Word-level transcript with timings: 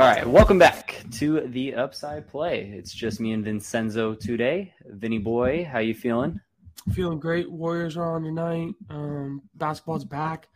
All 0.00 0.06
right, 0.06 0.26
welcome 0.26 0.58
back 0.58 1.04
to 1.18 1.42
the 1.48 1.74
Upside 1.74 2.26
Play. 2.26 2.72
It's 2.74 2.90
just 2.90 3.20
me 3.20 3.32
and 3.32 3.44
Vincenzo 3.44 4.14
today. 4.14 4.72
Vinny 4.86 5.18
boy, 5.18 5.68
how 5.70 5.80
you 5.80 5.92
feeling? 5.92 6.40
Feeling 6.94 7.20
great. 7.20 7.50
Warriors 7.50 7.98
are 7.98 8.16
on 8.16 8.22
tonight. 8.22 8.72
Um, 8.88 9.42
basketball's 9.54 10.06
back. 10.06 10.48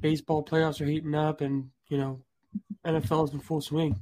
Baseball 0.00 0.44
playoffs 0.44 0.80
are 0.80 0.84
heating 0.86 1.14
up, 1.14 1.42
and 1.42 1.70
you 1.90 1.96
know, 1.96 2.22
NFL 2.84 3.28
is 3.28 3.34
in 3.34 3.38
full 3.38 3.60
swing. 3.60 4.00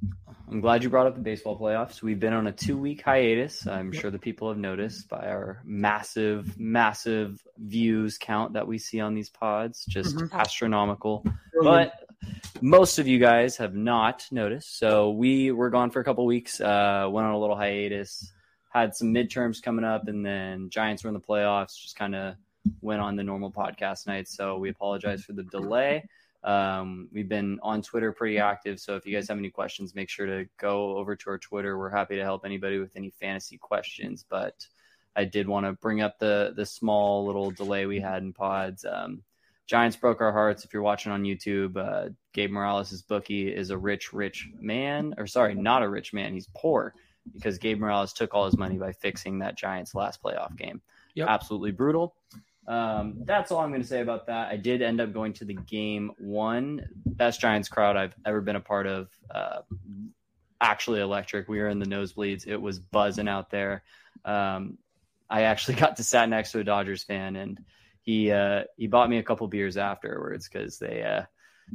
I'm 0.50 0.62
glad 0.62 0.82
you 0.82 0.88
brought 0.88 1.06
up 1.06 1.14
the 1.14 1.20
baseball 1.20 1.60
playoffs. 1.60 2.00
We've 2.00 2.18
been 2.18 2.32
on 2.32 2.46
a 2.46 2.52
two 2.52 2.78
week 2.78 3.02
hiatus. 3.02 3.66
I'm 3.66 3.92
sure 3.92 4.10
the 4.10 4.18
people 4.18 4.48
have 4.48 4.56
noticed 4.56 5.10
by 5.10 5.26
our 5.28 5.60
massive, 5.62 6.58
massive 6.58 7.46
views 7.58 8.16
count 8.16 8.54
that 8.54 8.66
we 8.66 8.78
see 8.78 8.98
on 9.00 9.14
these 9.14 9.28
pods, 9.28 9.84
just 9.84 10.16
Mhm. 10.16 10.32
astronomical. 10.32 11.22
But 11.62 11.92
most 12.60 12.98
of 12.98 13.06
you 13.06 13.18
guys 13.18 13.56
have 13.56 13.74
not 13.74 14.26
noticed. 14.30 14.78
So 14.78 15.10
we 15.10 15.50
were 15.50 15.70
gone 15.70 15.90
for 15.90 16.00
a 16.00 16.04
couple 16.04 16.26
weeks, 16.26 16.60
uh, 16.60 17.08
went 17.10 17.26
on 17.26 17.34
a 17.34 17.38
little 17.38 17.56
hiatus, 17.56 18.32
had 18.70 18.94
some 18.94 19.12
midterms 19.12 19.62
coming 19.62 19.84
up, 19.84 20.08
and 20.08 20.24
then 20.24 20.70
Giants 20.70 21.04
were 21.04 21.08
in 21.08 21.14
the 21.14 21.20
playoffs, 21.20 21.80
just 21.80 21.96
kind 21.96 22.14
of 22.14 22.34
went 22.80 23.00
on 23.00 23.16
the 23.16 23.24
normal 23.24 23.50
podcast 23.50 24.06
night. 24.06 24.28
So 24.28 24.58
we 24.58 24.70
apologize 24.70 25.24
for 25.24 25.32
the 25.32 25.44
delay. 25.44 26.04
Um, 26.42 27.08
we've 27.12 27.28
been 27.28 27.58
on 27.62 27.82
Twitter 27.82 28.12
pretty 28.12 28.38
active. 28.38 28.80
So 28.80 28.96
if 28.96 29.06
you 29.06 29.14
guys 29.14 29.28
have 29.28 29.38
any 29.38 29.50
questions, 29.50 29.94
make 29.94 30.08
sure 30.08 30.26
to 30.26 30.46
go 30.58 30.96
over 30.96 31.16
to 31.16 31.30
our 31.30 31.38
Twitter. 31.38 31.78
We're 31.78 31.90
happy 31.90 32.16
to 32.16 32.22
help 32.22 32.44
anybody 32.44 32.78
with 32.78 32.96
any 32.96 33.10
fantasy 33.10 33.58
questions. 33.58 34.24
But 34.28 34.66
I 35.14 35.24
did 35.24 35.48
want 35.48 35.66
to 35.66 35.72
bring 35.72 36.00
up 36.00 36.18
the 36.18 36.52
the 36.54 36.64
small 36.64 37.26
little 37.26 37.50
delay 37.50 37.86
we 37.86 38.00
had 38.00 38.22
in 38.22 38.32
pods. 38.32 38.84
Um, 38.84 39.22
Giants 39.70 39.96
broke 39.96 40.20
our 40.20 40.32
hearts. 40.32 40.64
If 40.64 40.72
you're 40.72 40.82
watching 40.82 41.12
on 41.12 41.22
YouTube, 41.22 41.76
uh, 41.76 42.08
Gabe 42.32 42.50
Morales' 42.50 43.02
bookie 43.02 43.54
is 43.54 43.70
a 43.70 43.78
rich, 43.78 44.12
rich 44.12 44.48
man, 44.58 45.14
or 45.16 45.28
sorry, 45.28 45.54
not 45.54 45.84
a 45.84 45.88
rich 45.88 46.12
man. 46.12 46.34
He's 46.34 46.48
poor 46.56 46.92
because 47.32 47.56
Gabe 47.58 47.78
Morales 47.78 48.12
took 48.12 48.34
all 48.34 48.46
his 48.46 48.56
money 48.58 48.78
by 48.78 48.90
fixing 48.90 49.38
that 49.38 49.56
Giants 49.56 49.94
last 49.94 50.20
playoff 50.24 50.56
game. 50.56 50.82
Yep. 51.14 51.28
Absolutely 51.28 51.70
brutal. 51.70 52.16
Um, 52.66 53.20
that's 53.24 53.52
all 53.52 53.60
I'm 53.60 53.70
going 53.70 53.80
to 53.80 53.86
say 53.86 54.00
about 54.00 54.26
that. 54.26 54.48
I 54.48 54.56
did 54.56 54.82
end 54.82 55.00
up 55.00 55.12
going 55.12 55.34
to 55.34 55.44
the 55.44 55.54
game 55.54 56.10
one, 56.18 56.88
best 57.06 57.40
Giants 57.40 57.68
crowd 57.68 57.96
I've 57.96 58.16
ever 58.26 58.40
been 58.40 58.56
a 58.56 58.60
part 58.60 58.88
of. 58.88 59.08
Uh, 59.32 59.60
actually 60.60 61.00
electric. 61.00 61.48
We 61.48 61.60
were 61.60 61.68
in 61.68 61.78
the 61.78 61.86
nosebleeds. 61.86 62.44
It 62.44 62.60
was 62.60 62.80
buzzing 62.80 63.28
out 63.28 63.50
there. 63.50 63.84
Um, 64.24 64.78
I 65.30 65.42
actually 65.42 65.74
got 65.76 65.98
to 65.98 66.02
sat 66.02 66.28
next 66.28 66.50
to 66.52 66.58
a 66.58 66.64
Dodgers 66.64 67.04
fan, 67.04 67.36
and 67.36 67.60
he 68.02 68.30
uh, 68.30 68.64
he 68.76 68.86
bought 68.86 69.10
me 69.10 69.18
a 69.18 69.22
couple 69.22 69.46
beers 69.48 69.76
afterwards 69.76 70.48
because 70.48 70.78
they 70.78 71.02
uh, 71.02 71.22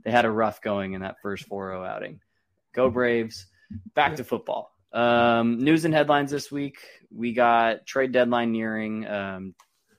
they 0.03 0.11
had 0.11 0.25
a 0.25 0.31
rough 0.31 0.61
going 0.61 0.93
in 0.93 1.01
that 1.01 1.17
first 1.21 1.49
4-0 1.49 1.87
outing. 1.87 2.19
Go 2.73 2.89
Braves! 2.89 3.47
Back 3.93 4.15
to 4.17 4.23
football. 4.23 4.71
Um, 4.91 5.59
news 5.59 5.85
and 5.85 5.93
headlines 5.93 6.31
this 6.31 6.51
week. 6.51 6.77
We 7.13 7.33
got 7.33 7.85
trade 7.85 8.11
deadline 8.11 8.51
nearing. 8.51 9.07
Um, 9.07 9.55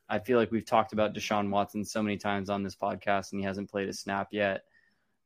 I 0.08 0.20
feel 0.20 0.38
like 0.38 0.52
we've 0.52 0.64
talked 0.64 0.92
about 0.92 1.14
Deshaun 1.14 1.50
Watson 1.50 1.84
so 1.84 2.02
many 2.02 2.16
times 2.16 2.48
on 2.48 2.62
this 2.62 2.76
podcast, 2.76 3.32
and 3.32 3.40
he 3.40 3.46
hasn't 3.46 3.70
played 3.70 3.88
a 3.88 3.92
snap 3.92 4.28
yet. 4.30 4.62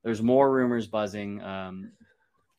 There's 0.03 0.23
more 0.23 0.51
rumors 0.51 0.87
buzzing. 0.87 1.43
Um, 1.43 1.93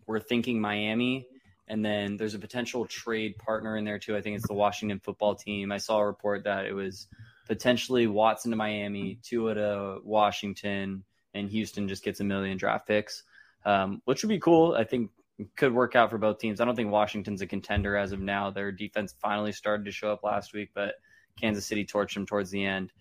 we're 0.05 0.19
thinking 0.19 0.61
Miami, 0.61 1.25
and 1.67 1.83
then 1.83 2.17
there's 2.17 2.35
a 2.35 2.39
potential 2.39 2.85
trade 2.85 3.37
partner 3.37 3.77
in 3.77 3.85
there 3.85 3.99
too. 3.99 4.15
I 4.15 4.21
think 4.21 4.37
it's 4.37 4.47
the 4.47 4.53
Washington 4.53 4.99
football 4.99 5.35
team. 5.35 5.71
I 5.71 5.77
saw 5.77 5.97
a 5.99 6.05
report 6.05 6.43
that 6.43 6.65
it 6.65 6.73
was 6.73 7.07
potentially 7.51 8.07
Watson 8.07 8.49
to 8.51 8.55
Miami, 8.55 9.19
Tua 9.23 9.55
to 9.55 9.99
Washington, 10.05 11.03
and 11.33 11.49
Houston 11.49 11.85
just 11.85 12.01
gets 12.01 12.21
a 12.21 12.23
million 12.23 12.57
draft 12.57 12.87
picks, 12.87 13.23
um, 13.65 14.01
which 14.05 14.23
would 14.23 14.29
be 14.29 14.39
cool. 14.39 14.73
I 14.73 14.85
think 14.85 15.11
could 15.57 15.73
work 15.73 15.93
out 15.93 16.09
for 16.09 16.17
both 16.17 16.39
teams. 16.39 16.61
I 16.61 16.65
don't 16.65 16.77
think 16.77 16.93
Washington's 16.93 17.41
a 17.41 17.45
contender 17.45 17.97
as 17.97 18.13
of 18.13 18.21
now. 18.21 18.51
Their 18.51 18.71
defense 18.71 19.15
finally 19.19 19.51
started 19.51 19.83
to 19.83 19.91
show 19.91 20.13
up 20.13 20.23
last 20.23 20.53
week, 20.53 20.69
but 20.73 20.95
Kansas 21.41 21.65
City 21.65 21.85
torched 21.85 22.13
them 22.13 22.25
towards 22.25 22.51
the 22.51 22.63
end. 22.63 22.93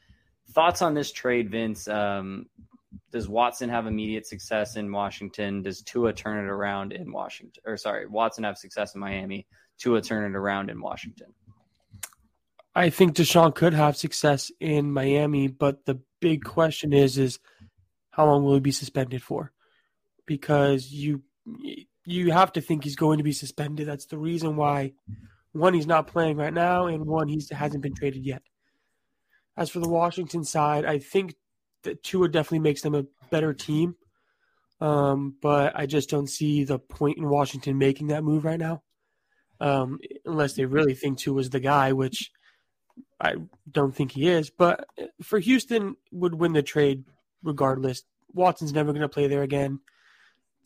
Thoughts 0.51 0.83
on 0.83 0.95
this 0.95 1.13
trade, 1.13 1.49
Vince? 1.49 1.87
Um, 1.87 2.47
does 3.13 3.29
Watson 3.29 3.69
have 3.69 3.87
immediate 3.87 4.27
success 4.27 4.75
in 4.75 4.91
Washington? 4.91 5.63
Does 5.63 5.81
Tua 5.83 6.13
turn 6.13 6.45
it 6.45 6.49
around 6.49 6.93
in 6.93 7.13
Washington? 7.13 7.63
Or 7.65 7.77
sorry, 7.77 8.09
Watson 8.09 8.43
have 8.43 8.59
success 8.59 8.97
in 8.97 9.01
Miami? 9.01 9.47
Tua 9.79 10.03
turn 10.03 10.29
it 10.29 10.37
around 10.37 10.71
in 10.71 10.81
Washington? 10.81 11.35
I 12.75 12.91
think 12.91 13.15
Deshaun 13.15 13.55
could 13.55 13.75
have 13.75 13.97
success 13.97 14.51
in 14.61 14.93
Miami, 14.93 15.49
but 15.49 15.85
the 15.87 16.01
big 16.21 16.45
question 16.45 16.93
is 16.93 17.19
is 17.19 17.39
how 18.11 18.27
long 18.27 18.45
will 18.45 18.55
he 18.55 18.61
be 18.61 18.71
suspended 18.73 19.23
for? 19.23 19.53
Because 20.27 20.93
you 20.93 21.23
you 22.05 22.33
have 22.33 22.53
to 22.53 22.61
think 22.61 22.85
he's 22.85 22.97
going 22.97 23.19
to 23.19 23.25
be 23.25 23.33
suspended. 23.33 23.89
That's 23.89 24.07
the 24.07 24.19
reason 24.19 24.57
why 24.57 24.93
one 25.53 25.75
he's 25.75 25.87
not 25.87 26.07
playing 26.07 26.37
right 26.37 26.53
now, 26.53 26.87
and 26.87 27.07
one 27.07 27.29
he 27.29 27.43
hasn't 27.51 27.83
been 27.83 27.95
traded 27.95 28.25
yet. 28.25 28.43
As 29.57 29.71
for 29.71 29.81
the 29.81 29.89
Washington 29.89 30.45
side, 30.45 30.85
I 30.85 30.99
think 30.99 31.35
that 31.83 32.03
Tua 32.03 32.29
definitely 32.29 32.61
makes 32.61 32.83
them 32.83 32.95
a 32.95 33.07
better 33.31 33.53
team, 33.53 33.97
um, 34.81 35.35
but 35.43 35.73
I 35.75 35.87
just 35.87 36.09
don't 36.09 36.29
see 36.29 36.63
the 36.63 36.79
point 36.79 37.19
in 37.19 37.29
Washington 37.29 37.79
making 37.79 38.09
that 38.09 38.23
move 38.23 38.45
right 38.45 38.61
now, 38.61 38.83
um, 39.59 39.99
unless 40.25 40.55
they 40.55 40.67
really 40.67 40.95
think 40.95 41.19
Tua 41.19 41.41
is 41.41 41.51
the 41.51 41.61
guy, 41.61 41.93
which 41.93 42.31
I 43.21 43.35
don't 43.71 43.95
think 43.95 44.13
he 44.13 44.29
is. 44.29 44.51
But 44.51 44.87
for 45.23 45.39
Houston, 45.39 45.97
would 46.13 46.35
win 46.35 46.53
the 46.53 46.63
trade 46.63 47.05
regardless. 47.43 48.03
Watson's 48.33 48.73
never 48.73 48.93
going 48.93 49.03
to 49.03 49.09
play 49.09 49.27
there 49.27 49.43
again. 49.43 49.81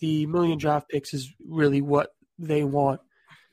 The 0.00 0.26
million 0.26 0.58
draft 0.58 0.88
picks 0.88 1.14
is 1.14 1.32
really 1.46 1.80
what 1.80 2.14
they 2.38 2.64
want. 2.64 3.00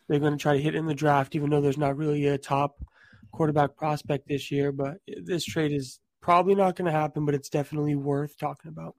They're 0.08 0.20
going 0.20 0.34
to 0.34 0.42
try 0.42 0.54
to 0.54 0.62
hit 0.62 0.76
in 0.76 0.86
the 0.86 0.94
draft, 0.94 1.36
even 1.36 1.50
though 1.50 1.62
there's 1.62 1.78
not 1.78 1.96
really 1.98 2.28
a 2.28 2.38
top 2.38 2.84
quarterback 3.32 3.78
prospect 3.78 4.28
this 4.28 4.52
year. 4.52 4.72
But 4.72 4.98
this 5.24 5.46
trade 5.46 5.72
is 5.72 6.00
probably 6.22 6.56
not 6.56 6.76
going 6.76 6.92
to 6.92 6.92
happen, 6.92 7.26
but 7.26 7.36
it's 7.36 7.50
definitely 7.50 7.96
worth 7.96 8.38
talking 8.38 8.70
about. 8.70 8.96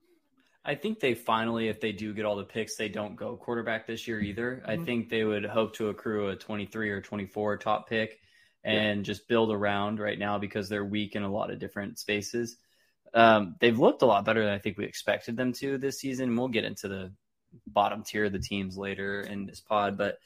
I 0.65 0.76
think 0.76 1.00
they 1.00 1.15
finally, 1.15 1.69
if 1.69 1.81
they 1.81 1.91
do 1.92 2.15
get 2.15 2.25
all 2.25 2.37
the 2.37 2.44
picks, 2.44 2.76
they 2.76 2.88
don't 2.88 3.16
go 3.16 3.37
quarterback 3.37 3.87
this 3.87 4.06
year 4.06 4.21
either. 4.21 4.62
I 4.65 4.76
Mhm. 4.76 4.84
think 4.84 5.09
they 5.09 5.25
would 5.25 5.44
hope 5.44 5.75
to 5.75 5.88
accrue 5.88 6.28
a 6.28 6.37
23 6.37 6.91
or 6.91 7.00
24 7.00 7.56
top 7.59 7.88
pick 7.88 8.21
and 8.64 9.04
just 9.04 9.28
build 9.28 9.50
around 9.50 9.98
right 9.98 10.18
now 10.18 10.38
because 10.38 10.68
they're 10.68 10.84
weak 10.84 11.16
in 11.16 11.22
a 11.22 11.32
lot 11.32 11.50
of 11.50 11.58
different 11.58 11.98
spaces. 11.98 12.56
Um, 13.14 13.56
they've 13.60 13.78
looked 13.78 14.02
a 14.02 14.06
lot 14.06 14.24
better 14.24 14.44
than 14.44 14.54
I 14.54 14.58
think 14.58 14.78
we 14.78 14.84
expected 14.84 15.36
them 15.36 15.52
to 15.54 15.78
this 15.78 15.98
season. 15.98 16.30
And 16.30 16.38
we'll 16.38 16.48
get 16.48 16.64
into 16.64 16.88
the 16.88 17.12
bottom 17.66 18.02
tier 18.02 18.26
of 18.26 18.32
the 18.32 18.38
teams 18.38 18.76
later 18.76 19.20
in 19.20 19.46
this 19.46 19.60
pod. 19.60 19.98
But 19.98 20.18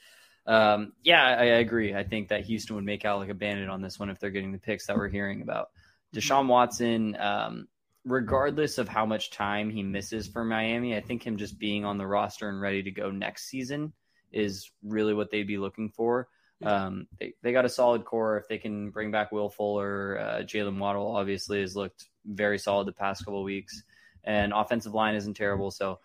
um, 0.46 0.92
yeah, 1.02 1.24
I, 1.24 1.32
I 1.32 1.58
agree. 1.58 1.94
I 1.94 2.04
think 2.04 2.28
that 2.28 2.44
Houston 2.44 2.76
would 2.76 2.84
make 2.84 3.04
out 3.04 3.18
like 3.18 3.30
a 3.30 3.34
bandit 3.34 3.68
on 3.68 3.82
this 3.82 3.98
one 3.98 4.10
if 4.10 4.18
they're 4.18 4.30
getting 4.30 4.52
the 4.52 4.58
picks 4.58 4.86
that 4.86 4.96
we're 4.96 5.08
hearing 5.08 5.42
about. 5.42 5.70
Deshaun 6.14 6.46
Watson, 6.46 7.16
um, 7.18 7.68
regardless 8.04 8.78
of 8.78 8.88
how 8.88 9.04
much 9.04 9.30
time 9.30 9.70
he 9.70 9.82
misses 9.82 10.28
for 10.28 10.44
Miami, 10.44 10.96
I 10.96 11.00
think 11.00 11.26
him 11.26 11.36
just 11.36 11.58
being 11.58 11.84
on 11.84 11.98
the 11.98 12.06
roster 12.06 12.48
and 12.48 12.60
ready 12.60 12.82
to 12.84 12.90
go 12.92 13.10
next 13.10 13.48
season 13.48 13.92
is 14.32 14.70
really 14.84 15.14
what 15.14 15.30
they'd 15.30 15.46
be 15.46 15.58
looking 15.58 15.90
for. 15.90 16.28
Um, 16.64 17.06
they, 17.20 17.34
they 17.42 17.52
got 17.52 17.64
a 17.64 17.68
solid 17.68 18.04
core. 18.04 18.38
If 18.38 18.48
they 18.48 18.58
can 18.58 18.90
bring 18.90 19.10
back 19.10 19.30
Will 19.32 19.50
Fuller, 19.50 20.18
uh, 20.18 20.42
Jaylen 20.42 20.78
Waddle 20.78 21.14
obviously 21.16 21.60
has 21.60 21.76
looked 21.76 22.06
very 22.24 22.58
solid 22.58 22.86
the 22.86 22.92
past 22.92 23.24
couple 23.24 23.40
of 23.40 23.44
weeks, 23.44 23.82
and 24.24 24.52
offensive 24.54 24.94
line 24.94 25.14
isn't 25.14 25.34
terrible. 25.34 25.70
So 25.70 25.98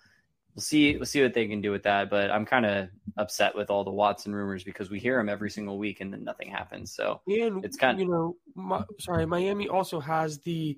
we'll 0.56 0.62
see 0.62 0.98
we'll 0.98 1.06
see 1.06 1.22
what 1.24 1.34
they 1.34 1.48
can 1.48 1.62
do 1.62 1.72
with 1.72 1.84
that. 1.84 2.10
But 2.10 2.32
I'm 2.32 2.46
kind 2.46 2.66
of 2.66 2.90
upset 3.18 3.56
with 3.56 3.70
all 3.70 3.84
the 3.84 3.92
Watson 3.92 4.36
rumors 4.36 4.64
because 4.64 4.90
we 4.90 5.00
hear 5.00 5.18
them 5.18 5.30
every 5.30 5.50
single 5.50 5.78
week 5.78 6.02
and 6.02 6.12
then 6.12 6.24
nothing 6.24 6.50
happens. 6.52 6.94
So 6.94 7.22
And 7.28 7.64
It's 7.64 7.78
kind- 7.78 7.96
of 7.96 8.02
you 8.06 8.12
know, 8.12 8.36
my, 8.56 8.84
sorry, 9.00 9.26
Miami 9.26 9.68
also 9.70 10.00
has 10.00 10.40
the 10.40 10.78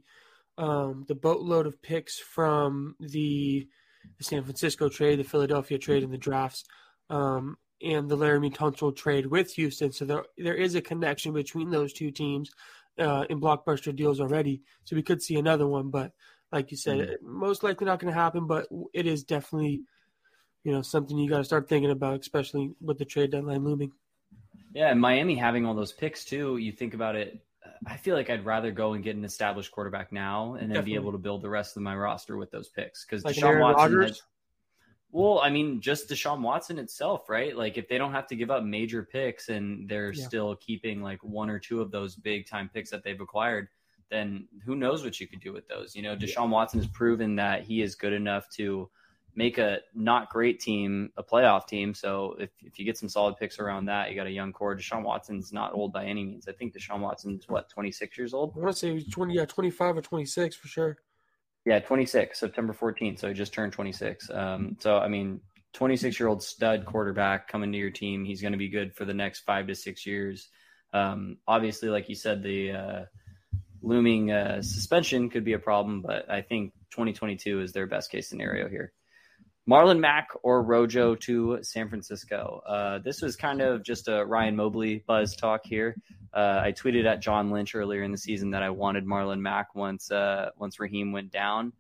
um, 0.57 1.03
the 1.07 1.15
boatload 1.15 1.65
of 1.65 1.81
picks 1.81 2.19
from 2.19 2.95
the, 2.99 3.67
the 4.19 4.23
San 4.23 4.43
Francisco 4.43 4.87
trade, 4.87 5.17
the 5.17 5.23
Philadelphia 5.23 5.79
trade, 5.79 6.03
and 6.03 6.13
the 6.13 6.17
drafts, 6.17 6.63
um, 7.09 7.57
and 7.83 8.09
the 8.09 8.17
Laremy 8.17 8.55
Tunsil 8.55 8.95
trade 8.95 9.25
with 9.25 9.53
Houston. 9.53 9.91
So 9.91 10.05
there 10.05 10.25
there 10.37 10.55
is 10.55 10.75
a 10.75 10.81
connection 10.81 11.33
between 11.33 11.69
those 11.69 11.93
two 11.93 12.11
teams 12.11 12.51
uh, 12.99 13.25
in 13.29 13.41
blockbuster 13.41 13.95
deals 13.95 14.19
already. 14.19 14.61
So 14.83 14.95
we 14.95 15.03
could 15.03 15.21
see 15.21 15.35
another 15.35 15.67
one, 15.67 15.89
but 15.89 16.11
like 16.51 16.71
you 16.71 16.77
said, 16.77 17.17
most 17.21 17.63
likely 17.63 17.85
not 17.85 17.99
going 17.99 18.13
to 18.13 18.19
happen. 18.19 18.47
But 18.47 18.67
it 18.93 19.07
is 19.07 19.23
definitely 19.23 19.81
you 20.63 20.71
know 20.71 20.81
something 20.81 21.17
you 21.17 21.29
got 21.29 21.39
to 21.39 21.43
start 21.43 21.67
thinking 21.67 21.91
about, 21.91 22.19
especially 22.21 22.71
with 22.81 22.97
the 22.97 23.05
trade 23.05 23.31
deadline 23.31 23.63
looming. 23.63 23.91
Yeah, 24.73 24.89
and 24.89 24.99
Miami 24.99 25.35
having 25.35 25.65
all 25.65 25.75
those 25.75 25.91
picks 25.91 26.25
too. 26.25 26.57
You 26.57 26.71
think 26.71 26.93
about 26.93 27.15
it. 27.15 27.43
I 27.85 27.97
feel 27.97 28.15
like 28.15 28.29
I'd 28.29 28.45
rather 28.45 28.71
go 28.71 28.93
and 28.93 29.03
get 29.03 29.15
an 29.15 29.25
established 29.25 29.71
quarterback 29.71 30.11
now, 30.11 30.53
and 30.53 30.63
then 30.63 30.69
Definitely. 30.69 30.91
be 30.91 30.95
able 30.95 31.11
to 31.13 31.17
build 31.17 31.41
the 31.41 31.49
rest 31.49 31.75
of 31.77 31.83
my 31.83 31.95
roster 31.95 32.37
with 32.37 32.51
those 32.51 32.69
picks. 32.69 33.05
Because 33.05 33.23
Like 33.23 33.35
Deshaun 33.35 33.43
Aaron 33.43 33.61
Watson, 33.61 33.97
Rodgers? 33.97 34.21
Well, 35.13 35.39
I 35.41 35.51
mean, 35.51 35.79
just 35.79 36.09
Deshaun 36.09 36.41
Watson 36.41 36.79
itself, 36.79 37.29
right? 37.29 37.55
Like 37.55 37.77
if 37.77 37.87
they 37.87 37.99
don't 37.99 38.13
have 38.13 38.25
to 38.27 38.35
give 38.35 38.49
up 38.49 38.63
major 38.63 39.03
picks 39.03 39.47
and 39.47 39.87
they're 39.87 40.11
Yeah. 40.11 40.25
still 40.25 40.55
keeping 40.55 41.03
like 41.03 41.23
one 41.23 41.51
or 41.51 41.59
two 41.59 41.81
of 41.81 41.91
those 41.91 42.15
big 42.15 42.47
time 42.47 42.67
picks 42.73 42.89
that 42.89 43.03
they've 43.03 43.21
acquired, 43.21 43.69
then 44.09 44.47
who 44.65 44.75
knows 44.75 45.03
what 45.03 45.19
you 45.19 45.27
could 45.27 45.39
do 45.39 45.53
with 45.53 45.67
those? 45.67 45.95
You 45.95 46.01
know, 46.01 46.15
Deshaun 46.15 46.49
Watson 46.49 46.79
has 46.79 46.87
proven 46.87 47.35
that 47.35 47.61
he 47.63 47.83
is 47.83 47.93
good 47.93 48.11
enough 48.11 48.49
to 48.55 48.89
make 49.35 49.59
a 49.59 49.81
not 49.93 50.31
great 50.31 50.59
team 50.59 51.11
a 51.15 51.23
playoff 51.23 51.67
team. 51.67 51.93
So 51.93 52.35
if, 52.39 52.49
if 52.61 52.79
you 52.79 52.85
get 52.85 52.97
some 52.97 53.09
solid 53.09 53.37
picks 53.37 53.59
around 53.59 53.85
that, 53.85 54.09
you 54.09 54.15
got 54.15 54.27
a 54.27 54.31
young 54.31 54.51
core. 54.51 54.75
Deshaun 54.75 55.03
Watson's 55.03 55.53
not 55.53 55.73
old 55.75 55.93
by 55.93 56.05
any 56.05 56.23
means. 56.23 56.47
I 56.47 56.53
think 56.53 56.75
Deshaun 56.75 57.01
Watson's 57.01 57.47
what, 57.47 57.69
26 57.69 58.17
years 58.17 58.33
old? 58.33 58.53
I 58.55 58.59
want 58.61 58.71
to 58.71 58.79
say 58.79 58.93
he's 58.93 59.07
20, 59.09 59.35
yeah, 59.35 59.45
25 59.45 59.97
or 59.97 60.01
26 60.01 60.55
for 60.55 60.67
sure. 60.67 60.97
Yeah, 61.65 61.79
26, 61.79 62.39
September 62.39 62.73
14th. 62.73 63.19
So 63.19 63.27
he 63.29 63.33
just 63.33 63.53
turned 63.53 63.73
26. 63.73 64.29
Um, 64.29 64.77
so, 64.79 64.97
I 64.97 65.07
mean, 65.07 65.39
26 65.73 66.19
year 66.19 66.29
old 66.29 66.43
stud 66.43 66.85
quarterback 66.85 67.47
coming 67.47 67.71
to 67.71 67.77
your 67.77 67.89
team. 67.89 68.25
He's 68.25 68.41
going 68.41 68.51
to 68.51 68.57
be 68.57 68.69
good 68.69 68.95
for 68.95 69.05
the 69.05 69.13
next 69.13 69.41
five 69.41 69.67
to 69.67 69.75
six 69.75 70.05
years. 70.05 70.49
Um, 70.93 71.37
obviously, 71.47 71.89
like 71.89 72.09
you 72.09 72.15
said, 72.15 72.43
the 72.43 72.71
uh, 72.71 73.05
looming 73.81 74.31
uh, 74.31 74.61
suspension 74.61 75.29
could 75.29 75.43
be 75.43 75.53
a 75.53 75.59
problem, 75.59 76.01
but 76.01 76.29
I 76.29 76.41
think 76.41 76.73
2022 76.91 77.61
is 77.61 77.71
their 77.71 77.87
best 77.87 78.11
case 78.11 78.29
scenario 78.29 78.69
here. 78.69 78.93
Marlon 79.69 79.99
Mack 79.99 80.29
or 80.43 80.61
Rojo 80.61 81.15
to 81.15 81.59
San 81.61 81.87
Francisco. 81.87 82.61
Uh, 82.67 82.99
this 82.99 83.21
was 83.21 83.35
kind 83.35 83.61
of 83.61 83.83
just 83.83 84.07
a 84.09 84.25
Ryan 84.25 84.55
Mobley 84.55 85.03
buzz 85.07 85.35
talk 85.35 85.61
here. 85.63 85.95
Uh, 86.33 86.61
I 86.63 86.71
tweeted 86.71 87.05
at 87.05 87.21
John 87.21 87.51
Lynch 87.51 87.75
earlier 87.75 88.03
in 88.03 88.11
the 88.11 88.17
season 88.17 88.51
that 88.51 88.63
I 88.63 88.69
wanted 88.69 89.05
Marlon 89.05 89.39
Mack 89.39 89.75
once 89.75 90.11
uh, 90.11 90.49
once 90.57 90.79
Raheem 90.79 91.11
went 91.11 91.31
down. 91.31 91.71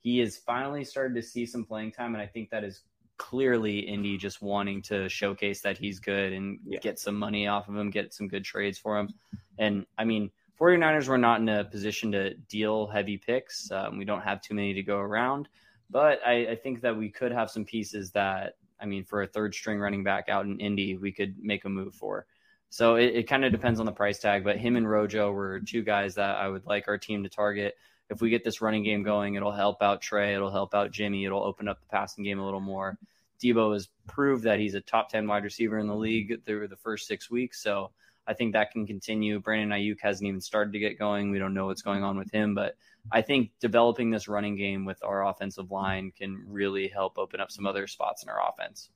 He 0.00 0.18
has 0.18 0.36
finally 0.36 0.84
started 0.84 1.14
to 1.14 1.22
see 1.22 1.46
some 1.46 1.64
playing 1.64 1.92
time, 1.92 2.14
and 2.14 2.22
I 2.22 2.26
think 2.26 2.50
that 2.50 2.64
is 2.64 2.82
clearly 3.16 3.80
Indy 3.80 4.16
just 4.16 4.40
wanting 4.40 4.80
to 4.82 5.08
showcase 5.08 5.60
that 5.60 5.76
he's 5.76 6.00
good 6.00 6.32
and 6.32 6.58
yeah. 6.66 6.78
get 6.80 6.98
some 6.98 7.14
money 7.14 7.46
off 7.46 7.68
of 7.68 7.76
him, 7.76 7.90
get 7.90 8.14
some 8.14 8.28
good 8.28 8.44
trades 8.44 8.78
for 8.78 8.98
him. 8.98 9.10
And 9.58 9.86
I 9.98 10.04
mean, 10.04 10.30
49ers 10.58 11.06
were 11.06 11.18
not 11.18 11.40
in 11.40 11.48
a 11.48 11.64
position 11.64 12.12
to 12.12 12.34
deal 12.34 12.86
heavy 12.86 13.18
picks. 13.18 13.70
Um, 13.70 13.98
we 13.98 14.04
don't 14.04 14.22
have 14.22 14.40
too 14.40 14.54
many 14.54 14.74
to 14.74 14.82
go 14.82 14.96
around. 14.96 15.48
But 15.90 16.20
I, 16.24 16.48
I 16.50 16.54
think 16.56 16.82
that 16.82 16.96
we 16.96 17.10
could 17.10 17.32
have 17.32 17.50
some 17.50 17.64
pieces 17.64 18.12
that, 18.12 18.54
I 18.80 18.86
mean, 18.86 19.04
for 19.04 19.22
a 19.22 19.26
third 19.26 19.54
string 19.54 19.78
running 19.78 20.04
back 20.04 20.28
out 20.28 20.46
in 20.46 20.60
Indy, 20.60 20.96
we 20.96 21.12
could 21.12 21.36
make 21.40 21.64
a 21.64 21.68
move 21.68 21.94
for. 21.94 22.26
So 22.70 22.94
it, 22.94 23.16
it 23.16 23.28
kind 23.28 23.44
of 23.44 23.50
depends 23.50 23.80
on 23.80 23.86
the 23.86 23.92
price 23.92 24.20
tag. 24.20 24.44
But 24.44 24.58
him 24.58 24.76
and 24.76 24.88
Rojo 24.88 25.32
were 25.32 25.60
two 25.60 25.82
guys 25.82 26.14
that 26.14 26.36
I 26.36 26.48
would 26.48 26.64
like 26.64 26.86
our 26.86 26.98
team 26.98 27.24
to 27.24 27.28
target. 27.28 27.74
If 28.08 28.20
we 28.20 28.30
get 28.30 28.44
this 28.44 28.60
running 28.60 28.84
game 28.84 29.02
going, 29.02 29.34
it'll 29.34 29.52
help 29.52 29.82
out 29.82 30.00
Trey, 30.00 30.34
it'll 30.34 30.50
help 30.50 30.74
out 30.74 30.90
Jimmy, 30.90 31.24
it'll 31.24 31.44
open 31.44 31.68
up 31.68 31.80
the 31.80 31.86
passing 31.86 32.24
game 32.24 32.40
a 32.40 32.44
little 32.44 32.60
more. 32.60 32.98
Debo 33.42 33.72
has 33.72 33.88
proved 34.06 34.44
that 34.44 34.58
he's 34.58 34.74
a 34.74 34.80
top 34.80 35.08
10 35.08 35.26
wide 35.26 35.44
receiver 35.44 35.78
in 35.78 35.86
the 35.86 35.94
league 35.94 36.44
through 36.44 36.68
the 36.68 36.76
first 36.76 37.06
six 37.06 37.30
weeks. 37.30 37.62
So 37.62 37.90
I 38.30 38.32
think 38.32 38.52
that 38.52 38.70
can 38.70 38.86
continue. 38.86 39.40
Brandon 39.40 39.76
Aiyuk 39.76 39.96
hasn't 40.00 40.28
even 40.28 40.40
started 40.40 40.72
to 40.74 40.78
get 40.78 41.00
going. 41.00 41.32
We 41.32 41.40
don't 41.40 41.52
know 41.52 41.66
what's 41.66 41.82
going 41.82 42.04
on 42.04 42.16
with 42.16 42.30
him, 42.30 42.54
but 42.54 42.76
I 43.10 43.22
think 43.22 43.50
developing 43.58 44.12
this 44.12 44.28
running 44.28 44.54
game 44.54 44.84
with 44.84 45.02
our 45.02 45.26
offensive 45.26 45.72
line 45.72 46.12
can 46.16 46.44
really 46.46 46.86
help 46.86 47.18
open 47.18 47.40
up 47.40 47.50
some 47.50 47.66
other 47.66 47.88
spots 47.88 48.22
in 48.22 48.28
our 48.28 48.38
offense. 48.48 48.88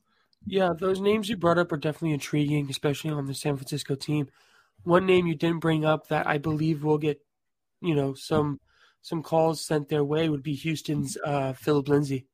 Yeah, 0.47 0.71
those 0.79 1.01
names 1.01 1.29
you 1.29 1.37
brought 1.37 1.59
up 1.59 1.73
are 1.73 1.77
definitely 1.77 2.13
intriguing, 2.13 2.71
especially 2.71 3.11
on 3.11 3.27
the 3.27 3.35
San 3.35 3.57
Francisco 3.57 3.97
team. 3.97 4.29
One 4.85 5.05
name 5.05 5.27
you 5.27 5.35
didn't 5.35 5.59
bring 5.59 5.85
up 5.85 6.07
that 6.09 6.29
I 6.29 6.39
believe 6.39 6.85
will 6.85 6.99
get, 6.99 7.21
you 7.81 7.97
know, 7.97 8.15
some 8.15 8.61
some 9.03 9.21
calls 9.21 9.61
sent 9.61 9.89
their 9.89 10.05
way 10.05 10.29
would 10.29 10.45
be 10.45 10.55
Houston's 10.55 11.19
uh, 11.25 11.55
Phillip 11.55 11.89
Lindsay. 11.89 12.27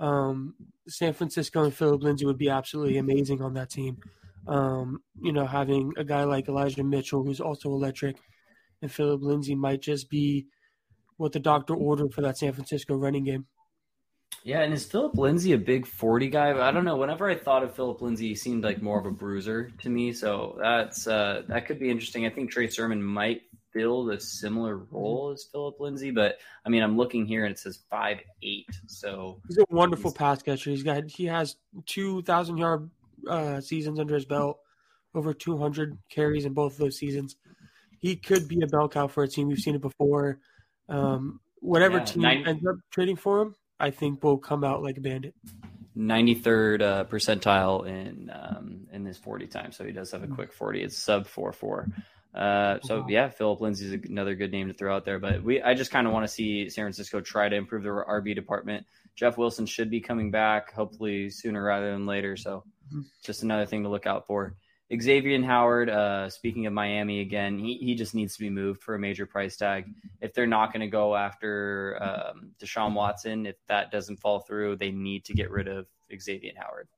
Um, 0.00 0.56
San 0.88 1.12
Francisco 1.12 1.62
and 1.62 1.72
Philip 1.72 2.02
Lindsay 2.02 2.26
would 2.26 2.38
be 2.38 2.50
absolutely 2.50 2.98
amazing 2.98 3.40
on 3.40 3.54
that 3.54 3.70
team. 3.70 3.98
Um, 4.46 5.02
you 5.20 5.32
know, 5.32 5.46
having 5.46 5.92
a 5.96 6.04
guy 6.04 6.24
like 6.24 6.48
Elijah 6.48 6.84
Mitchell 6.84 7.24
who's 7.24 7.40
also 7.40 7.70
electric, 7.70 8.16
and 8.82 8.92
Philip 8.92 9.22
Lindsay 9.22 9.54
might 9.54 9.80
just 9.80 10.10
be 10.10 10.46
what 11.16 11.32
the 11.32 11.40
doctor 11.40 11.74
ordered 11.74 12.12
for 12.12 12.22
that 12.22 12.38
San 12.38 12.52
Francisco 12.52 12.94
running 12.96 13.24
game. 13.24 13.46
Yeah, 14.42 14.60
and 14.60 14.74
is 14.74 14.84
Philip 14.84 15.16
Lindsay 15.16 15.52
a 15.52 15.58
big 15.58 15.86
40 15.86 16.28
guy? 16.28 16.50
I 16.50 16.70
don't 16.70 16.84
know. 16.84 16.96
Whenever 16.96 17.30
I 17.30 17.34
thought 17.34 17.62
of 17.62 17.74
Philip 17.74 18.02
Lindsay, 18.02 18.28
he 18.28 18.34
seemed 18.34 18.64
like 18.64 18.82
more 18.82 18.98
of 18.98 19.06
a 19.06 19.10
bruiser 19.10 19.70
to 19.82 19.88
me. 19.88 20.12
So 20.12 20.58
that's 20.60 21.06
uh, 21.06 21.42
that 21.48 21.66
could 21.66 21.78
be 21.78 21.90
interesting. 21.90 22.26
I 22.26 22.30
think 22.30 22.50
Trey 22.50 22.68
Sermon 22.68 23.02
might 23.02 23.42
fill 23.72 24.10
a 24.10 24.20
similar 24.20 24.76
role 24.90 25.30
as 25.34 25.44
Philip 25.50 25.80
Lindsay, 25.80 26.10
but 26.10 26.38
I 26.64 26.68
mean, 26.68 26.82
I'm 26.82 26.96
looking 26.96 27.26
here 27.26 27.44
and 27.44 27.52
it 27.52 27.58
says 27.58 27.80
five 27.90 28.18
eight. 28.42 28.68
So 28.86 29.40
he's 29.48 29.58
a 29.58 29.64
wonderful 29.70 30.10
he's, 30.10 30.18
pass 30.18 30.42
catcher. 30.42 30.70
He's 30.70 30.82
got 30.82 31.08
he 31.08 31.26
has 31.26 31.56
two 31.86 32.22
thousand 32.22 32.58
yard 32.58 32.90
uh, 33.28 33.60
seasons 33.60 33.98
under 33.98 34.14
his 34.14 34.24
belt, 34.24 34.58
over 35.14 35.32
200 35.32 35.98
carries 36.10 36.44
in 36.44 36.52
both 36.52 36.72
of 36.72 36.78
those 36.78 36.98
seasons. 36.98 37.36
He 38.00 38.16
could 38.16 38.48
be 38.48 38.60
a 38.62 38.66
bell 38.66 38.88
cow 38.88 39.06
for 39.06 39.22
a 39.22 39.28
team. 39.28 39.48
We've 39.48 39.58
seen 39.58 39.74
it 39.74 39.80
before. 39.80 40.38
Um, 40.88 41.40
whatever 41.60 41.98
yeah, 41.98 42.04
team 42.04 42.22
90, 42.22 42.50
ends 42.50 42.66
up 42.66 42.76
trading 42.90 43.16
for 43.16 43.40
him, 43.40 43.54
I 43.80 43.90
think 43.90 44.22
will 44.22 44.38
come 44.38 44.64
out 44.64 44.82
like 44.82 44.98
a 44.98 45.00
bandit. 45.00 45.34
93rd 45.96 46.82
uh, 46.82 47.04
percentile 47.04 47.86
in 47.86 48.30
um, 48.34 48.88
in 48.92 49.04
this 49.04 49.16
40 49.16 49.46
time, 49.46 49.72
so 49.72 49.84
he 49.84 49.92
does 49.92 50.10
have 50.10 50.24
a 50.24 50.26
quick 50.26 50.52
40. 50.52 50.82
It's 50.82 50.98
sub 50.98 51.26
4 51.26 51.52
4. 51.52 51.88
Uh, 52.34 52.80
so 52.82 53.06
yeah, 53.08 53.28
Philip 53.28 53.60
Lindsay 53.60 53.86
is 53.86 54.10
another 54.10 54.34
good 54.34 54.50
name 54.50 54.66
to 54.66 54.74
throw 54.74 54.94
out 54.94 55.04
there. 55.04 55.20
But 55.20 55.42
we, 55.42 55.62
I 55.62 55.74
just 55.74 55.92
kind 55.92 56.06
of 56.06 56.12
want 56.12 56.24
to 56.24 56.32
see 56.32 56.68
San 56.68 56.84
Francisco 56.84 57.20
try 57.20 57.48
to 57.48 57.54
improve 57.54 57.84
their 57.84 58.04
RB 58.04 58.34
department. 58.34 58.86
Jeff 59.14 59.38
Wilson 59.38 59.66
should 59.66 59.88
be 59.88 60.00
coming 60.00 60.32
back, 60.32 60.72
hopefully 60.72 61.30
sooner 61.30 61.62
rather 61.62 61.92
than 61.92 62.06
later. 62.06 62.36
So. 62.36 62.64
Just 63.24 63.42
another 63.42 63.66
thing 63.66 63.82
to 63.82 63.88
look 63.88 64.06
out 64.06 64.26
for. 64.26 64.56
Xavier 65.00 65.42
Howard, 65.42 65.88
uh, 65.88 66.28
speaking 66.28 66.66
of 66.66 66.72
Miami 66.72 67.20
again, 67.20 67.58
he, 67.58 67.78
he 67.78 67.94
just 67.94 68.14
needs 68.14 68.34
to 68.34 68.40
be 68.40 68.50
moved 68.50 68.82
for 68.82 68.94
a 68.94 68.98
major 68.98 69.26
price 69.26 69.56
tag. 69.56 69.86
If 70.20 70.34
they're 70.34 70.46
not 70.46 70.72
going 70.72 70.82
to 70.82 70.88
go 70.88 71.16
after 71.16 71.98
um, 72.02 72.50
Deshaun 72.62 72.92
Watson, 72.94 73.46
if 73.46 73.56
that 73.66 73.90
doesn't 73.90 74.18
fall 74.18 74.40
through, 74.40 74.76
they 74.76 74.90
need 74.90 75.24
to 75.24 75.34
get 75.34 75.50
rid 75.50 75.68
of 75.68 75.86
Xavier 76.16 76.52
Howard. 76.56 76.88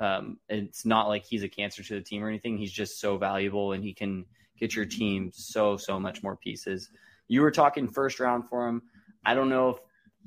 Um, 0.00 0.38
it's 0.48 0.84
not 0.84 1.08
like 1.08 1.24
he's 1.24 1.44
a 1.44 1.48
cancer 1.48 1.82
to 1.84 1.94
the 1.94 2.02
team 2.02 2.22
or 2.22 2.28
anything. 2.28 2.58
He's 2.58 2.72
just 2.72 3.00
so 3.00 3.16
valuable 3.16 3.72
and 3.72 3.82
he 3.82 3.94
can 3.94 4.26
get 4.58 4.74
your 4.74 4.84
team 4.84 5.30
so, 5.32 5.76
so 5.76 6.00
much 6.00 6.22
more 6.22 6.36
pieces. 6.36 6.90
You 7.28 7.42
were 7.42 7.50
talking 7.50 7.88
first 7.88 8.20
round 8.20 8.48
for 8.48 8.68
him. 8.68 8.82
I 9.24 9.34
don't 9.34 9.48
know 9.48 9.70
if, 9.70 9.76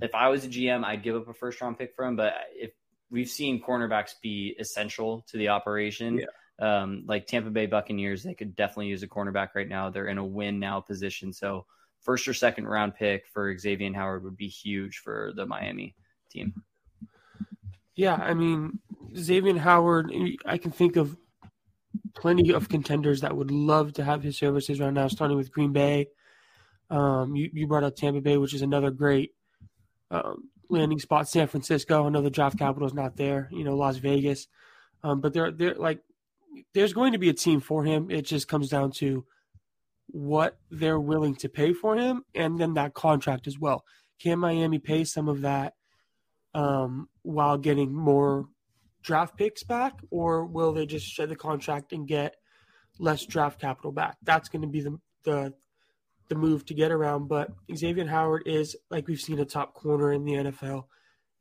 if 0.01 0.15
I 0.15 0.29
was 0.29 0.45
a 0.45 0.49
GM, 0.49 0.83
I'd 0.83 1.03
give 1.03 1.15
up 1.15 1.27
a 1.27 1.33
first 1.33 1.61
round 1.61 1.77
pick 1.77 1.93
for 1.95 2.05
him, 2.05 2.15
but 2.15 2.33
if 2.53 2.71
we've 3.11 3.29
seen 3.29 3.61
cornerbacks 3.61 4.13
be 4.21 4.55
essential 4.59 5.25
to 5.29 5.37
the 5.37 5.49
operation. 5.49 6.19
Yeah 6.19 6.25
um, 6.59 7.03
like 7.05 7.25
Tampa 7.25 7.49
Bay 7.49 7.65
Buccaneers, 7.65 8.23
they 8.23 8.33
could 8.33 8.55
definitely 8.55 8.87
use 8.87 9.03
a 9.03 9.07
cornerback 9.07 9.49
right 9.55 9.67
now. 9.67 9.89
They're 9.89 10.07
in 10.07 10.17
a 10.17 10.25
win 10.25 10.59
now 10.59 10.81
position. 10.81 11.31
So 11.31 11.65
first 12.01 12.27
or 12.27 12.33
second 12.33 12.67
round 12.67 12.95
pick 12.95 13.27
for 13.27 13.57
Xavier 13.57 13.93
Howard 13.93 14.23
would 14.23 14.37
be 14.37 14.47
huge 14.47 14.97
for 14.97 15.31
the 15.35 15.45
Miami 15.45 15.95
team. 16.29 16.53
Yeah, 17.95 18.15
I 18.15 18.33
mean 18.33 18.79
Xavier 19.15 19.57
Howard, 19.57 20.11
I 20.45 20.57
can 20.57 20.71
think 20.71 20.95
of 20.95 21.17
plenty 22.13 22.51
of 22.51 22.69
contenders 22.69 23.21
that 23.21 23.35
would 23.35 23.51
love 23.51 23.93
to 23.93 24.03
have 24.03 24.21
his 24.21 24.37
services 24.37 24.79
right 24.79 24.93
now, 24.93 25.07
starting 25.07 25.37
with 25.37 25.51
Green 25.51 25.71
Bay. 25.71 26.07
Um, 26.89 27.35
you, 27.35 27.49
you 27.53 27.67
brought 27.67 27.83
up 27.83 27.95
Tampa 27.95 28.19
Bay, 28.19 28.37
which 28.37 28.53
is 28.53 28.61
another 28.61 28.91
great 28.91 29.31
um, 30.11 30.49
landing 30.69 30.99
spot. 30.99 31.27
San 31.27 31.47
Francisco, 31.47 32.05
another 32.05 32.29
draft 32.29 32.57
capital 32.57 32.87
is 32.87 32.93
not 32.93 33.17
there. 33.17 33.49
You 33.51 33.63
know, 33.63 33.75
Las 33.75 33.97
Vegas, 33.97 34.47
um, 35.03 35.21
but 35.21 35.33
they're 35.33 35.51
they're 35.51 35.75
like 35.75 36.01
there's 36.73 36.93
going 36.93 37.13
to 37.13 37.19
be 37.19 37.29
a 37.29 37.33
team 37.33 37.59
for 37.59 37.83
him. 37.83 38.09
It 38.09 38.23
just 38.23 38.47
comes 38.47 38.69
down 38.69 38.91
to 38.97 39.25
what 40.07 40.57
they're 40.71 40.99
willing 40.99 41.35
to 41.35 41.49
pay 41.49 41.73
for 41.73 41.95
him 41.95 42.23
and 42.33 42.59
then 42.59 42.73
that 42.73 42.93
contract 42.93 43.47
as 43.47 43.59
well. 43.59 43.83
Can 44.19 44.39
Miami 44.39 44.79
pay 44.79 45.03
some 45.03 45.27
of 45.27 45.41
that 45.41 45.75
um, 46.53 47.09
while 47.21 47.57
getting 47.57 47.93
more 47.93 48.47
draft 49.03 49.37
picks 49.37 49.63
back, 49.63 49.99
or 50.09 50.45
will 50.45 50.73
they 50.73 50.85
just 50.85 51.05
shed 51.05 51.29
the 51.29 51.35
contract 51.35 51.93
and 51.93 52.07
get 52.07 52.35
less 52.97 53.25
draft 53.25 53.61
capital 53.61 53.91
back? 53.91 54.17
That's 54.23 54.49
going 54.49 54.63
to 54.63 54.67
be 54.67 54.81
the, 54.81 54.99
the 55.23 55.53
the 56.29 56.35
move 56.35 56.65
to 56.67 56.73
get 56.73 56.91
around. 56.91 57.27
But 57.27 57.51
Xavier 57.75 58.07
Howard 58.07 58.43
is, 58.45 58.75
like 58.89 59.07
we've 59.07 59.19
seen, 59.19 59.39
a 59.39 59.45
top 59.45 59.73
corner 59.73 60.13
in 60.13 60.23
the 60.23 60.33
NFL, 60.33 60.85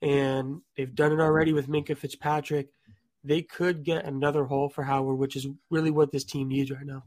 and 0.02 0.62
they've 0.76 0.94
done 0.94 1.12
it 1.12 1.20
already 1.20 1.52
with 1.52 1.68
Minkah 1.68 1.96
Fitzpatrick 1.96 2.68
they 3.24 3.42
could 3.42 3.84
get 3.84 4.04
another 4.04 4.44
hole 4.44 4.68
for 4.68 4.82
Howard, 4.82 5.18
which 5.18 5.36
is 5.36 5.46
really 5.70 5.90
what 5.90 6.12
this 6.12 6.24
team 6.24 6.48
needs 6.48 6.70
right 6.70 6.86
now. 6.86 7.02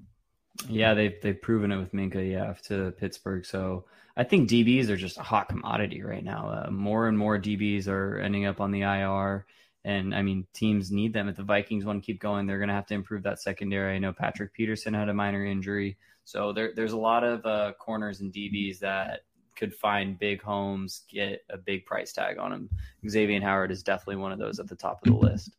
Yeah, 0.70 0.94
they've 0.94 1.20
they've 1.22 1.42
proven 1.42 1.72
it 1.72 1.78
with 1.78 1.94
Minka, 1.94 2.24
yeah, 2.24 2.54
to 2.66 2.92
Pittsburgh. 2.92 3.46
So 3.46 3.86
I 4.16 4.24
think 4.24 4.50
DBs 4.50 4.90
are 4.90 4.98
just 4.98 5.18
a 5.18 5.24
hot 5.24 5.50
commodity 5.50 6.04
right 6.04 6.24
now. 6.24 6.50
Uh, 6.50 6.72
more 6.72 7.08
and 7.08 7.18
more 7.18 7.40
DBs 7.40 7.88
are 7.88 8.20
ending 8.20 8.46
up 8.46 8.60
on 8.60 8.72
the 8.72 8.82
IR, 8.82 9.46
and 9.86 10.14
I 10.14 10.22
mean 10.22 10.46
teams 10.54 10.92
need 10.92 11.14
them. 11.14 11.30
If 11.30 11.38
the 11.38 11.44
Vikings 11.44 11.86
want 11.86 12.04
to 12.04 12.06
keep 12.06 12.22
going, 12.22 12.46
they're 12.46 12.60
going 12.60 12.70
to 12.70 12.76
have 12.76 12.88
to 12.88 12.94
improve 12.94 13.24
that 13.24 13.42
secondary. 13.42 13.96
I 13.96 14.00
know 14.00 14.14
Patrick 14.14 14.54
Peterson 14.54 14.94
had 14.94 15.10
a 15.10 15.14
minor 15.14 15.46
injury, 15.46 15.98
so 16.32 16.54
there, 16.54 16.72
there's 16.74 16.94
a 16.94 16.98
lot 16.98 17.26
of 17.26 17.46
uh, 17.46 17.74
corners 17.78 18.22
and 18.22 18.32
DBs 18.32 18.80
that 18.80 19.26
could 19.58 19.76
find 19.76 20.18
big 20.18 20.42
homes, 20.42 21.02
get 21.10 21.42
a 21.50 21.58
big 21.58 21.86
price 21.86 22.14
tag 22.14 22.38
on 22.40 22.52
them. 22.52 22.70
Xavier 23.06 23.42
Howard 23.42 23.70
is 23.70 23.84
definitely 23.84 24.16
one 24.16 24.32
of 24.32 24.40
those 24.40 24.58
at 24.58 24.70
the 24.70 24.76
top 24.78 25.06
of 25.06 25.12
the 25.12 25.20
list. 25.20 25.58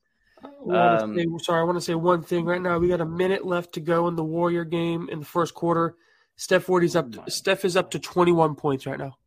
Um, 0.70 1.14
say, 1.14 1.26
sorry, 1.42 1.60
I 1.60 1.64
want 1.64 1.76
to 1.76 1.84
say 1.84 1.94
one 1.94 2.22
thing 2.22 2.46
right 2.46 2.60
now. 2.62 2.78
We 2.78 2.88
got 2.88 3.02
a 3.02 3.06
minute 3.06 3.44
left 3.44 3.74
to 3.74 3.80
go 3.80 4.08
in 4.08 4.16
the 4.16 4.24
Warrior 4.24 4.64
game 4.64 5.10
in 5.12 5.18
the 5.18 5.26
first 5.26 5.52
quarter. 5.52 5.94
Steph 6.36 6.64
Forty's 6.64 6.96
up. 6.96 7.12
To, 7.12 7.30
Steph 7.30 7.66
is 7.66 7.76
up 7.76 7.90
to 7.90 7.98
21 7.98 8.54
points 8.54 8.86
right 8.86 8.98
now. 8.98 9.18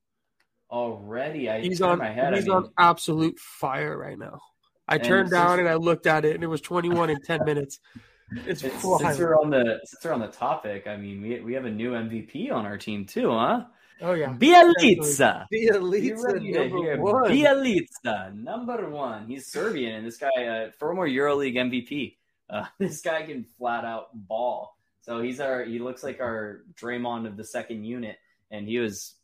already. 0.72 1.48
I 1.48 1.62
He's 1.62 1.80
on 1.80 2.00
my 2.00 2.10
head. 2.10 2.34
he's 2.34 2.46
I 2.46 2.48
mean, 2.48 2.58
on 2.58 2.72
absolute 2.80 3.38
fire 3.38 3.96
right 3.96 4.18
now. 4.18 4.40
I 4.88 4.98
turned 4.98 5.30
down 5.30 5.50
since- 5.50 5.60
and 5.60 5.70
I 5.70 5.76
looked 5.76 6.08
at 6.08 6.26
it 6.26 6.34
and 6.34 6.44
it 6.44 6.48
was 6.48 6.62
21 6.62 7.12
in 7.12 7.22
10 7.22 7.46
minutes. 7.46 7.80
It's 8.32 8.62
since, 8.62 8.82
since 8.82 9.20
we're 9.20 9.36
on 9.36 9.50
the 9.50 9.80
since 9.84 10.04
we're 10.04 10.14
on 10.14 10.20
the 10.20 10.28
topic, 10.28 10.88
I 10.88 10.98
mean, 10.98 11.22
we 11.22 11.40
we 11.42 11.54
have 11.54 11.66
a 11.66 11.72
new 11.72 11.92
MVP 11.92 12.52
on 12.52 12.66
our 12.66 12.78
team 12.78 13.06
too, 13.06 13.30
huh? 13.30 13.66
Oh 14.02 14.14
yeah. 14.14 14.34
Bjelica. 14.34 15.46
The 15.50 15.60
You 15.60 15.72
elite's 15.76 16.24
ready 16.24 16.52
to 16.52 16.68
hear 16.68 17.00
one. 17.00 17.32
Bjelica, 17.32 18.34
number 18.36 18.90
one. 18.90 19.28
He's 19.28 19.48
Serbian, 19.48 19.96
and 19.96 20.08
this 20.08 20.18
guy, 20.18 20.46
uh, 20.46 20.72
former 20.80 21.08
EuroLeague 21.08 21.56
MVP. 21.56 22.18
Uh, 22.50 22.66
this 22.80 23.02
guy 23.02 23.24
can 23.24 23.46
flat 23.58 23.86
out 23.86 24.08
ball. 24.14 24.76
So 25.02 25.22
he's 25.22 25.40
our. 25.40 25.64
He 25.64 25.80
looks 25.80 26.04
like 26.04 26.20
our 26.20 26.64
Draymond 26.74 27.28
of 27.28 27.38
the 27.38 27.46
second 27.46 27.86
unit, 27.86 28.18
and 28.52 28.68
he 28.68 28.80
was 28.80 29.16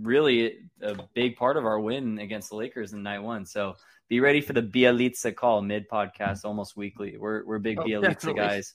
really 0.00 0.58
a 0.82 0.96
big 1.14 1.36
part 1.36 1.56
of 1.56 1.64
our 1.64 1.80
win 1.80 2.18
against 2.18 2.50
the 2.50 2.56
Lakers 2.56 2.92
in 2.92 3.02
night 3.02 3.20
one. 3.20 3.46
So 3.46 3.74
be 4.08 4.20
ready 4.20 4.40
for 4.40 4.52
the 4.52 4.62
Bjelica 4.62 5.34
call 5.34 5.62
mid 5.62 5.88
podcast 5.88 6.44
almost 6.44 6.76
weekly. 6.76 7.16
We're 7.18 7.44
we're 7.44 7.58
big 7.58 7.78
Oh, 7.78 7.84
Bjelica 7.84 8.02
definitely. 8.14 8.40
guys. 8.40 8.74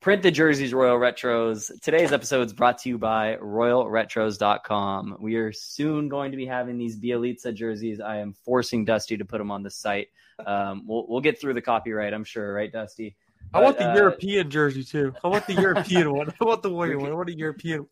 Print 0.00 0.22
the 0.22 0.30
jerseys, 0.30 0.72
Royal 0.74 0.98
Retros. 0.98 1.70
Today's 1.80 2.12
episode 2.12 2.46
is 2.46 2.52
brought 2.52 2.78
to 2.78 2.88
you 2.90 2.98
by 2.98 3.36
RoyalRetros.com. 3.42 5.16
We 5.18 5.36
are 5.36 5.50
soon 5.52 6.08
going 6.08 6.30
to 6.30 6.36
be 6.36 6.46
having 6.46 6.76
these 6.78 6.98
Bjelica 6.98 7.54
jerseys. 7.54 8.00
I 8.00 8.18
am 8.18 8.34
forcing 8.44 8.84
Dusty 8.84 9.16
to 9.16 9.24
put 9.24 9.38
them 9.38 9.50
on 9.50 9.62
the 9.62 9.70
site. 9.70 10.08
Um, 10.46 10.82
we'll, 10.86 11.06
we'll 11.08 11.20
get 11.22 11.40
through 11.40 11.54
the 11.54 11.62
copyright, 11.62 12.12
I'm 12.12 12.24
sure, 12.24 12.52
right, 12.52 12.70
Dusty? 12.70 13.16
I 13.52 13.62
want 13.62 13.78
the 13.78 13.90
uh, 13.90 13.94
European 13.94 14.50
jersey 14.50 14.84
too. 14.84 15.14
I 15.24 15.28
want 15.28 15.46
the 15.46 15.54
European 15.54 16.12
one. 16.16 16.28
I 16.40 16.44
want 16.44 16.62
the 16.62 16.70
Warrior 16.70 16.98
one. 16.98 17.10
I 17.10 17.14
want 17.14 17.30
a 17.30 17.36
European 17.36 17.80
one. 17.80 17.88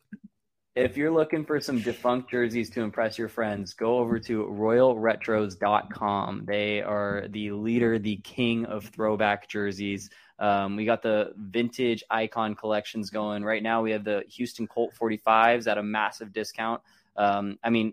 If 0.75 0.97
you're 0.97 1.11
looking 1.11 1.45
for 1.45 1.61
some 1.61 1.81
defunct 1.81 2.31
jerseys 2.31 2.71
to 2.71 2.81
impress 2.81 3.19
your 3.19 3.29
friends, 3.29 3.75
go 3.75 3.99
over 3.99 4.19
to 4.21 4.45
royalretros.com. 4.47 6.45
They 6.47 6.81
are 6.81 7.27
the 7.29 7.51
leader, 7.53 7.99
the 7.99 8.17
king 8.17 8.65
of 8.65 8.87
throwback 8.87 9.49
jerseys. 9.49 10.09
Um, 10.39 10.77
we 10.77 10.87
got 10.87 11.03
the 11.03 11.35
vintage 11.37 12.03
icon 12.09 12.55
collections 12.55 13.11
going. 13.11 13.45
Right 13.45 13.63
now, 13.63 13.83
we 13.83 13.91
have 13.91 14.05
the 14.05 14.25
Houston 14.29 14.67
Colt 14.67 14.95
45s 14.99 15.71
at 15.71 15.77
a 15.77 15.83
massive 15.83 16.33
discount. 16.33 16.81
Um, 17.19 17.59
I 17.63 17.69
mean, 17.69 17.93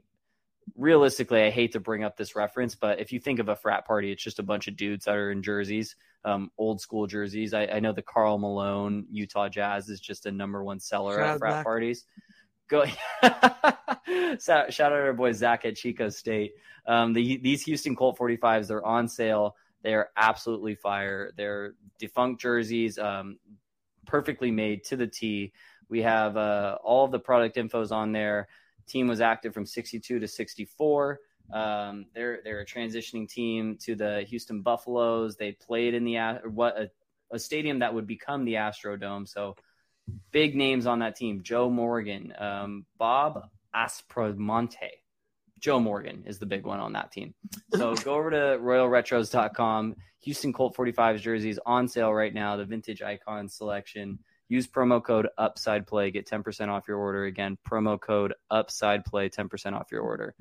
realistically, 0.77 1.43
I 1.43 1.49
hate 1.49 1.73
to 1.73 1.81
bring 1.81 2.05
up 2.05 2.15
this 2.15 2.33
reference, 2.33 2.75
but 2.75 3.01
if 3.01 3.11
you 3.11 3.19
think 3.19 3.39
of 3.39 3.49
a 3.49 3.57
frat 3.57 3.85
party, 3.85 4.13
it's 4.13 4.23
just 4.23 4.39
a 4.39 4.43
bunch 4.43 4.69
of 4.69 4.77
dudes 4.77 5.03
that 5.03 5.15
are 5.15 5.31
in 5.31 5.43
jerseys, 5.43 5.97
um, 6.23 6.49
old 6.57 6.79
school 6.79 7.07
jerseys. 7.07 7.53
I, 7.53 7.65
I 7.65 7.81
know 7.81 7.91
the 7.91 8.01
Karl 8.01 8.37
Malone 8.37 9.05
Utah 9.11 9.49
Jazz 9.49 9.89
is 9.89 9.99
just 9.99 10.25
a 10.25 10.31
number 10.31 10.63
one 10.63 10.79
seller 10.79 11.19
at 11.19 11.39
frat 11.39 11.51
Zach. 11.51 11.65
parties. 11.65 12.05
Go 12.69 12.85
shout, 14.39 14.79
out 14.79 14.91
our 14.91 15.13
boy 15.13 15.33
Zach 15.33 15.65
at 15.65 15.75
Chico 15.75 16.09
State. 16.09 16.53
Um, 16.85 17.13
the, 17.13 17.37
these 17.37 17.63
Houston 17.63 17.95
Colt 17.95 18.17
45s, 18.17 18.67
they're 18.67 18.85
on 18.85 19.07
sale. 19.07 19.55
They're 19.83 20.11
absolutely 20.15 20.75
fire. 20.75 21.31
They're 21.35 21.73
defunct 21.97 22.41
jerseys, 22.41 22.97
um, 22.99 23.39
perfectly 24.05 24.51
made 24.51 24.83
to 24.85 24.95
the 24.95 25.07
T. 25.07 25.51
We 25.89 26.03
have 26.03 26.37
uh, 26.37 26.77
all 26.83 27.05
of 27.05 27.11
the 27.11 27.19
product 27.19 27.57
infos 27.57 27.91
on 27.91 28.11
there. 28.11 28.47
Team 28.87 29.07
was 29.07 29.21
active 29.21 29.53
from 29.53 29.65
62 29.65 30.19
to 30.19 30.27
64. 30.27 31.19
Um, 31.51 32.05
they're 32.13 32.41
they're 32.43 32.59
a 32.59 32.65
transitioning 32.65 33.27
team 33.27 33.77
to 33.81 33.95
the 33.95 34.23
Houston 34.27 34.61
Buffaloes. 34.61 35.35
They 35.35 35.53
played 35.53 35.95
in 35.95 36.03
the 36.03 36.17
what 36.45 36.77
a, 36.77 36.91
a 37.31 37.39
stadium 37.39 37.79
that 37.79 37.93
would 37.93 38.05
become 38.05 38.45
the 38.45 38.55
Astrodome. 38.55 39.27
So 39.27 39.55
big 40.31 40.55
names 40.55 40.85
on 40.85 40.99
that 40.99 41.15
team: 41.15 41.41
Joe 41.43 41.69
Morgan, 41.69 42.33
um, 42.37 42.85
Bob 42.97 43.49
Aspromonte. 43.75 44.89
Joe 45.59 45.79
Morgan 45.79 46.23
is 46.25 46.39
the 46.39 46.45
big 46.45 46.65
one 46.65 46.79
on 46.79 46.93
that 46.93 47.11
team. 47.11 47.33
So 47.73 47.93
go 48.03 48.15
over 48.15 48.31
to 48.31 48.57
royalretros.com. 48.61 49.95
Houston 50.21 50.53
Colt 50.53 50.75
45s 50.75 51.21
jerseys 51.21 51.59
on 51.65 51.87
sale 51.87 52.13
right 52.13 52.33
now. 52.33 52.55
The 52.55 52.65
vintage 52.65 53.01
icon 53.01 53.47
selection. 53.49 54.19
Use 54.47 54.67
promo 54.67 55.03
code 55.03 55.27
Upside 55.37 55.85
Play. 55.85 56.11
Get 56.11 56.27
10% 56.27 56.69
off 56.69 56.87
your 56.87 56.97
order. 56.97 57.25
Again, 57.25 57.57
promo 57.69 57.99
code 57.99 58.33
Upside 58.49 59.05
Play, 59.05 59.29
10% 59.29 59.73
off 59.73 59.91
your 59.91 60.01
order. 60.01 60.33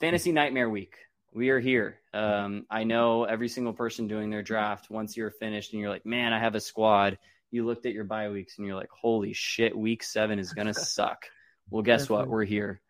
Fantasy 0.00 0.30
Nightmare 0.30 0.68
Week. 0.68 0.96
We 1.32 1.48
are 1.48 1.58
here. 1.58 2.00
Um, 2.12 2.66
I 2.70 2.84
know 2.84 3.24
every 3.24 3.48
single 3.48 3.72
person 3.72 4.06
doing 4.06 4.30
their 4.30 4.42
draft, 4.42 4.90
once 4.90 5.16
you're 5.16 5.30
finished 5.30 5.72
and 5.72 5.80
you're 5.80 5.90
like, 5.90 6.06
man, 6.06 6.32
I 6.32 6.38
have 6.38 6.54
a 6.54 6.60
squad, 6.60 7.18
you 7.54 7.64
looked 7.64 7.86
at 7.86 7.92
your 7.92 8.04
bye 8.04 8.28
weeks 8.30 8.58
and 8.58 8.66
you're 8.66 8.76
like, 8.76 8.90
holy 8.90 9.32
shit, 9.32 9.76
week 9.76 10.02
seven 10.02 10.38
is 10.38 10.52
going 10.52 10.66
to 10.72 10.74
suck. 10.74 11.26
Well, 11.70 11.82
guess 11.82 12.08
what? 12.08 12.28
We're 12.28 12.44
here. 12.44 12.80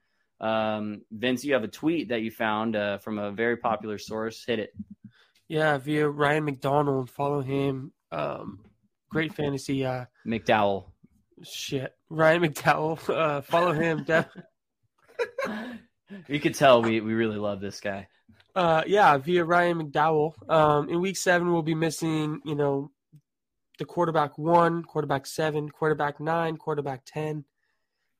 Um, 0.41 1.03
Vince, 1.13 1.45
you 1.45 1.53
have 1.55 1.65
a 1.65 1.69
tweet 1.69 2.09
that 2.09 2.23
you 2.23 2.31
found 2.31 2.75
uh, 2.75 2.99
from 2.99 3.19
a 3.19 3.31
very 3.31 3.57
popular 3.57 3.99
source. 3.99 4.45
Hit 4.45 4.59
it. 4.59 4.71
Yeah, 5.49 5.77
via 5.79 6.09
Ryan 6.09 6.45
McDonald. 6.47 7.11
Follow 7.11 7.41
him. 7.43 7.93
Um, 8.11 8.65
great 9.11 9.35
fantasy. 9.35 9.85
Uh, 9.85 10.07
McDowell. 10.27 10.87
shit. 11.45 11.93
Ryan 12.09 12.43
McDowell. 12.43 12.99
Uh, 13.15 13.41
follow 13.43 13.73
him. 13.73 14.05
Def- 14.05 14.29
you 16.29 16.41
could 16.41 16.55
tell 16.55 16.83
we, 16.83 17.01
we 17.01 17.13
really 17.15 17.37
love 17.37 17.61
this 17.61 17.81
guy. 17.81 18.09
uh, 18.57 18.83
yeah, 18.87 19.17
via 19.19 19.45
Ryan 19.45 19.83
McDowell. 19.91 20.33
Um, 20.51 20.89
in 20.89 21.01
week 21.01 21.17
seven, 21.17 21.53
we'll 21.53 21.63
be 21.63 21.75
missing, 21.75 22.41
you 22.45 22.55
know, 22.55 22.91
the 23.79 23.85
quarterback 23.85 24.39
one, 24.39 24.83
quarterback 24.83 25.27
seven, 25.27 25.69
quarterback 25.69 26.21
nine, 26.21 26.57
quarterback 26.57 27.03
10, 27.07 27.45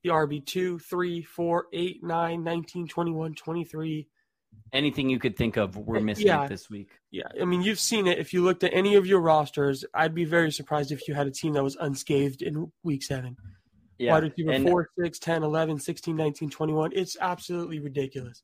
the 0.03 0.09
RB 0.09 0.45
two, 0.45 0.79
three, 0.79 1.21
four, 1.21 1.67
eight, 1.73 2.03
nine, 2.03 2.43
19, 2.43 2.87
21, 2.87 3.33
23. 3.35 4.07
Anything 4.73 5.09
you 5.09 5.19
could 5.19 5.35
think 5.35 5.57
of, 5.57 5.75
we're 5.77 5.97
eh, 5.97 6.01
missing 6.01 6.27
Yeah. 6.27 6.47
this 6.47 6.69
week. 6.69 6.89
Yeah, 7.11 7.23
I 7.41 7.45
mean, 7.45 7.61
you've 7.61 7.79
seen 7.79 8.07
it. 8.07 8.19
If 8.19 8.33
you 8.33 8.43
looked 8.43 8.63
at 8.63 8.73
any 8.73 8.95
of 8.95 9.05
your 9.05 9.19
rosters, 9.19 9.83
I'd 9.93 10.15
be 10.15 10.25
very 10.25 10.51
surprised 10.51 10.91
if 10.91 11.07
you 11.07 11.13
had 11.13 11.27
a 11.27 11.31
team 11.31 11.53
that 11.53 11.63
was 11.63 11.75
unscathed 11.79 12.41
in 12.41 12.71
week 12.83 13.03
seven. 13.03 13.35
Yeah. 13.97 14.11
Wide 14.11 14.23
receiver 14.23 14.51
and 14.51 14.67
4, 14.67 14.89
6, 15.01 15.19
10, 15.19 15.43
11, 15.43 15.79
16, 15.79 16.15
19, 16.15 16.49
21. 16.49 16.91
It's 16.93 17.15
absolutely 17.19 17.79
ridiculous. 17.79 18.43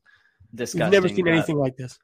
disgusting. 0.56 0.82
We've 0.86 0.92
never 0.92 1.08
seen 1.14 1.28
anything 1.28 1.58
like 1.58 1.76
this. 1.78 1.98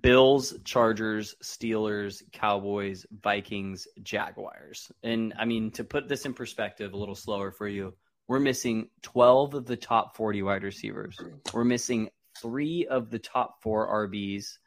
Bills, 0.00 0.54
Chargers, 0.64 1.34
Steelers, 1.42 2.22
Cowboys, 2.32 3.04
Vikings, 3.22 3.88
Jaguars. 4.02 4.90
And 5.02 5.34
I 5.38 5.44
mean, 5.44 5.72
to 5.72 5.84
put 5.84 6.08
this 6.08 6.24
in 6.24 6.34
perspective 6.34 6.92
a 6.92 6.96
little 6.96 7.14
slower 7.14 7.50
for 7.50 7.66
you, 7.66 7.94
we're 8.28 8.38
missing 8.38 8.88
12 9.02 9.54
of 9.54 9.66
the 9.66 9.76
top 9.76 10.16
40 10.16 10.42
wide 10.42 10.62
receivers. 10.62 11.18
We're 11.52 11.64
missing 11.64 12.10
three 12.40 12.86
of 12.86 13.10
the 13.10 13.18
top 13.18 13.60
four 13.62 14.08
RBs, 14.08 14.58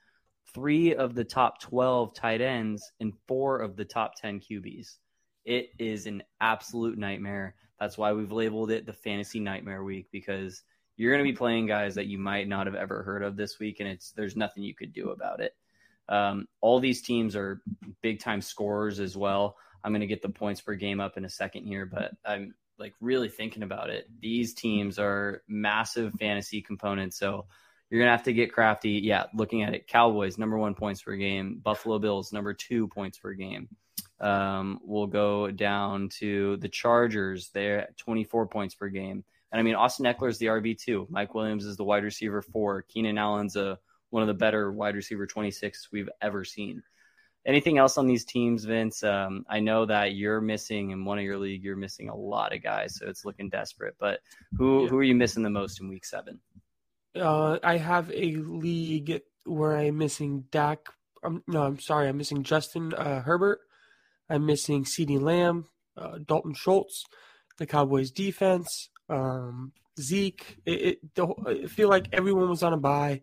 three 0.54 0.94
of 0.94 1.16
the 1.16 1.24
top 1.24 1.62
12 1.62 2.14
tight 2.14 2.42
ends, 2.42 2.92
and 3.00 3.14
four 3.28 3.60
of 3.60 3.76
the 3.76 3.86
top 3.86 4.16
10 4.16 4.42
QBs. 4.42 4.98
It 5.46 5.70
is 5.80 6.08
an 6.08 6.24
absolute 6.42 6.98
nightmare. 6.98 7.56
That's 7.80 7.98
why 7.98 8.14
we've 8.14 8.32
labeled 8.32 8.72
it 8.72 8.86
the 8.86 8.94
Fantasy 8.94 9.40
Nightmare 9.40 9.84
Week 9.84 10.08
because 10.12 10.64
you're 10.98 11.14
going 11.14 11.26
to 11.26 11.32
be 11.32 11.38
playing 11.38 11.66
guys 11.66 11.96
that 11.96 12.08
you 12.08 12.18
might 12.18 12.48
not 12.48 12.68
have 12.68 12.76
ever 12.76 13.04
heard 13.04 13.24
of 13.24 13.36
this 13.36 13.60
week, 13.60 13.80
and 13.80 13.90
it's 13.90 14.12
there's 14.12 14.36
nothing 14.36 14.64
you 14.64 14.76
could 14.76 14.94
do 14.94 15.10
about 15.10 15.42
it. 15.42 15.56
Um, 16.08 16.48
all 16.62 16.80
these 16.80 17.02
teams 17.02 17.36
are 17.36 17.62
big 18.02 18.20
time 18.20 18.42
scorers 18.42 19.00
as 19.00 19.18
well. 19.18 19.58
I'm 19.84 19.92
going 19.92 20.02
to 20.02 20.08
get 20.08 20.22
the 20.22 20.30
points 20.30 20.62
per 20.62 20.76
game 20.76 21.00
up 21.00 21.18
in 21.18 21.26
a 21.26 21.30
second 21.30 21.66
here, 21.66 21.86
but 21.86 22.12
I'm 22.26 22.56
like 22.78 22.94
really 23.02 23.30
thinking 23.30 23.64
about 23.64 23.90
it. 23.90 24.08
These 24.20 24.54
teams 24.54 25.00
are 25.00 25.44
massive 25.48 26.14
fantasy 26.20 26.62
components, 26.62 27.18
so 27.18 27.46
you're 27.90 28.00
going 28.00 28.08
to 28.08 28.18
have 28.18 28.26
to 28.26 28.34
get 28.34 28.54
crafty. 28.54 28.92
Yeah, 28.92 29.26
looking 29.34 29.64
at 29.64 29.74
it, 29.74 29.88
Cowboys 29.88 30.38
number 30.38 30.58
one 30.58 30.76
points 30.76 31.02
per 31.02 31.16
game, 31.16 31.60
Buffalo 31.64 32.00
Bills 32.00 32.34
number 32.34 32.54
two 32.54 32.88
points 32.88 33.18
per 33.18 33.34
game. 33.34 33.70
Um, 34.20 34.80
we'll 34.84 35.08
go 35.08 35.52
down 35.52 36.10
to 36.20 36.58
the 36.58 36.70
Chargers. 36.70 37.50
They're 37.54 37.82
at 37.82 37.98
24 37.98 38.48
points 38.48 38.76
per 38.76 38.88
game. 38.88 39.24
And 39.56 39.62
I 39.62 39.64
mean, 39.64 39.76
Austin 39.76 40.06
Ekeler 40.06 40.28
is 40.28 40.38
the 40.38 40.48
RB 40.48 40.78
two. 40.78 41.08
Mike 41.10 41.34
Williams 41.34 41.64
is 41.64 41.78
the 41.78 41.84
wide 41.86 42.04
receiver 42.04 42.42
four. 42.42 42.82
Keenan 42.82 43.18
Allen's 43.18 43.56
a 43.56 43.80
one 44.10 44.22
of 44.22 44.28
the 44.28 44.34
better 44.34 44.70
wide 44.74 44.96
receiver 44.98 45.26
26 45.26 45.94
we've 45.94 46.10
ever 46.22 46.44
seen. 46.44 46.84
Anything 47.46 47.78
else 47.78 47.98
on 47.98 48.06
these 48.06 48.26
teams, 48.26 48.66
Vince? 48.66 49.02
Um, 49.02 49.46
I 49.50 49.62
know 49.62 49.86
that 49.86 50.14
you're 50.14 50.42
missing 50.42 50.92
in 50.92 51.06
one 51.06 51.20
of 51.20 51.24
your 51.24 51.38
league. 51.38 51.64
You're 51.64 51.78
missing 51.78 52.10
a 52.10 52.16
lot 52.16 52.54
of 52.54 52.62
guys, 52.64 52.98
so 52.98 53.08
it's 53.08 53.24
looking 53.24 53.48
desperate. 53.48 53.96
But 53.98 54.20
who 54.58 54.84
Yeah. 54.84 54.90
who 54.90 54.98
are 54.98 55.04
you 55.04 55.16
missing 55.16 55.42
the 55.42 55.50
most 55.50 55.80
in 55.80 55.88
week 55.88 56.04
seven? 56.04 56.42
Uh, 57.16 57.58
I 57.64 57.78
have 57.78 58.12
a 58.12 58.36
league 58.36 59.22
where 59.46 59.78
I'm 59.78 59.98
missing 59.98 60.48
Dak. 60.52 60.80
Um, 61.24 61.44
no, 61.48 61.64
I'm 61.64 61.80
sorry. 61.80 62.10
I'm 62.10 62.18
missing 62.18 62.44
Justin 62.44 62.94
uh, 62.94 63.22
Herbert. 63.22 63.62
I'm 64.30 64.46
missing 64.46 64.84
CeeDee 64.84 65.22
Lamb, 65.22 65.68
uh, 65.96 66.18
Dalton 66.26 66.56
Schultz, 66.56 67.06
the 67.58 67.66
Cowboys 67.66 68.12
defense, 68.12 68.90
um, 69.10 69.72
Zeke. 70.00 70.58
It, 70.66 70.82
it, 70.82 71.16
the, 71.16 71.28
I 71.48 71.68
feel 71.68 71.90
like 71.90 72.08
everyone 72.12 72.50
was 72.50 72.64
on 72.64 72.74
a 72.74 72.78
buy. 72.78 73.22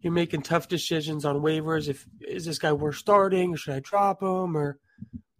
You're 0.00 0.12
making 0.12 0.42
tough 0.42 0.68
decisions 0.68 1.24
on 1.24 1.36
waivers. 1.36 1.88
If 1.88 2.06
is 2.20 2.44
this 2.44 2.58
guy 2.58 2.72
worth 2.72 2.96
starting, 2.96 3.54
or 3.54 3.56
should 3.56 3.74
I 3.74 3.80
drop 3.80 4.22
him, 4.22 4.56
or 4.56 4.78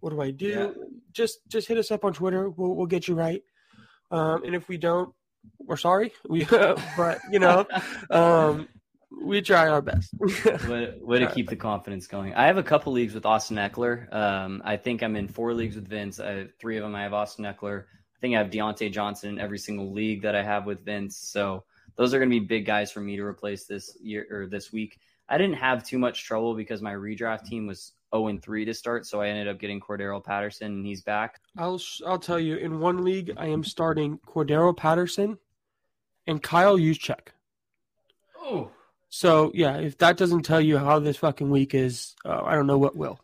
what 0.00 0.10
do 0.10 0.20
I 0.20 0.30
do? 0.30 0.46
Yeah. 0.46 0.84
Just 1.12 1.40
just 1.48 1.68
hit 1.68 1.78
us 1.78 1.90
up 1.90 2.04
on 2.04 2.12
Twitter. 2.12 2.48
We'll 2.48 2.74
we'll 2.74 2.86
get 2.86 3.08
you 3.08 3.14
right. 3.14 3.42
Um, 4.10 4.44
and 4.44 4.54
if 4.54 4.68
we 4.68 4.76
don't, 4.76 5.12
we're 5.58 5.76
sorry. 5.76 6.12
We, 6.28 6.44
but 6.44 7.20
you 7.30 7.38
know, 7.38 7.66
um, 8.10 8.68
we 9.20 9.42
try 9.42 9.68
our 9.68 9.82
best. 9.82 10.14
way, 10.68 10.94
way 11.00 11.18
to 11.18 11.30
keep 11.30 11.48
the 11.48 11.56
confidence 11.56 12.06
going. 12.06 12.34
I 12.34 12.46
have 12.46 12.56
a 12.56 12.62
couple 12.62 12.92
leagues 12.92 13.14
with 13.14 13.26
Austin 13.26 13.56
Ekeler. 13.56 14.12
Um, 14.14 14.62
I 14.64 14.76
think 14.76 15.02
I'm 15.02 15.16
in 15.16 15.28
four 15.28 15.54
leagues 15.54 15.74
with 15.74 15.88
Vince. 15.88 16.20
I 16.20 16.46
three 16.60 16.76
of 16.76 16.82
them 16.82 16.94
I 16.94 17.02
have 17.02 17.12
Austin 17.12 17.44
Ekeler. 17.44 17.84
I 18.22 18.24
think 18.24 18.36
I 18.36 18.38
have 18.38 18.50
Diontae 18.52 18.92
Johnson 18.92 19.30
in 19.30 19.40
every 19.40 19.58
single 19.58 19.90
league 19.90 20.22
that 20.22 20.36
I 20.36 20.44
have 20.44 20.64
with 20.64 20.84
Vince. 20.84 21.16
So 21.16 21.64
those 21.96 22.14
are 22.14 22.20
going 22.20 22.30
to 22.30 22.38
be 22.38 22.46
big 22.46 22.64
guys 22.64 22.92
for 22.92 23.00
me 23.00 23.16
to 23.16 23.24
replace 23.24 23.64
this 23.64 23.96
year 24.00 24.28
or 24.30 24.46
this 24.46 24.72
week. 24.72 25.00
I 25.28 25.36
didn't 25.36 25.56
have 25.56 25.82
too 25.82 25.98
much 25.98 26.22
trouble 26.22 26.54
because 26.54 26.80
my 26.80 26.92
redraft 26.92 27.46
team 27.46 27.66
was 27.66 27.94
0 28.14 28.28
and 28.28 28.40
3 28.40 28.64
to 28.64 28.74
start, 28.74 29.06
so 29.06 29.20
I 29.20 29.26
ended 29.26 29.48
up 29.48 29.58
getting 29.58 29.80
Cordarrelle 29.80 30.22
Patterson 30.22 30.68
and 30.68 30.86
he's 30.86 31.02
back. 31.02 31.40
I'll 31.58 31.80
I'll 32.06 32.20
tell 32.20 32.38
you 32.38 32.58
in 32.58 32.78
one 32.78 33.02
league 33.02 33.32
I 33.36 33.46
am 33.46 33.64
starting 33.64 34.20
Cordarrelle 34.24 34.76
Patterson 34.76 35.36
and 36.28 36.40
Kyle 36.40 36.78
Juszczyk. 36.78 37.30
Oh, 38.38 38.70
so 39.08 39.50
yeah, 39.52 39.78
if 39.78 39.98
that 39.98 40.16
doesn't 40.16 40.42
tell 40.42 40.60
you 40.60 40.78
how 40.78 41.00
this 41.00 41.16
fucking 41.16 41.50
week 41.50 41.74
is, 41.74 42.14
uh, 42.24 42.42
I 42.44 42.54
don't 42.54 42.68
know 42.68 42.78
what 42.78 42.94
will. 42.94 43.18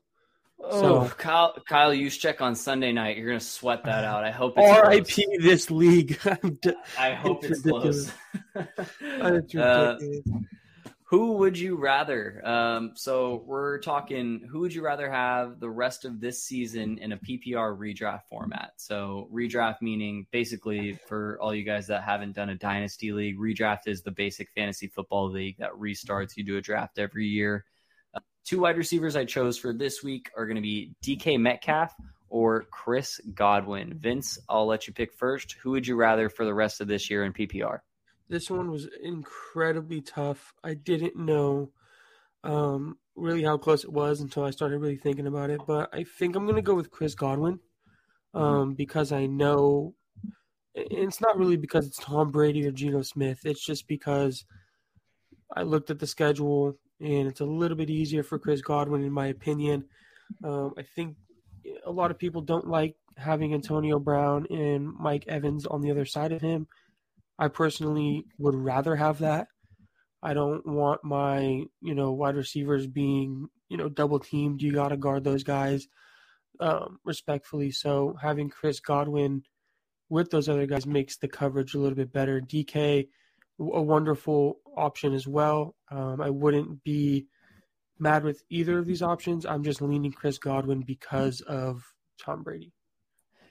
Oh, 0.71 1.09
so 1.09 1.15
Kyle, 1.15 1.55
Kyle 1.67 1.91
Juszczyk 1.93 2.41
on 2.41 2.55
Sunday 2.55 2.93
night. 2.93 3.17
You're 3.17 3.29
gonna 3.29 3.41
sweat 3.41 3.85
that 3.85 4.05
out. 4.05 4.25
I 4.25 4.31
hope. 4.31 4.55
It's 4.57 4.71
R.I.P. 4.71 5.39
This 5.41 5.71
league. 5.71 6.19
I 6.99 7.15
hope 7.15 7.45
it's, 7.45 7.65
it's 7.65 7.69
close. 7.69 8.13
uh, 9.57 9.97
who 11.05 11.33
would 11.33 11.59
you 11.59 11.77
rather? 11.77 12.47
Um, 12.47 12.93
so 12.95 13.43
we're 13.47 13.79
talking. 13.79 14.47
Who 14.51 14.61
would 14.61 14.75
you 14.75 14.85
rather 14.85 15.11
have 15.11 15.59
the 15.59 15.71
rest 15.71 16.05
of 16.05 16.21
this 16.21 16.43
season 16.43 16.99
in 16.99 17.13
a 17.13 17.17
PPR 17.17 17.77
redraft 17.79 18.25
format? 18.29 18.73
So 18.77 19.29
redraft 19.33 19.77
meaning 19.81 20.27
basically 20.33 20.99
for 21.07 21.39
all 21.41 21.55
you 21.55 21.65
guys 21.65 21.87
that 21.87 22.03
haven't 22.03 22.35
done 22.35 22.51
a 22.51 22.57
dynasty 22.57 23.13
league, 23.13 23.39
redraft 23.39 23.87
is 23.87 24.03
the 24.03 24.11
basic 24.11 24.51
fantasy 24.51 24.89
football 24.89 25.31
league 25.31 25.57
that 25.59 25.73
restarts. 25.73 26.37
You 26.37 26.45
do 26.45 26.59
a 26.59 26.61
draft 26.61 26.99
every 26.99 27.27
year. 27.27 27.65
Two 28.49 28.61
wide 28.61 28.78
receivers 28.78 29.14
I 29.14 29.26
chose 29.26 29.59
for 29.59 29.75
this 29.75 30.02
week 30.02 30.31
are 30.35 30.47
going 30.47 30.57
to 30.57 30.62
be 30.62 30.95
DK 31.05 31.38
Metcalf 31.38 31.95
or 32.31 32.62
Chris 32.71 33.21
Godwin. 33.35 33.93
Vince, 33.99 34.38
I'll 34.49 34.64
let 34.64 34.87
you 34.87 34.95
pick 34.95 35.12
first. 35.12 35.57
Who 35.62 35.73
would 35.73 35.87
you 35.87 35.97
rather 35.97 36.31
for 36.31 36.47
the 36.47 36.55
rest 36.55 36.81
of 36.81 36.88
this 36.88 37.11
year 37.11 37.25
in 37.25 37.35
PPR? 37.35 37.81
This 38.31 38.50
one 38.50 38.71
was 38.71 38.88
incredibly 39.02 40.00
tough. 40.00 40.55
I 40.64 40.73
didn't 40.73 41.14
know 41.14 41.73
um, 42.43 42.97
really 43.17 43.43
how 43.43 43.59
close 43.59 43.85
it 43.85 43.93
was 43.93 44.23
until 44.23 44.45
I 44.45 44.50
started 44.50 44.78
really 44.78 44.97
thinking 44.97 45.26
about 45.26 45.50
it. 45.50 45.61
But 45.67 45.90
I 45.93 46.05
think 46.05 46.35
I'm 46.35 46.45
going 46.45 46.57
to 46.57 46.62
go 46.62 46.75
with 46.75 46.90
Chris 46.90 47.14
Godwin 47.14 47.61
mm-hmm. 48.35 48.38
um, 48.38 48.75
because 48.75 49.12
I 49.12 49.26
know 49.26 49.93
it's 50.75 51.21
not 51.21 51.37
really 51.37 51.59
because 51.59 51.87
it's 51.87 51.99
Tom 51.99 52.31
Brady 52.31 52.67
or 52.67 52.71
Geno 52.71 53.02
Smith. 53.02 53.40
It's 53.45 53.62
just 53.62 53.87
because 53.87 54.47
I 55.55 55.64
looked 55.64 55.90
at 55.90 55.99
the 55.99 56.07
schedule 56.07 56.78
and 57.00 57.28
it's 57.28 57.40
a 57.40 57.45
little 57.45 57.76
bit 57.76 57.90
easier 57.90 58.23
for 58.23 58.38
Chris 58.38 58.61
Godwin, 58.61 59.05
in 59.05 59.12
my 59.12 59.26
opinion. 59.26 59.85
Um, 60.43 60.75
I 60.76 60.83
think 60.83 61.17
a 61.85 61.90
lot 61.90 62.11
of 62.11 62.19
people 62.19 62.43
don't 62.43 62.69
like 62.69 62.97
having 63.17 63.55
Antonio 63.55 63.99
Brown 63.99 64.47
and 64.50 64.87
Mike 64.87 65.25
Evans 65.28 65.67
on 65.67 65.81
the 65.81 65.90
other 65.90 66.05
side 66.05 66.33
of 66.33 66.40
him. 66.40 66.67
I 67.38 67.49
personally 67.49 68.25
would 68.38 68.55
rather 68.55 68.97
have 68.97 69.19
that. 69.21 69.49
I 70.23 70.35
don't 70.35 70.67
want 70.67 71.05
my, 71.05 71.62
you 71.81 71.95
know, 71.95 72.12
wide 72.12 72.37
receivers 72.37 72.87
being, 72.87 73.49
you 73.69 73.76
know, 73.76 73.88
double 73.88 74.19
teamed. 74.19 74.62
You 74.62 74.73
got 74.73 74.88
to 74.88 74.97
guard 74.97 75.23
those 75.23 75.45
guys 75.45 75.87
um, 76.59 76.99
respectfully. 77.05 77.71
So 77.71 78.17
having 78.21 78.50
Chris 78.50 78.81
Godwin 78.81 79.45
with 80.09 80.31
those 80.31 80.49
other 80.49 80.67
guys 80.67 80.87
makes 80.87 81.19
the 81.19 81.28
coverage 81.28 81.75
a 81.75 81.78
little 81.78 81.97
bit 81.97 82.12
better. 82.12 82.40
DK, 82.40 83.09
a 83.59 83.83
wonderful 83.83 84.61
option 84.77 85.14
as 85.14 85.27
well. 85.27 85.75
Um, 85.90 86.21
I 86.21 86.31
wouldn't 86.31 86.83
be 86.85 87.27
mad 87.99 88.25
with 88.25 88.42
either 88.51 88.79
of 88.79 88.87
these 88.87 89.03
options. 89.03 89.44
I'm 89.44 89.64
just 89.64 89.83
leaning 89.83 90.12
Chris 90.12 90.38
Godwin 90.38 90.83
because 90.83 91.40
of 91.42 91.83
Tom 92.21 92.42
Brady. 92.42 92.73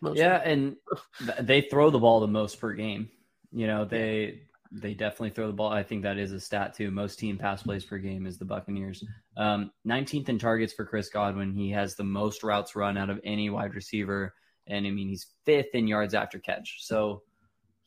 Mostly. 0.02 0.22
Yeah, 0.22 0.42
and 0.44 0.76
they 1.42 1.62
throw 1.62 1.90
the 1.90 2.00
ball 2.00 2.20
the 2.20 2.28
most 2.28 2.60
per 2.60 2.74
game. 2.74 3.10
You 3.52 3.68
know, 3.68 3.86
they 3.86 4.42
they 4.72 4.94
definitely 4.94 5.30
throw 5.30 5.48
the 5.48 5.54
ball. 5.54 5.72
I 5.72 5.84
think 5.84 6.04
that 6.04 6.18
is 6.18 6.32
a 6.32 6.40
stat 6.40 6.76
too. 6.76 6.92
Most 6.92 7.20
team 7.20 7.38
pass 7.38 7.64
plays 7.64 7.86
per 7.86 7.98
game 7.98 8.26
is 8.26 8.38
the 8.38 8.46
Buccaneers. 8.46 9.04
Um, 9.38 9.72
19th 9.88 10.30
in 10.30 10.40
targets 10.40 10.74
for 10.74 10.86
Chris 10.86 11.10
Godwin. 11.10 11.54
He 11.54 11.72
has 11.72 11.96
the 11.96 12.04
most 12.04 12.44
routes 12.44 12.76
run 12.76 12.98
out 12.98 13.10
of 13.10 13.20
any 13.24 13.50
wide 13.50 13.76
receiver, 13.76 14.34
and 14.68 14.86
I 14.86 14.92
mean 14.92 15.10
he's 15.10 15.28
fifth 15.46 15.74
in 15.74 15.88
yards 15.88 16.14
after 16.14 16.40
catch. 16.40 16.78
So 16.82 17.24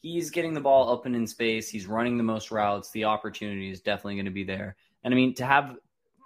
he's 0.00 0.30
getting 0.30 0.54
the 0.54 0.60
ball 0.60 0.88
open 0.88 1.14
in 1.14 1.26
space. 1.26 1.68
He's 1.68 1.86
running 1.86 2.16
the 2.16 2.22
most 2.22 2.50
routes. 2.50 2.90
The 2.90 3.04
opportunity 3.04 3.70
is 3.70 3.80
definitely 3.80 4.16
going 4.16 4.26
to 4.26 4.30
be 4.30 4.44
there. 4.44 4.76
And 5.04 5.14
I 5.14 5.16
mean 5.16 5.34
to 5.34 5.44
have 5.44 5.76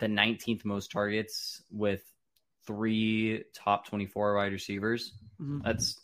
the 0.01 0.07
19th 0.07 0.65
most 0.65 0.91
targets 0.91 1.63
with 1.71 2.03
three 2.67 3.45
top 3.55 3.87
24 3.87 4.37
wide 4.37 4.53
receivers, 4.53 5.13
mm-hmm. 5.41 5.61
that's 5.65 6.01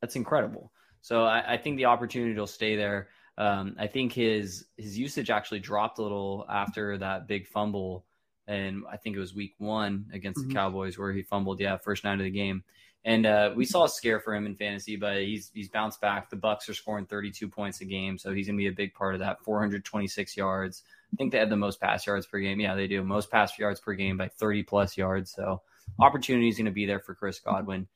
that's 0.00 0.16
incredible. 0.16 0.72
So 1.00 1.24
I, 1.24 1.54
I 1.54 1.56
think 1.56 1.76
the 1.76 1.86
opportunity 1.86 2.38
will 2.38 2.46
stay 2.46 2.76
there. 2.76 3.08
Um, 3.36 3.76
I 3.78 3.86
think 3.86 4.12
his 4.12 4.66
his 4.76 4.98
usage 4.98 5.30
actually 5.30 5.60
dropped 5.60 5.98
a 5.98 6.02
little 6.02 6.44
after 6.48 6.98
that 6.98 7.28
big 7.28 7.46
fumble, 7.46 8.04
and 8.46 8.82
I 8.90 8.96
think 8.96 9.16
it 9.16 9.20
was 9.20 9.34
week 9.34 9.54
one 9.58 10.06
against 10.12 10.40
mm-hmm. 10.40 10.48
the 10.48 10.54
Cowboys 10.54 10.98
where 10.98 11.12
he 11.12 11.22
fumbled. 11.22 11.60
Yeah, 11.60 11.76
first 11.76 12.04
night 12.04 12.18
of 12.18 12.24
the 12.24 12.30
game, 12.30 12.64
and 13.08 13.24
uh, 13.24 13.52
we 13.56 13.64
saw 13.64 13.84
a 13.84 13.88
scare 13.88 14.20
for 14.20 14.34
him 14.34 14.44
in 14.44 14.54
fantasy, 14.54 14.94
but 14.94 15.22
he's 15.22 15.50
he's 15.54 15.70
bounced 15.70 15.98
back. 15.98 16.28
The 16.28 16.36
Bucks 16.36 16.68
are 16.68 16.74
scoring 16.74 17.06
32 17.06 17.48
points 17.48 17.80
a 17.80 17.86
game, 17.86 18.18
so 18.18 18.34
he's 18.34 18.48
gonna 18.48 18.58
be 18.58 18.66
a 18.66 18.72
big 18.72 18.92
part 18.92 19.14
of 19.14 19.20
that. 19.20 19.42
426 19.42 20.36
yards. 20.36 20.82
I 21.10 21.16
think 21.16 21.32
they 21.32 21.38
had 21.38 21.48
the 21.48 21.56
most 21.56 21.80
pass 21.80 22.06
yards 22.06 22.26
per 22.26 22.38
game. 22.38 22.60
Yeah, 22.60 22.74
they 22.74 22.86
do 22.86 23.02
most 23.02 23.30
pass 23.30 23.58
yards 23.58 23.80
per 23.80 23.94
game 23.94 24.18
by 24.18 24.28
30 24.28 24.62
plus 24.64 24.98
yards. 24.98 25.32
So 25.32 25.62
opportunity 25.98 26.48
is 26.48 26.58
going 26.58 26.66
to 26.66 26.70
be 26.70 26.84
there 26.84 27.00
for 27.00 27.14
Chris 27.14 27.40
Godwin. 27.40 27.88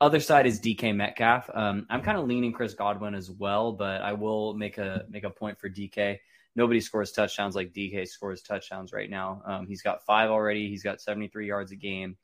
Other 0.00 0.20
side 0.20 0.46
is 0.46 0.58
DK 0.58 0.96
Metcalf. 0.96 1.50
Um, 1.52 1.86
I'm 1.90 2.00
kind 2.00 2.16
of 2.16 2.26
leaning 2.26 2.54
Chris 2.54 2.72
Godwin 2.72 3.14
as 3.14 3.30
well, 3.30 3.72
but 3.72 4.00
I 4.00 4.14
will 4.14 4.54
make 4.54 4.78
a 4.78 5.04
make 5.10 5.24
a 5.24 5.30
point 5.30 5.60
for 5.60 5.68
DK. 5.68 6.18
Nobody 6.54 6.80
scores 6.80 7.12
touchdowns 7.12 7.56
like 7.56 7.74
DK 7.74 8.08
scores 8.08 8.40
touchdowns 8.40 8.94
right 8.94 9.10
now. 9.10 9.42
Um, 9.44 9.66
he's 9.66 9.82
got 9.82 10.06
five 10.06 10.30
already. 10.30 10.70
He's 10.70 10.82
got 10.82 11.02
73 11.02 11.46
yards 11.46 11.72
a 11.72 11.76
game. 11.76 12.16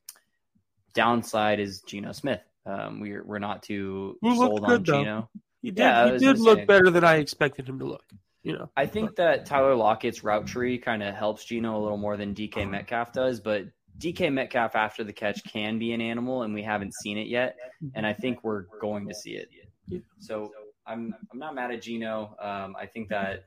Downside 0.93 1.59
is 1.59 1.81
Geno 1.81 2.11
Smith. 2.11 2.41
Um, 2.65 2.99
we're 2.99 3.23
we're 3.23 3.39
not 3.39 3.63
too 3.63 4.17
Who 4.21 4.35
sold 4.35 4.63
on 4.63 4.83
Geno. 4.83 5.29
He 5.61 5.71
did, 5.71 5.79
yeah, 5.79 6.11
he 6.11 6.17
did 6.17 6.39
look 6.39 6.67
better 6.67 6.89
than 6.89 7.03
I 7.03 7.15
expected 7.15 7.67
him 7.67 7.79
to 7.79 7.85
look. 7.85 8.03
You 8.43 8.53
know, 8.53 8.69
I 8.75 8.85
think 8.85 9.15
that 9.15 9.45
Tyler 9.45 9.75
Lockett's 9.75 10.23
route 10.23 10.45
tree 10.45 10.77
kind 10.77 11.01
of 11.01 11.15
helps 11.15 11.45
Geno 11.45 11.77
a 11.77 11.81
little 11.81 11.97
more 11.97 12.17
than 12.17 12.35
DK 12.35 12.69
Metcalf 12.69 13.13
does, 13.13 13.39
but 13.39 13.67
DK 13.97 14.33
Metcalf 14.33 14.75
after 14.75 15.05
the 15.05 15.13
catch 15.13 15.41
can 15.45 15.79
be 15.79 15.93
an 15.93 16.01
animal, 16.01 16.43
and 16.43 16.53
we 16.53 16.63
haven't 16.63 16.93
seen 17.01 17.17
it 17.17 17.27
yet. 17.27 17.55
And 17.95 18.05
I 18.05 18.13
think 18.13 18.43
we're 18.43 18.65
going 18.81 19.07
to 19.07 19.15
see 19.15 19.31
it. 19.31 20.03
So 20.19 20.51
I'm 20.85 21.15
I'm 21.31 21.39
not 21.39 21.55
mad 21.55 21.71
at 21.71 21.81
Geno. 21.81 22.35
Um, 22.39 22.75
I 22.77 22.85
think 22.85 23.09
that 23.09 23.45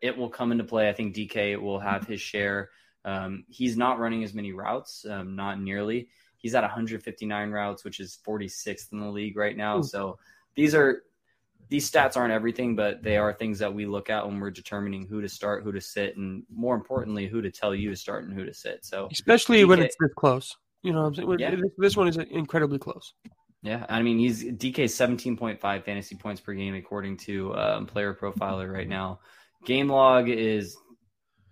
it 0.00 0.16
will 0.16 0.30
come 0.30 0.52
into 0.52 0.64
play. 0.64 0.88
I 0.88 0.92
think 0.92 1.14
DK 1.14 1.60
will 1.60 1.80
have 1.80 2.06
his 2.06 2.20
share. 2.20 2.70
Um, 3.04 3.44
he's 3.48 3.76
not 3.76 3.98
running 3.98 4.24
as 4.24 4.34
many 4.34 4.52
routes, 4.52 5.04
um, 5.08 5.36
not 5.36 5.60
nearly. 5.60 6.08
He's 6.40 6.54
at 6.54 6.62
159 6.62 7.50
routes, 7.50 7.84
which 7.84 8.00
is 8.00 8.18
46th 8.26 8.92
in 8.92 9.00
the 9.00 9.08
league 9.08 9.36
right 9.36 9.56
now. 9.56 9.82
So 9.82 10.18
these 10.54 10.74
are 10.74 11.02
these 11.68 11.88
stats 11.88 12.16
aren't 12.16 12.32
everything, 12.32 12.74
but 12.74 13.02
they 13.02 13.16
are 13.16 13.32
things 13.32 13.60
that 13.60 13.72
we 13.72 13.86
look 13.86 14.10
at 14.10 14.26
when 14.26 14.40
we're 14.40 14.50
determining 14.50 15.06
who 15.06 15.20
to 15.20 15.28
start, 15.28 15.62
who 15.62 15.70
to 15.70 15.80
sit, 15.80 16.16
and 16.16 16.42
more 16.52 16.74
importantly, 16.74 17.28
who 17.28 17.40
to 17.40 17.50
tell 17.50 17.74
you 17.74 17.90
to 17.90 17.96
start 17.96 18.24
and 18.24 18.34
who 18.34 18.44
to 18.44 18.52
sit. 18.52 18.84
So, 18.84 19.08
especially 19.12 19.64
when 19.64 19.80
it's 19.80 19.96
this 20.00 20.10
close, 20.16 20.56
you 20.82 20.92
know, 20.92 21.04
I'm 21.04 21.14
saying 21.14 21.36
yeah. 21.38 21.54
this 21.78 21.96
one 21.96 22.08
is 22.08 22.16
incredibly 22.16 22.78
close. 22.78 23.14
Yeah, 23.62 23.84
I 23.88 24.02
mean, 24.02 24.18
he's 24.18 24.42
DK 24.42 24.84
17.5 24.84 25.84
fantasy 25.84 26.16
points 26.16 26.40
per 26.40 26.54
game 26.54 26.74
according 26.74 27.18
to 27.18 27.54
um, 27.54 27.86
Player 27.86 28.14
Profiler 28.14 28.72
right 28.72 28.88
now. 28.88 29.20
Game 29.66 29.88
log 29.88 30.30
is 30.30 30.76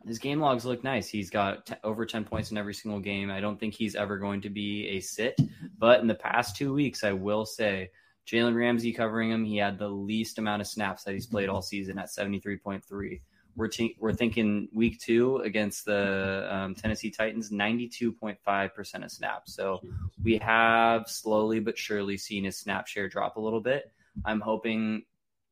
his 0.09 0.18
game 0.18 0.40
logs 0.40 0.64
look 0.64 0.83
nice. 0.83 1.09
He's 1.09 1.31
got 1.31 1.66
t- 1.66 1.75
over 1.85 2.05
10 2.07 2.25
points 2.25 2.51
in 2.51 2.57
every 2.57 2.75
single 2.75 2.99
game. 2.99 3.31
I 3.31 3.40
don't 3.40 3.61
think 3.61 3.75
he's 3.75 3.94
ever 3.94 4.18
going 4.18 4.40
to 4.40 4.51
be 4.51 4.88
a 4.88 5.01
sit, 5.01 5.38
but 5.79 6.01
in 6.01 6.07
the 6.07 6.14
past 6.14 6.57
two 6.57 6.73
weeks, 6.73 7.05
I 7.05 7.12
will 7.12 7.44
say 7.44 7.90
Jalen 8.27 8.57
Ramsey 8.57 8.92
covering 8.92 9.31
him. 9.31 9.44
He 9.44 9.59
had 9.59 9.79
the 9.79 9.88
least 9.88 10.38
amount 10.38 10.62
of 10.62 10.66
snaps 10.66 11.05
that 11.05 11.12
he's 11.12 11.27
played 11.27 11.49
all 11.49 11.62
season 11.62 11.99
at 11.99 12.09
73.3. 12.09 13.21
We're, 13.55 13.68
t- 13.68 13.97
we're 14.01 14.12
thinking 14.12 14.68
week 14.73 14.99
two 14.99 15.38
against 15.38 15.85
the 15.85 16.49
um, 16.51 16.75
Tennessee 16.75 17.11
Titans, 17.11 17.51
92.5% 17.51 19.05
of 19.05 19.11
snaps. 19.11 19.55
So 19.55 19.81
we 20.23 20.38
have 20.38 21.09
slowly 21.09 21.61
but 21.61 21.77
surely 21.77 22.16
seen 22.16 22.44
his 22.44 22.59
snap 22.59 22.87
share 22.87 23.09
drop 23.09 23.37
a 23.37 23.40
little 23.40 23.61
bit. 23.61 23.92
I'm 24.25 24.40
hoping 24.40 25.05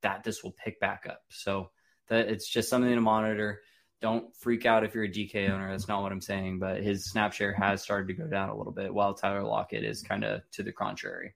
that 0.03 0.25
this 0.25 0.43
will 0.43 0.53
pick 0.53 0.81
back 0.81 1.07
up. 1.09 1.23
So 1.29 1.71
that 2.09 2.29
it's 2.29 2.49
just 2.49 2.69
something 2.69 2.95
to 2.95 3.01
monitor. 3.01 3.61
Don't 4.07 4.37
freak 4.37 4.67
out 4.67 4.85
if 4.85 4.95
you're 4.95 5.03
a 5.03 5.09
DK 5.09 5.51
owner. 5.51 5.69
That's 5.69 5.89
not 5.89 6.01
what 6.01 6.13
I'm 6.13 6.21
saying, 6.21 6.61
but 6.61 6.81
his 6.81 7.11
snap 7.11 7.33
share 7.33 7.53
has 7.55 7.83
started 7.83 8.07
to 8.07 8.15
go 8.15 8.29
down 8.29 8.51
a 8.51 8.57
little 8.57 8.73
bit 8.73 8.95
while 8.95 9.15
Tyler 9.15 9.43
Lockett 9.43 9.83
is 9.83 10.01
kind 10.01 10.23
of 10.23 10.43
to 10.53 10.63
the 10.63 10.71
contrary 10.71 11.35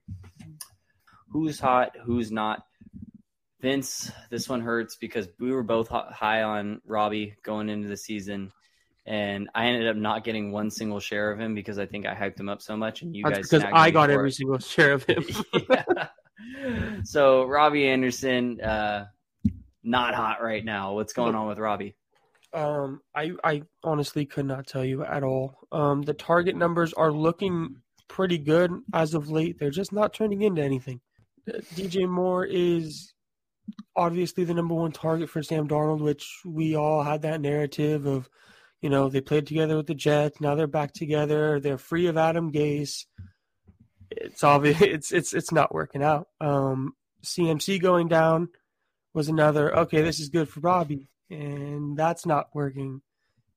who's 1.31 1.59
hot, 1.59 1.97
who's 2.01 2.31
not. 2.31 2.65
Vince, 3.59 4.09
this 4.29 4.47
one 4.47 4.61
hurts 4.61 4.95
because 4.95 5.27
we 5.37 5.51
were 5.51 5.63
both 5.63 5.89
high 5.89 6.43
on 6.43 6.79
Robbie 6.85 7.35
going 7.43 7.67
into 7.67 7.89
the 7.89 7.97
season, 7.97 8.53
and 9.05 9.49
I 9.53 9.65
ended 9.65 9.89
up 9.89 9.97
not 9.97 10.23
getting 10.23 10.53
one 10.53 10.71
single 10.71 11.01
share 11.01 11.29
of 11.29 11.41
him 11.41 11.53
because 11.53 11.77
I 11.77 11.87
think 11.87 12.05
I 12.05 12.15
hyped 12.15 12.39
him 12.39 12.47
up 12.47 12.61
so 12.61 12.77
much, 12.77 13.01
and 13.01 13.13
you 13.13 13.25
That's 13.25 13.39
guys 13.39 13.49
because 13.49 13.69
I 13.73 13.91
got 13.91 14.09
every 14.11 14.29
it. 14.29 14.35
single 14.35 14.59
share 14.59 14.93
of 14.93 15.03
him. 15.03 15.25
Yeah. 15.69 16.07
So 17.03 17.43
Robbie 17.43 17.87
Anderson, 17.87 18.61
uh, 18.61 19.07
not 19.83 20.15
hot 20.15 20.41
right 20.41 20.63
now. 20.63 20.93
What's 20.93 21.11
going 21.11 21.35
on 21.35 21.47
with 21.47 21.59
Robbie? 21.59 21.95
Um, 22.53 23.01
I 23.15 23.31
I 23.43 23.63
honestly 23.83 24.25
could 24.25 24.45
not 24.45 24.67
tell 24.67 24.83
you 24.83 25.03
at 25.03 25.23
all. 25.23 25.59
Um, 25.71 26.01
the 26.01 26.13
target 26.13 26.55
numbers 26.55 26.93
are 26.93 27.11
looking 27.11 27.77
pretty 28.07 28.37
good 28.37 28.71
as 28.93 29.13
of 29.13 29.29
late. 29.29 29.57
They're 29.57 29.69
just 29.71 29.93
not 29.93 30.13
turning 30.13 30.41
into 30.41 30.61
anything. 30.61 30.99
DJ 31.47 32.07
Moore 32.07 32.45
is 32.45 33.13
obviously 33.95 34.43
the 34.43 34.53
number 34.53 34.75
one 34.75 34.91
target 34.91 35.29
for 35.29 35.41
Sam 35.41 35.67
Darnold, 35.67 36.01
which 36.01 36.41
we 36.45 36.75
all 36.75 37.03
had 37.03 37.21
that 37.21 37.39
narrative 37.39 38.05
of, 38.05 38.29
you 38.81 38.89
know, 38.89 39.07
they 39.07 39.21
played 39.21 39.47
together 39.47 39.77
with 39.77 39.87
the 39.87 39.95
Jets. 39.95 40.41
Now 40.41 40.55
they're 40.55 40.67
back 40.67 40.93
together. 40.93 41.59
They're 41.59 41.77
free 41.77 42.07
of 42.07 42.17
Adam 42.17 42.51
Gase. 42.51 43.05
It's 44.09 44.43
obvious. 44.43 44.81
It's 44.81 45.11
it's 45.13 45.33
it's 45.33 45.53
not 45.53 45.73
working 45.73 46.03
out. 46.03 46.27
Um, 46.41 46.95
CMC 47.23 47.81
going 47.81 48.09
down 48.09 48.49
was 49.13 49.29
another. 49.29 49.73
Okay, 49.79 50.01
this 50.01 50.19
is 50.19 50.29
good 50.29 50.49
for 50.49 50.59
Robbie 50.59 51.07
and 51.31 51.97
that's 51.97 52.25
not 52.25 52.49
working. 52.53 53.01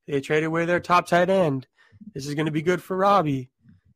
They 0.06 0.20
traded 0.20 0.46
away 0.46 0.64
their 0.64 0.80
top 0.80 1.06
tight 1.06 1.30
end. 1.30 1.66
This 2.14 2.26
is 2.26 2.34
going 2.34 2.46
to 2.46 2.52
be 2.52 2.62
good 2.62 2.82
for 2.82 2.96
Robbie. 2.96 3.50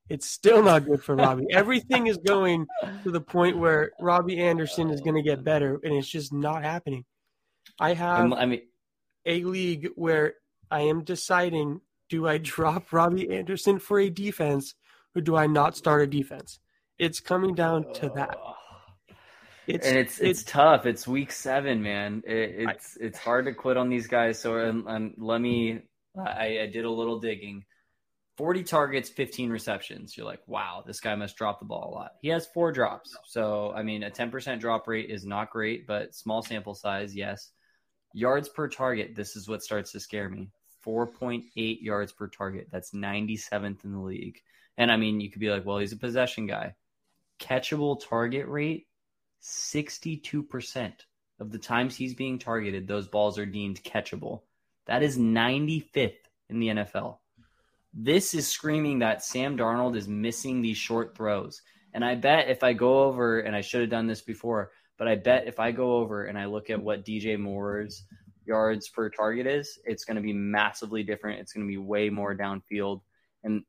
It's 0.09 0.27
still 0.27 0.63
not 0.63 0.87
good 0.87 1.03
for 1.03 1.15
Robbie. 1.15 1.47
Everything 1.51 2.07
is 2.07 2.17
going 2.17 2.67
to 3.05 3.11
the 3.11 3.21
point 3.21 3.59
where 3.59 3.93
Robbie 4.01 4.41
Anderson 4.41 4.91
is 4.91 5.01
going 5.03 5.17
to 5.17 5.23
get 5.23 5.45
better, 5.45 5.79
and 5.83 5.93
it's 5.95 6.09
just 6.09 6.33
not 6.33 6.63
happening. 6.63 7.05
I 7.79 7.95
have 7.95 8.33
I 8.33 8.47
mean, 8.47 8.63
a 9.27 9.45
league 9.45 9.91
where 9.95 10.35
I 10.71 10.83
am 10.83 11.05
deciding 11.05 11.81
do 12.09 12.27
I 12.27 12.39
drop 12.39 12.93
Robbie 12.93 13.31
Anderson 13.31 13.79
for 13.79 14.01
a 14.01 14.09
defense 14.09 14.75
or 15.15 15.21
do 15.21 15.37
I 15.37 15.47
not 15.47 15.77
start 15.77 16.03
a 16.03 16.07
defense? 16.07 16.59
It's 16.99 17.21
coming 17.21 17.55
down 17.55 17.93
to 17.95 18.11
that. 18.15 18.39
It's, 19.69 19.87
and 19.87 19.99
it's 19.99 20.19
it's 20.19 20.43
tough. 20.45 20.87
It's 20.87 21.07
week 21.07 21.31
seven, 21.31 21.83
man. 21.83 22.23
It, 22.27 22.69
it's 22.71 22.97
it's 22.99 23.19
hard 23.19 23.45
to 23.45 23.53
quit 23.53 23.77
on 23.77 23.91
these 23.91 24.07
guys. 24.07 24.41
So 24.41 24.59
um, 24.59 24.87
um, 24.89 25.15
let 25.19 25.41
me. 25.41 25.83
I, 26.19 26.61
I 26.63 26.67
did 26.73 26.85
a 26.85 26.91
little 26.91 27.21
digging. 27.21 27.65
Forty 28.39 28.63
targets, 28.63 29.11
fifteen 29.11 29.51
receptions. 29.51 30.17
You're 30.17 30.27
like, 30.27 30.41
wow, 30.47 30.83
this 30.87 31.01
guy 31.01 31.15
must 31.17 31.37
drop 31.37 31.59
the 31.59 31.67
ball 31.67 31.91
a 31.91 31.95
lot. 31.95 32.13
He 32.23 32.29
has 32.29 32.47
four 32.55 32.73
drops. 32.73 33.15
So 33.27 33.71
I 33.77 33.83
mean, 33.83 34.03
a 34.03 34.11
ten 34.11 34.31
percent 34.31 34.61
drop 34.61 34.89
rate 34.89 35.11
is 35.11 35.27
not 35.27 35.51
great, 35.51 35.87
but 35.87 36.15
small 36.15 36.43
sample 36.43 36.75
size, 36.75 37.15
yes. 37.15 37.51
Yards 38.15 38.49
per 38.49 38.69
target. 38.69 39.15
This 39.15 39.37
is 39.37 39.47
what 39.47 39.63
starts 39.63 39.93
to 39.93 40.01
scare 40.01 40.29
me. 40.29 40.51
Four 40.81 41.09
point 41.09 41.45
eight 41.57 41.83
yards 41.83 42.11
per 42.11 42.29
target. 42.29 42.69
That's 42.73 42.95
ninety 42.95 43.37
seventh 43.37 43.85
in 43.85 43.93
the 43.93 44.01
league. 44.01 44.41
And 44.79 44.91
I 44.91 44.97
mean, 44.97 45.21
you 45.21 45.31
could 45.31 45.41
be 45.41 45.51
like, 45.51 45.67
well, 45.67 45.79
he's 45.79 45.93
a 45.93 45.99
possession 45.99 46.47
guy. 46.47 46.75
Catchable 47.39 48.01
target 48.09 48.49
rate 48.49 48.87
62% 49.43 50.93
of 51.41 51.53
the 51.53 51.59
times 51.59 51.97
he's 51.97 52.15
being 52.15 52.39
targeted, 52.39 52.87
those 52.87 53.09
balls 53.09 53.39
are 53.39 53.47
deemed 53.47 53.83
catchable. 53.83 54.43
That 54.87 55.03
is 55.03 55.19
95th 55.19 56.15
in 56.49 56.61
the 56.61 56.69
NFL. 56.69 57.19
This 57.95 58.35
is 58.35 58.49
screaming 58.49 59.01
that 59.01 59.25
Sam 59.25 59.57
Darnold 59.57 59.97
is 59.97 60.09
missing 60.09 60.61
these 60.61 60.77
short 60.77 61.17
throws. 61.17 61.63
And 61.95 62.05
I 62.05 62.15
bet 62.15 62.49
if 62.49 62.63
I 62.63 62.73
go 62.73 63.05
over, 63.05 63.41
and 63.41 63.57
I 63.57 63.61
should 63.61 63.81
have 63.81 63.91
done 63.91 64.07
this 64.07 64.21
before, 64.21 64.73
but 64.99 65.09
I 65.09 65.15
bet 65.15 65.47
if 65.47 65.59
I 65.59 65.71
go 65.71 65.97
over 65.97 66.25
and 66.25 66.39
I 66.39 66.47
look 66.47 66.71
at 66.71 66.83
what 66.83 67.05
DJ 67.05 67.39
Moore's 67.39 68.05
yards 68.45 68.89
per 68.89 69.09
target 69.09 69.47
is, 69.47 69.79
it's 69.85 70.05
going 70.05 70.17
to 70.17 70.23
be 70.23 70.33
massively 70.33 71.03
different. 71.03 71.41
It's 71.41 71.53
going 71.53 71.67
to 71.67 71.71
be 71.71 71.79
way 71.79 72.11
more 72.11 72.37
downfield. 72.37 73.03
And 73.45 73.63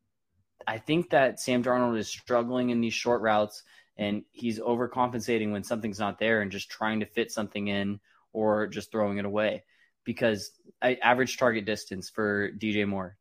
I 0.68 0.80
think 0.80 1.12
that 1.12 1.40
Sam 1.40 1.64
Darnold 1.64 1.98
is 1.98 2.08
struggling 2.08 2.70
in 2.72 2.82
these 2.82 2.94
short 2.94 3.22
routes 3.22 3.64
and 4.00 4.24
he's 4.32 4.60
overcompensating 4.60 5.52
when 5.52 5.64
something's 5.64 6.00
not 6.00 6.20
there 6.20 6.42
and 6.42 6.52
just 6.52 6.72
trying 6.72 7.02
to 7.02 7.06
fit 7.06 7.32
something 7.32 7.68
in 7.68 8.00
or 8.32 8.66
just 8.66 8.92
throwing 8.92 9.18
it 9.18 9.26
away. 9.26 9.64
Because 10.06 10.52
I 10.82 10.98
average 11.04 11.38
target 11.38 11.66
distance 11.66 12.10
for 12.10 12.50
DJ 12.52 12.88
Moore, 12.88 13.18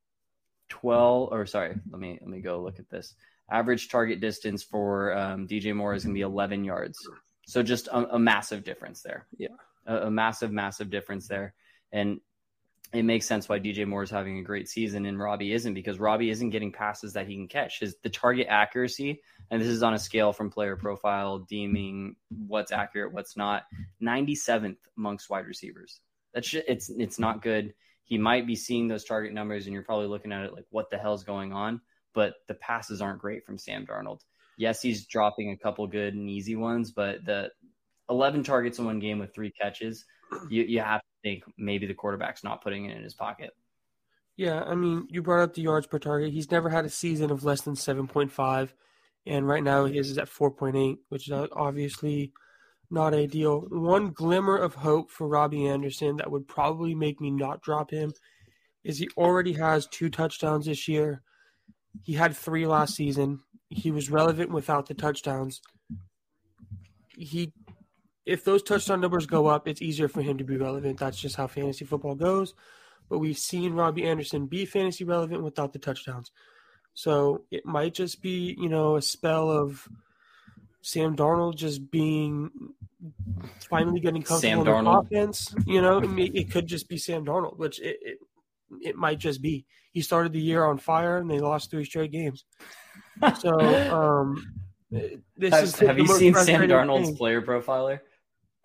twelve 0.68 1.32
or 1.32 1.44
sorry, 1.46 1.74
let 1.90 2.00
me 2.00 2.16
let 2.20 2.30
me 2.30 2.40
go 2.40 2.62
look 2.62 2.78
at 2.78 2.88
this. 2.88 3.14
Average 3.50 3.88
target 3.88 4.20
distance 4.20 4.62
for 4.62 5.16
um, 5.16 5.48
DJ 5.48 5.74
Moore 5.74 5.94
is 5.94 6.04
going 6.04 6.14
to 6.14 6.18
be 6.18 6.22
eleven 6.22 6.64
yards. 6.64 6.96
So 7.48 7.62
just 7.62 7.88
a, 7.88 8.14
a 8.14 8.18
massive 8.18 8.62
difference 8.62 9.02
there. 9.02 9.26
Yeah, 9.36 9.48
a, 9.84 10.06
a 10.06 10.10
massive, 10.10 10.52
massive 10.52 10.90
difference 10.90 11.26
there, 11.26 11.54
and 11.90 12.20
it 12.92 13.02
makes 13.02 13.26
sense 13.26 13.48
why 13.48 13.58
DJ 13.58 13.86
Moore 13.86 14.02
is 14.02 14.10
having 14.10 14.38
a 14.38 14.42
great 14.42 14.68
season 14.68 15.04
and 15.04 15.18
Robbie 15.18 15.52
isn't 15.52 15.74
because 15.74 15.98
Robbie 15.98 16.30
isn't 16.30 16.50
getting 16.50 16.72
passes 16.72 17.12
that 17.12 17.26
he 17.26 17.34
can 17.34 17.48
catch. 17.48 17.80
His 17.80 17.96
the 18.02 18.08
target 18.08 18.46
accuracy, 18.48 19.20
and 19.50 19.60
this 19.60 19.68
is 19.68 19.82
on 19.82 19.94
a 19.94 19.98
scale 19.98 20.32
from 20.32 20.50
player 20.50 20.76
profile, 20.76 21.40
deeming 21.40 22.16
what's 22.46 22.72
accurate, 22.72 23.12
what's 23.12 23.36
not. 23.36 23.64
97th 24.02 24.76
amongst 24.96 25.28
wide 25.28 25.46
receivers. 25.46 26.00
That's 26.32 26.48
just, 26.48 26.64
it's 26.66 26.90
it's 26.90 27.18
not 27.18 27.42
good. 27.42 27.74
He 28.04 28.16
might 28.16 28.46
be 28.46 28.56
seeing 28.56 28.88
those 28.88 29.04
target 29.04 29.34
numbers, 29.34 29.66
and 29.66 29.74
you're 29.74 29.82
probably 29.82 30.06
looking 30.06 30.32
at 30.32 30.46
it 30.46 30.54
like, 30.54 30.64
what 30.70 30.88
the 30.88 30.96
hell's 30.96 31.24
going 31.24 31.52
on? 31.52 31.82
But 32.14 32.34
the 32.46 32.54
passes 32.54 33.02
aren't 33.02 33.20
great 33.20 33.44
from 33.44 33.58
Sam 33.58 33.86
Darnold. 33.86 34.20
Yes, 34.56 34.80
he's 34.80 35.06
dropping 35.06 35.50
a 35.50 35.58
couple 35.58 35.86
good 35.86 36.14
and 36.14 36.28
easy 36.28 36.56
ones, 36.56 36.90
but 36.90 37.24
the 37.24 37.50
11 38.08 38.44
targets 38.44 38.78
in 38.78 38.86
one 38.86 38.98
game 38.98 39.18
with 39.18 39.34
three 39.34 39.50
catches, 39.52 40.06
you, 40.48 40.62
you 40.64 40.80
have 40.80 41.00
to 41.00 41.06
think 41.22 41.44
maybe 41.56 41.86
the 41.86 41.94
quarterback's 41.94 42.44
not 42.44 42.62
putting 42.62 42.86
it 42.86 42.96
in 42.96 43.02
his 43.02 43.14
pocket. 43.14 43.50
Yeah, 44.36 44.62
I 44.62 44.74
mean, 44.76 45.08
you 45.10 45.22
brought 45.22 45.42
up 45.42 45.54
the 45.54 45.62
yards 45.62 45.86
per 45.86 45.98
target. 45.98 46.32
He's 46.32 46.50
never 46.50 46.70
had 46.70 46.84
a 46.84 46.90
season 46.90 47.30
of 47.30 47.44
less 47.44 47.62
than 47.62 47.74
7.5, 47.74 48.68
and 49.26 49.48
right 49.48 49.62
now 49.62 49.86
his 49.86 50.10
is 50.10 50.18
at 50.18 50.28
4.8, 50.30 50.98
which 51.08 51.28
is 51.28 51.48
obviously 51.52 52.32
not 52.90 53.14
ideal. 53.14 53.66
One 53.68 54.10
glimmer 54.10 54.56
of 54.56 54.76
hope 54.76 55.10
for 55.10 55.26
Robbie 55.26 55.66
Anderson 55.66 56.16
that 56.16 56.30
would 56.30 56.46
probably 56.46 56.94
make 56.94 57.20
me 57.20 57.30
not 57.30 57.62
drop 57.62 57.90
him 57.90 58.12
is 58.84 58.98
he 58.98 59.08
already 59.16 59.54
has 59.54 59.86
two 59.86 60.08
touchdowns 60.08 60.66
this 60.66 60.88
year. 60.88 61.22
He 62.02 62.14
had 62.14 62.36
three 62.36 62.66
last 62.66 62.94
season. 62.94 63.40
He 63.68 63.90
was 63.90 64.10
relevant 64.10 64.50
without 64.50 64.86
the 64.86 64.94
touchdowns. 64.94 65.60
He 67.16 67.52
if 68.28 68.44
those 68.44 68.62
touchdown 68.62 69.00
numbers 69.00 69.26
go 69.26 69.46
up, 69.46 69.66
it's 69.66 69.80
easier 69.80 70.06
for 70.06 70.20
him 70.20 70.36
to 70.38 70.44
be 70.44 70.56
relevant. 70.56 70.98
That's 70.98 71.18
just 71.18 71.36
how 71.36 71.46
fantasy 71.46 71.84
football 71.86 72.14
goes. 72.14 72.54
But 73.08 73.20
we've 73.20 73.38
seen 73.38 73.72
Robbie 73.72 74.04
Anderson 74.04 74.46
be 74.46 74.66
fantasy 74.66 75.04
relevant 75.04 75.42
without 75.42 75.72
the 75.72 75.78
touchdowns. 75.78 76.30
So 76.92 77.44
it 77.50 77.64
might 77.64 77.94
just 77.94 78.20
be, 78.20 78.54
you 78.58 78.68
know, 78.68 78.96
a 78.96 79.02
spell 79.02 79.50
of 79.50 79.88
Sam 80.82 81.16
Darnold 81.16 81.56
just 81.56 81.90
being 81.90 82.50
finally 83.70 84.00
getting 84.00 84.22
comfortable 84.22 84.40
Sam 84.40 84.58
in 84.58 84.64
the 84.66 84.70
Darnold. 84.72 85.06
offense. 85.06 85.54
You 85.66 85.80
know, 85.80 85.98
it, 85.98 86.32
it 86.34 86.50
could 86.50 86.66
just 86.66 86.86
be 86.88 86.98
Sam 86.98 87.24
Darnold, 87.24 87.56
which 87.58 87.80
it, 87.80 87.96
it 88.02 88.18
it 88.82 88.96
might 88.96 89.18
just 89.18 89.40
be. 89.40 89.64
He 89.92 90.02
started 90.02 90.32
the 90.32 90.40
year 90.40 90.64
on 90.64 90.76
fire 90.76 91.16
and 91.16 91.30
they 91.30 91.40
lost 91.40 91.70
three 91.70 91.84
straight 91.86 92.12
games. 92.12 92.44
So 93.40 93.58
um, 93.90 94.44
this 94.90 95.54
Have, 95.54 95.64
is 95.64 95.78
have 95.78 95.98
you 95.98 96.06
seen 96.08 96.34
Sam 96.34 96.62
Darnold's 96.62 97.08
thing. 97.08 97.16
player 97.16 97.40
profiler? 97.40 98.00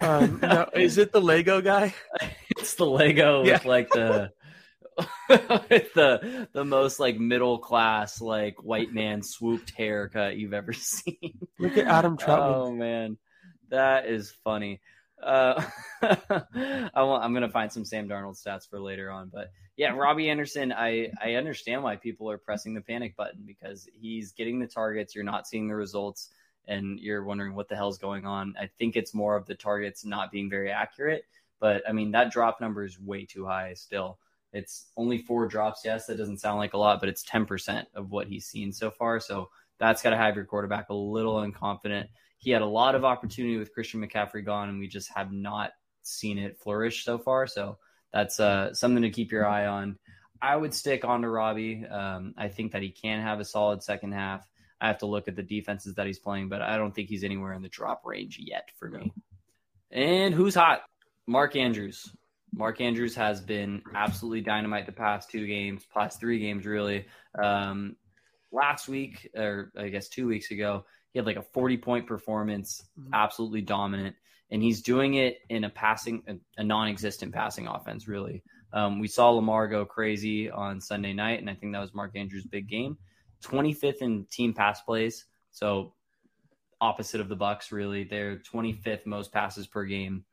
Um, 0.03 0.39
no, 0.41 0.69
is 0.73 0.97
it 0.97 1.11
the 1.11 1.21
Lego 1.21 1.61
guy? 1.61 1.93
It's 2.57 2.75
the 2.75 2.85
Lego 2.85 3.43
Yeah. 3.43 3.53
with 3.53 3.65
like 3.65 3.89
the 3.89 4.31
with 5.29 5.93
the 5.95 6.47
the 6.53 6.63
most 6.63 6.99
like 6.99 7.17
middle 7.19 7.57
class 7.57 8.21
like 8.21 8.63
white 8.63 8.93
man 8.93 9.23
swooped 9.23 9.71
haircut 9.75 10.37
you've 10.37 10.53
ever 10.53 10.71
seen. 10.73 11.39
Look 11.59 11.77
at 11.77 11.87
Adam 11.87 12.15
Trautman. 12.17 12.55
Oh 12.55 12.71
man, 12.71 13.17
that 13.69 14.05
is 14.07 14.31
funny. 14.43 14.81
Uh, 15.21 15.63
I 16.01 16.91
I'm 16.95 17.33
gonna 17.33 17.49
find 17.49 17.71
some 17.71 17.85
Sam 17.85 18.07
Darnold 18.07 18.37
stats 18.41 18.69
for 18.69 18.79
later 18.79 19.09
on, 19.09 19.29
but 19.33 19.51
yeah, 19.77 19.89
Robbie 19.95 20.29
Anderson. 20.29 20.71
I 20.71 21.11
I 21.21 21.33
understand 21.35 21.81
why 21.83 21.95
people 21.95 22.29
are 22.29 22.37
pressing 22.37 22.73
the 22.73 22.81
panic 22.81 23.15
button 23.15 23.43
because 23.45 23.87
he's 23.93 24.33
getting 24.33 24.59
the 24.59 24.67
targets. 24.67 25.15
You're 25.15 25.23
not 25.23 25.47
seeing 25.47 25.67
the 25.67 25.75
results, 25.75 26.29
and 26.67 26.99
you're 26.99 27.23
wondering 27.23 27.56
what 27.56 27.69
the 27.69 27.76
hell's 27.76 27.97
going 27.97 28.26
on. 28.26 28.56
I 28.60 28.67
think 28.67 28.95
it's 28.95 29.13
more 29.13 29.36
of 29.36 29.45
the 29.45 29.56
targets 29.56 30.06
not 30.06 30.32
being 30.32 30.49
very 30.49 30.71
accurate. 30.71 31.26
But 31.60 31.84
I 31.88 31.93
mean, 31.93 32.12
that 32.12 32.32
drop 32.32 32.60
number 32.60 32.84
is 32.84 32.99
way 32.99 33.26
too 33.26 33.45
high 33.45 33.73
still. 33.73 34.19
It's 34.52 34.86
only 34.97 35.17
four 35.17 35.47
drops. 35.47 35.82
Yes, 35.84 36.06
that 36.06 36.17
doesn't 36.17 36.39
sound 36.39 36.60
like 36.60 36.73
a 36.73 36.78
lot, 36.78 36.99
but 36.99 37.10
it's 37.10 37.23
10% 37.23 37.86
of 37.95 38.12
what 38.12 38.28
he's 38.28 38.45
seen 38.45 38.71
so 38.71 38.91
far. 38.91 39.19
So 39.19 39.49
that's 39.80 40.02
got 40.02 40.12
to 40.12 40.17
have 40.17 40.36
your 40.36 40.45
quarterback 40.45 40.89
a 40.89 40.93
little 40.93 41.36
unconfident. 41.36 42.08
He 42.38 42.52
had 42.52 42.62
a 42.62 42.67
lot 42.67 42.95
of 42.95 43.06
opportunity 43.06 43.58
with 43.58 43.73
Christian 43.73 44.06
McCaffrey 44.06 44.45
gone, 44.45 44.69
and 44.69 44.80
we 44.80 44.88
just 44.88 45.10
have 45.13 45.32
not 45.32 45.71
seen 46.04 46.38
it 46.38 46.60
flourish 46.60 47.04
so 47.04 47.17
far. 47.17 47.47
So 47.47 47.78
that's 48.12 48.39
uh, 48.39 48.73
something 48.73 49.02
to 49.02 49.10
keep 49.10 49.32
your 49.32 49.47
eye 49.47 49.65
on. 49.65 49.97
I 50.41 50.56
would 50.56 50.73
stick 50.73 51.06
on 51.06 51.21
to 51.21 51.30
Robbie. 51.30 51.86
Um, 51.86 52.34
I 52.38 52.49
think 52.49 52.73
that 52.73 52.82
he 52.82 52.91
can 52.91 53.21
have 53.21 53.39
a 53.39 53.45
solid 53.45 53.82
second 53.82 54.13
half. 54.13 54.45
I 54.84 54.88
have 54.88 54.98
to 54.98 55.06
look 55.06 55.30
at 55.30 55.38
the 55.38 55.43
defenses 55.43 55.96
that 55.96 56.08
he's 56.08 56.19
playing, 56.19 56.50
but 56.50 56.62
I 56.62 56.76
don't 56.76 56.93
think 56.93 57.08
he's 57.08 57.24
anywhere 57.24 57.54
in 57.54 57.62
the 57.62 57.69
drop 57.69 58.02
range 58.04 58.38
yet 58.38 58.67
for 58.78 58.89
me. 58.89 59.13
And 59.91 60.34
who's 60.34 60.56
hot? 60.56 60.82
Mark 61.26 61.56
Andrews. 61.56 62.13
Mark 62.54 62.82
Andrews 62.82 63.15
has 63.15 63.39
been 63.39 63.82
absolutely 63.96 64.41
dynamite 64.41 64.86
the 64.86 64.91
past 64.91 65.30
two 65.30 65.48
games, 65.48 65.86
past 65.93 66.19
three 66.19 66.38
games, 66.39 66.65
really. 66.65 67.06
Um, 67.41 67.96
last 68.52 68.89
week, 68.89 69.32
or 69.34 69.72
I 69.78 69.88
guess 69.88 70.10
two 70.10 70.28
weeks 70.28 70.52
ago, 70.52 70.84
he 71.13 71.19
had 71.19 71.26
like 71.26 71.38
a 71.38 71.43
40 71.54 71.78
point 71.78 72.06
performance, 72.06 72.84
mm-hmm. 73.00 73.13
absolutely 73.13 73.62
dominant. 73.62 74.17
And 74.52 74.62
he's 74.62 74.82
doing 74.82 75.13
it 75.13 75.38
in 75.48 75.63
a 75.63 75.69
passing, 75.69 76.24
a, 76.28 76.36
a 76.62 76.63
non 76.65 76.89
existent 76.89 77.34
passing 77.34 77.67
offense, 77.67 78.06
really. 78.06 78.43
Um, 78.74 79.00
we 79.00 79.08
saw 79.08 79.30
Lamar 79.30 79.69
go 79.69 79.86
crazy 79.86 80.52
on 80.52 80.82
Sunday 80.82 81.13
night, 81.13 81.39
and 81.39 81.50
I 81.50 81.56
think 81.56 81.72
that 81.72 81.80
was 81.80 81.93
Mark 81.93 82.17
Andrews' 82.17 82.46
big 82.46 82.67
game. 82.67 82.98
25th 83.43 84.01
in 84.01 84.25
team 84.32 84.53
pass 84.53 84.82
plays. 84.82 85.25
So 85.51 85.93
opposite 86.82 87.21
of 87.21 87.29
the 87.29 87.36
Bucks, 87.36 87.71
really. 87.71 88.03
They're 88.03 88.38
25th 88.38 89.06
most 89.06 89.32
passes 89.32 89.67
per 89.67 89.86
game. 89.86 90.25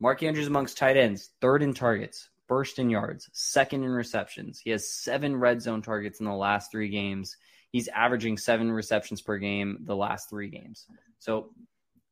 Mark 0.00 0.22
Andrews 0.22 0.46
amongst 0.46 0.78
tight 0.78 0.96
ends, 0.96 1.30
third 1.40 1.62
in 1.62 1.74
targets, 1.74 2.28
first 2.46 2.78
in 2.78 2.88
yards, 2.88 3.28
second 3.32 3.82
in 3.82 3.90
receptions. 3.90 4.60
He 4.60 4.70
has 4.70 4.92
seven 4.92 5.36
red 5.36 5.60
zone 5.60 5.82
targets 5.82 6.20
in 6.20 6.26
the 6.26 6.32
last 6.32 6.70
three 6.70 6.88
games. 6.88 7.36
He's 7.72 7.88
averaging 7.88 8.38
seven 8.38 8.70
receptions 8.70 9.20
per 9.20 9.38
game 9.38 9.78
the 9.80 9.96
last 9.96 10.30
three 10.30 10.48
games. 10.48 10.86
So, 11.18 11.50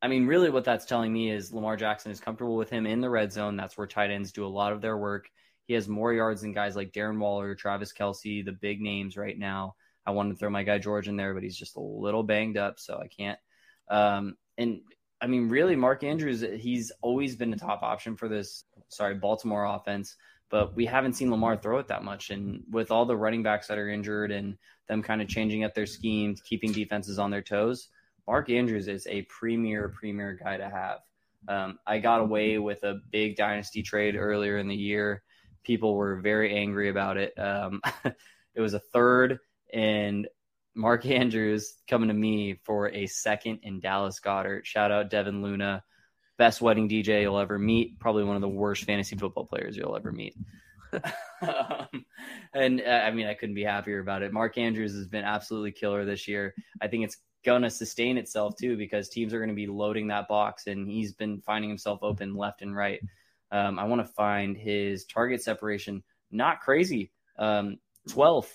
I 0.02 0.09
mean, 0.09 0.26
really, 0.26 0.50
what 0.50 0.64
that's 0.64 0.85
telling 0.85 1.12
me 1.12 1.30
is 1.30 1.52
Lamar 1.52 1.76
Jackson 1.76 2.11
is 2.11 2.20
comfortable 2.20 2.56
with 2.56 2.70
him 2.70 2.87
in 2.87 3.00
the 3.00 3.09
red 3.09 3.32
zone. 3.32 3.56
That's 3.56 3.78
where 3.78 3.87
tight 3.87 4.11
ends 4.11 4.32
do 4.32 4.44
a 4.44 4.48
lot 4.48 4.72
of 4.72 4.80
their 4.80 4.96
work. 4.96 5.30
He 5.66 5.74
has 5.74 5.88
more 5.88 6.12
yards 6.12 6.42
than 6.42 6.52
guys 6.52 6.76
like 6.76 6.92
Darren 6.92 7.18
Waller, 7.18 7.54
Travis 7.54 7.92
Kelce, 7.92 8.44
the 8.44 8.52
big 8.52 8.80
names 8.80 9.16
right 9.16 9.38
now. 9.38 9.74
I 10.06 10.12
wanted 10.12 10.34
to 10.34 10.36
throw 10.38 10.50
my 10.50 10.62
guy 10.62 10.78
George 10.78 11.08
in 11.08 11.16
there, 11.16 11.34
but 11.34 11.42
he's 11.42 11.56
just 11.56 11.76
a 11.76 11.80
little 11.80 12.22
banged 12.22 12.56
up, 12.56 12.78
so 12.78 12.98
I 13.02 13.08
can't. 13.08 13.38
Um, 13.88 14.36
and 14.56 14.80
I 15.20 15.26
mean, 15.26 15.48
really, 15.48 15.76
Mark 15.76 16.04
Andrews, 16.04 16.44
he's 16.58 16.92
always 17.02 17.36
been 17.36 17.52
a 17.52 17.58
top 17.58 17.82
option 17.82 18.16
for 18.16 18.28
this, 18.28 18.64
sorry, 18.88 19.14
Baltimore 19.14 19.64
offense, 19.64 20.16
but 20.50 20.76
we 20.76 20.86
haven't 20.86 21.14
seen 21.14 21.30
Lamar 21.30 21.56
throw 21.56 21.78
it 21.78 21.88
that 21.88 22.04
much. 22.04 22.30
And 22.30 22.62
with 22.70 22.90
all 22.90 23.06
the 23.06 23.16
running 23.16 23.42
backs 23.42 23.66
that 23.68 23.78
are 23.78 23.88
injured 23.88 24.30
and 24.30 24.56
them 24.88 25.02
kind 25.02 25.20
of 25.20 25.28
changing 25.28 25.64
up 25.64 25.74
their 25.74 25.86
schemes, 25.86 26.40
keeping 26.42 26.72
defenses 26.72 27.18
on 27.18 27.30
their 27.30 27.42
toes, 27.42 27.88
Mark 28.26 28.50
Andrews 28.50 28.88
is 28.88 29.06
a 29.06 29.22
premier, 29.22 29.88
premier 29.88 30.38
guy 30.42 30.56
to 30.56 30.68
have. 30.68 30.98
Um, 31.48 31.78
I 31.86 31.98
got 31.98 32.20
away 32.20 32.58
with 32.58 32.82
a 32.82 33.00
big 33.10 33.36
dynasty 33.36 33.82
trade 33.82 34.16
earlier 34.16 34.58
in 34.58 34.68
the 34.68 34.76
year. 34.76 35.22
People 35.64 35.94
were 35.94 36.16
very 36.16 36.56
angry 36.56 36.90
about 36.90 37.16
it. 37.16 37.38
Um, 37.38 37.80
it 38.54 38.60
was 38.60 38.74
a 38.74 38.80
third 38.80 39.38
and 39.72 40.29
Mark 40.74 41.07
Andrews 41.07 41.74
coming 41.88 42.09
to 42.09 42.14
me 42.14 42.61
for 42.64 42.88
a 42.90 43.07
second 43.07 43.61
in 43.62 43.81
Dallas 43.81 44.20
Goedert. 44.20 44.64
Shout 44.64 44.92
out 44.92 45.11
Devin 45.11 45.42
Luna, 45.42 45.83
best 46.38 46.61
wedding 46.61 46.88
DJ 46.88 47.22
you'll 47.22 47.38
ever 47.38 47.59
meet. 47.59 47.98
Probably 47.98 48.24
one 48.24 48.37
of 48.37 48.42
the 48.42 48.48
worst 48.48 48.85
fantasy 48.85 49.16
football 49.16 49.46
players 49.46 49.76
you'll 49.76 49.96
ever 49.96 50.12
meet. 50.12 50.37
um, 50.92 52.05
and 52.55 52.81
uh, 52.81 53.02
I 53.05 53.11
mean, 53.11 53.26
I 53.26 53.35
couldn't 53.35 53.55
be 53.55 53.64
happier 53.64 54.00
about 54.00 54.22
it. 54.22 54.33
Mark 54.33 54.57
Andrews 54.59 54.94
has 54.94 55.09
been 55.09 55.24
absolutely 55.24 55.72
killer 55.72 56.05
this 56.05 56.29
year. 56.29 56.55
I 56.81 56.88
think 56.88 57.05
it's 57.05 57.16
going 57.44 57.62
to 57.62 57.70
sustain 57.70 58.18
itself 58.18 58.57
too 58.57 58.76
because 58.76 59.09
teams 59.09 59.33
are 59.33 59.38
going 59.38 59.48
to 59.50 59.55
be 59.55 59.66
loading 59.66 60.09
that 60.09 60.29
box, 60.29 60.66
and 60.66 60.88
he's 60.88 61.12
been 61.12 61.40
finding 61.40 61.70
himself 61.70 62.00
open 62.02 62.35
left 62.35 62.62
and 62.62 62.74
right. 62.74 63.00
Um, 63.50 63.79
I 63.79 63.85
want 63.85 64.05
to 64.05 64.12
find 64.12 64.57
his 64.57 65.05
target 65.05 65.42
separation 65.42 66.02
not 66.31 66.61
crazy. 66.61 67.12
Um, 67.38 67.79
12th 68.09 68.52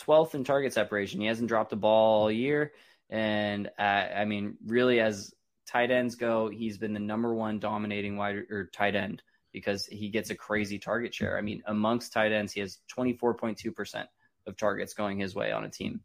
12th 0.00 0.34
in 0.34 0.44
target 0.44 0.72
separation. 0.72 1.20
He 1.20 1.26
hasn't 1.26 1.48
dropped 1.48 1.72
a 1.72 1.76
ball 1.76 2.22
all 2.22 2.30
year. 2.30 2.72
And 3.10 3.70
uh, 3.78 3.82
I 3.82 4.24
mean, 4.24 4.56
really, 4.66 5.00
as 5.00 5.32
tight 5.66 5.90
ends 5.90 6.14
go, 6.14 6.48
he's 6.48 6.78
been 6.78 6.94
the 6.94 7.00
number 7.00 7.34
one 7.34 7.58
dominating 7.58 8.16
wide 8.16 8.36
or 8.50 8.70
tight 8.72 8.94
end 8.94 9.22
because 9.52 9.86
he 9.86 10.08
gets 10.08 10.30
a 10.30 10.34
crazy 10.34 10.78
target 10.78 11.14
share. 11.14 11.38
I 11.38 11.40
mean, 11.40 11.62
amongst 11.66 12.12
tight 12.12 12.32
ends, 12.32 12.52
he 12.52 12.60
has 12.60 12.78
24.2% 12.96 14.06
of 14.46 14.56
targets 14.56 14.94
going 14.94 15.18
his 15.18 15.34
way 15.34 15.52
on 15.52 15.64
a 15.64 15.70
team. 15.70 16.00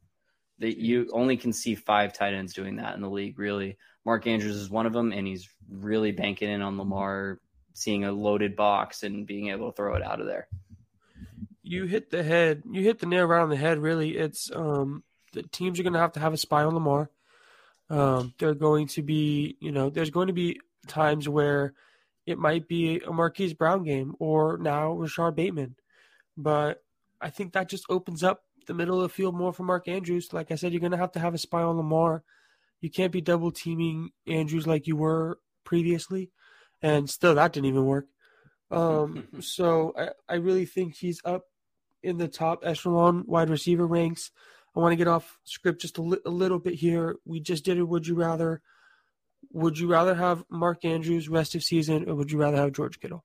That 0.60 0.78
you 0.78 1.10
only 1.14 1.38
can 1.38 1.54
see 1.54 1.74
five 1.74 2.14
tight 2.14 2.34
ends 2.34 2.54
doing 2.54 2.76
that 2.78 2.96
in 2.96 3.02
the 3.02 3.10
league, 3.10 3.40
really. 3.40 3.78
Mark 4.06 4.28
Andrews 4.28 4.56
is 4.56 4.70
one 4.70 4.86
of 4.86 4.94
them, 4.94 5.12
and 5.12 5.26
he's 5.26 5.50
really 5.70 6.12
banking 6.12 6.50
in 6.50 6.62
on 6.62 6.78
Lamar 6.78 7.40
seeing 7.74 8.04
a 8.04 8.12
loaded 8.12 8.56
box 8.56 9.04
and 9.04 9.26
being 9.26 9.50
able 9.50 9.72
to 9.72 9.76
throw 9.76 9.96
it 9.96 10.04
out 10.04 10.20
of 10.20 10.28
there 10.28 10.48
you 11.70 11.86
hit 11.86 12.10
the 12.10 12.24
head. 12.24 12.64
You 12.70 12.82
hit 12.82 12.98
the 12.98 13.06
nail 13.06 13.26
right 13.26 13.44
on 13.44 13.50
the 13.50 13.56
head. 13.56 13.78
Really, 13.78 14.18
it's 14.18 14.50
um, 14.54 15.04
the 15.34 15.44
teams 15.44 15.80
are 15.80 15.84
going 15.84 15.94
to 15.94 16.00
have 16.00 16.14
to 16.14 16.20
have 16.20 16.34
a 16.34 16.38
spy 16.38 16.64
on 16.64 16.74
Lamar. 16.74 17.12
Um, 17.92 18.34
they're 18.40 18.56
going 18.56 18.88
to 18.90 19.04
be, 19.04 19.56
you 19.60 19.72
know, 19.72 19.92
there's 19.92 20.10
going 20.10 20.28
to 20.28 20.34
be 20.34 20.60
times 20.88 21.30
where 21.30 21.74
it 22.26 22.40
might 22.40 22.68
be 22.68 23.02
a 23.06 23.12
Marquise 23.12 23.54
Brown 23.54 23.84
game 23.84 24.16
or 24.18 24.58
now 24.58 24.94
Rashod 24.94 25.36
Bateman, 25.36 25.76
but 26.36 26.84
I 27.22 27.30
think 27.30 27.54
that 27.54 27.70
just 27.70 27.86
opens 27.88 28.24
up 28.24 28.42
the 28.66 28.74
middle 28.74 28.98
of 28.98 29.04
the 29.04 29.10
field 29.10 29.36
more 29.36 29.54
for 29.54 29.64
Mark 29.64 29.88
Andrews. 29.88 30.34
Like 30.34 30.52
I 30.52 30.56
said, 30.56 30.72
you're 30.72 30.80
going 30.80 30.92
to 30.92 30.98
have 30.98 31.12
to 31.14 31.20
have 31.20 31.36
a 31.36 31.40
spy 31.40 31.62
on 31.62 31.78
Lamar. 31.78 32.24
You 32.82 32.90
can't 32.90 33.12
be 33.12 33.22
double 33.22 33.52
teaming 33.52 34.10
Andrews 34.26 34.66
like 34.66 34.88
you 34.88 34.96
were 34.96 35.38
previously, 35.66 36.32
and 36.82 37.08
still 37.08 37.36
that 37.36 37.54
didn't 37.54 37.70
even 37.70 37.86
work. 37.86 38.08
Um, 38.72 39.28
so 39.40 39.94
I, 39.96 40.10
I 40.28 40.36
really 40.38 40.66
think 40.66 40.96
he's 40.96 41.22
up 41.26 41.46
in 42.04 42.18
the 42.18 42.28
top 42.28 42.64
echelon 42.64 43.24
wide 43.28 43.50
receiver 43.50 43.86
ranks. 43.86 44.32
I 44.76 44.80
want 44.80 44.92
to 44.92 44.98
get 44.98 45.08
off 45.08 45.38
script 45.44 45.82
just 45.82 45.98
a, 45.98 46.02
li- 46.02 46.22
a 46.26 46.30
little 46.30 46.60
bit 46.60 46.76
here. 46.76 47.18
We 47.26 47.40
just 47.40 47.66
did 47.66 47.80
a 47.80 47.86
would 47.86 48.08
you 48.08 48.16
rather. 48.16 48.62
Would 49.52 49.80
you 49.80 49.88
rather 49.88 50.14
have 50.14 50.44
Mark 50.50 50.86
Andrews 50.86 51.30
rest 51.30 51.56
of 51.56 51.64
season 51.64 52.10
or 52.10 52.16
would 52.16 52.32
you 52.32 52.38
rather 52.38 52.58
have 52.58 52.74
George 52.74 53.00
Kittle? 53.00 53.24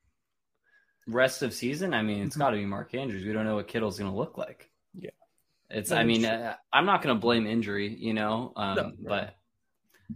Rest 1.06 1.42
of 1.42 1.52
season? 1.52 1.92
I 1.92 2.02
mean, 2.02 2.22
it's 2.22 2.34
mm-hmm. 2.34 2.40
got 2.40 2.50
to 2.50 2.56
be 2.56 2.64
Mark 2.64 2.94
Andrews. 2.94 3.24
We 3.24 3.32
don't 3.32 3.44
know 3.44 3.56
what 3.56 3.68
Kittle's 3.68 3.98
going 3.98 4.10
to 4.10 4.16
look 4.16 4.38
like. 4.38 4.70
Yeah. 4.98 5.10
It's, 5.68 5.90
I 5.90 6.04
mean, 6.04 6.24
uh, 6.24 6.54
I'm 6.72 6.86
not 6.86 7.02
going 7.02 7.14
to 7.14 7.20
blame 7.20 7.46
injury, 7.46 7.94
you 7.94 8.14
know, 8.14 8.52
um, 8.56 8.76
no, 8.76 8.92
but 9.00 9.34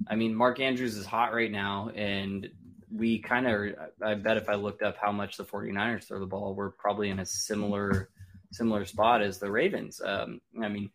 I 0.09 0.14
mean, 0.14 0.35
Mark 0.35 0.61
Andrews 0.61 0.97
is 0.97 1.05
hot 1.05 1.35
right 1.35 1.51
now. 1.51 1.90
And 1.94 2.49
we 2.90 3.18
kind 3.18 3.47
of, 3.47 3.75
I 4.03 4.14
bet 4.14 4.37
if 4.37 4.49
I 4.49 4.55
looked 4.55 4.83
up 4.83 4.97
how 5.01 5.12
much 5.12 5.37
the 5.37 5.44
49ers 5.44 6.05
throw 6.05 6.21
the 6.21 6.27
ball, 6.27 6.55
we're 6.55 6.71
probably 6.71 7.11
in 7.11 7.18
a 7.18 7.27
similar 7.27 8.09
similar 8.52 8.84
spot 8.84 9.22
as 9.22 9.38
the 9.38 9.50
Ravens. 9.50 10.00
Um, 10.04 10.40
I 10.62 10.68
mean, 10.68 10.90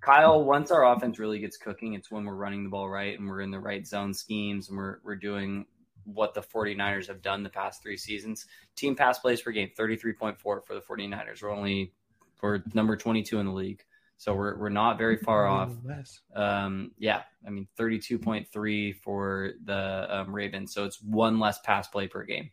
Kyle, 0.00 0.44
once 0.44 0.70
our 0.70 0.94
offense 0.94 1.18
really 1.18 1.38
gets 1.38 1.56
cooking, 1.56 1.94
it's 1.94 2.10
when 2.10 2.24
we're 2.24 2.34
running 2.34 2.64
the 2.64 2.70
ball 2.70 2.88
right 2.88 3.18
and 3.18 3.28
we're 3.28 3.40
in 3.40 3.50
the 3.50 3.58
right 3.58 3.86
zone 3.86 4.14
schemes 4.14 4.68
and 4.68 4.78
we're, 4.78 4.98
we're 5.02 5.16
doing 5.16 5.66
what 6.04 6.34
the 6.34 6.40
49ers 6.40 7.08
have 7.08 7.20
done 7.20 7.42
the 7.42 7.50
past 7.50 7.82
three 7.82 7.96
seasons. 7.96 8.46
Team 8.76 8.94
pass 8.94 9.18
plays 9.18 9.42
per 9.42 9.50
game, 9.50 9.70
33.4 9.78 10.38
for 10.38 10.62
the 10.68 10.80
49ers. 10.80 11.42
We're 11.42 11.50
only, 11.50 11.92
we're 12.40 12.62
number 12.74 12.96
22 12.96 13.38
in 13.38 13.46
the 13.46 13.52
league. 13.52 13.82
So 14.16 14.34
we're, 14.34 14.56
we're 14.56 14.68
not 14.68 14.98
very 14.98 15.16
far 15.16 15.46
off. 15.46 15.70
Um, 16.34 16.92
yeah, 16.98 17.22
I 17.46 17.50
mean, 17.50 17.68
32.3 17.78 18.96
for 18.96 19.52
the 19.64 20.06
um, 20.10 20.34
Ravens. 20.34 20.74
So 20.74 20.84
it's 20.84 21.00
one 21.02 21.38
less 21.38 21.58
pass 21.60 21.86
play 21.86 22.08
per 22.08 22.24
game. 22.24 22.50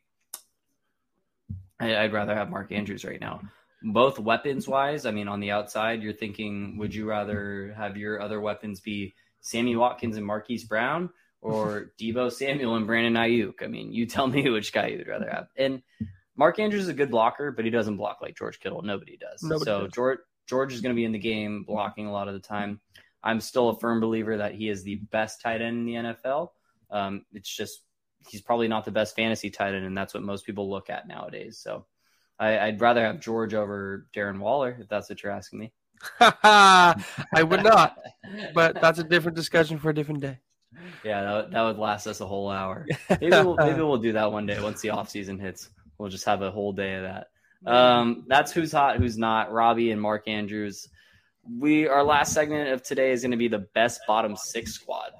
I, 1.79 1.95
I'd 1.97 2.13
rather 2.13 2.35
have 2.35 2.49
Mark 2.49 2.71
Andrews 2.71 3.03
right 3.03 3.19
now 3.19 3.41
both 3.85 4.17
weapons 4.19 4.67
wise, 4.67 5.05
I 5.05 5.11
mean, 5.11 5.27
on 5.27 5.39
the 5.39 5.51
outside, 5.51 6.01
you're 6.01 6.13
thinking, 6.13 6.77
would 6.79 6.93
you 6.93 7.07
rather 7.07 7.73
have 7.77 7.97
your 7.97 8.19
other 8.19 8.41
weapons 8.41 8.79
be 8.79 9.13
Sammy 9.41 9.75
Watkins 9.75 10.17
and 10.17 10.25
Marquise 10.25 10.63
Brown 10.63 11.11
or 11.39 11.91
Deebo 11.99 12.31
Samuel 12.31 12.75
and 12.75 12.87
Brandon 12.87 13.13
Aiyuk? 13.13 13.61
I 13.61 13.67
mean, 13.67 13.93
you 13.93 14.07
tell 14.07 14.27
me 14.27 14.49
which 14.49 14.73
guy 14.73 14.87
you'd 14.87 15.07
rather 15.07 15.29
have. 15.29 15.47
And 15.55 15.83
Mark 16.35 16.57
Andrews 16.59 16.83
is 16.83 16.89
a 16.89 16.93
good 16.93 17.11
blocker, 17.11 17.51
but 17.51 17.63
he 17.63 17.71
doesn't 17.71 17.97
block 17.97 18.19
like 18.21 18.35
George 18.35 18.59
Kittle. 18.59 18.81
Nobody 18.81 19.17
does. 19.17 19.43
Nobody 19.43 19.65
so 19.65 19.83
does. 19.83 19.93
George 19.93 20.19
George 20.47 20.73
is 20.73 20.81
going 20.81 20.93
to 20.93 20.99
be 20.99 21.05
in 21.05 21.11
the 21.11 21.19
game 21.19 21.63
blocking 21.63 22.07
a 22.07 22.11
lot 22.11 22.27
of 22.27 22.33
the 22.33 22.39
time. 22.39 22.79
I'm 23.23 23.39
still 23.39 23.69
a 23.69 23.79
firm 23.79 23.99
believer 23.99 24.37
that 24.37 24.53
he 24.53 24.69
is 24.69 24.83
the 24.83 24.95
best 24.95 25.41
tight 25.41 25.61
end 25.61 25.79
in 25.79 25.85
the 25.85 25.93
NFL. 25.93 26.49
Um, 26.91 27.25
it's 27.33 27.49
just 27.49 27.81
he's 28.27 28.41
probably 28.41 28.67
not 28.67 28.85
the 28.85 28.91
best 28.91 29.15
fantasy 29.15 29.49
tight 29.49 29.73
end, 29.73 29.85
and 29.85 29.97
that's 29.97 30.13
what 30.13 30.23
most 30.23 30.45
people 30.45 30.69
look 30.69 30.89
at 30.89 31.07
nowadays. 31.07 31.57
So 31.57 31.85
I, 32.39 32.65
would 32.65 32.81
rather 32.81 33.05
have 33.05 33.19
George 33.19 33.53
over 33.53 34.07
Darren 34.13 34.39
Waller, 34.39 34.77
if 34.79 34.89
that's 34.89 35.09
what 35.09 35.23
you're 35.23 35.31
asking 35.31 35.59
me. 35.59 35.73
I 36.19 37.43
would 37.43 37.63
not, 37.63 37.97
but 38.53 38.79
that's 38.81 38.99
a 38.99 39.03
different 39.03 39.37
discussion 39.37 39.79
for 39.79 39.89
a 39.89 39.93
different 39.93 40.21
day. 40.21 40.39
Yeah, 41.03 41.23
that, 41.23 41.51
that 41.51 41.61
would 41.61 41.77
last 41.77 42.07
us 42.07 42.19
a 42.19 42.25
whole 42.25 42.49
hour. 42.49 42.85
Maybe 43.09 43.29
we'll, 43.29 43.55
maybe 43.55 43.81
we'll 43.81 43.97
do 43.97 44.13
that 44.13 44.31
one 44.31 44.45
day 44.45 44.61
once 44.61 44.81
the 44.81 44.89
off 44.89 45.09
season 45.09 45.39
hits. 45.39 45.69
We'll 45.97 46.09
just 46.09 46.25
have 46.25 46.41
a 46.41 46.51
whole 46.51 46.73
day 46.73 46.95
of 46.95 47.03
that. 47.03 47.27
Um, 47.65 48.25
that's 48.27 48.51
who's 48.51 48.71
hot, 48.71 48.97
who's 48.97 49.17
not. 49.17 49.51
Robbie 49.51 49.91
and 49.91 50.01
Mark 50.01 50.27
Andrews. 50.27 50.89
We 51.49 51.87
our 51.87 52.03
last 52.03 52.33
segment 52.33 52.69
of 52.69 52.83
today 52.83 53.11
is 53.11 53.21
going 53.21 53.31
to 53.31 53.37
be 53.37 53.47
the 53.47 53.67
best 53.73 54.01
bottom 54.07 54.35
six 54.35 54.73
squad. 54.73 55.11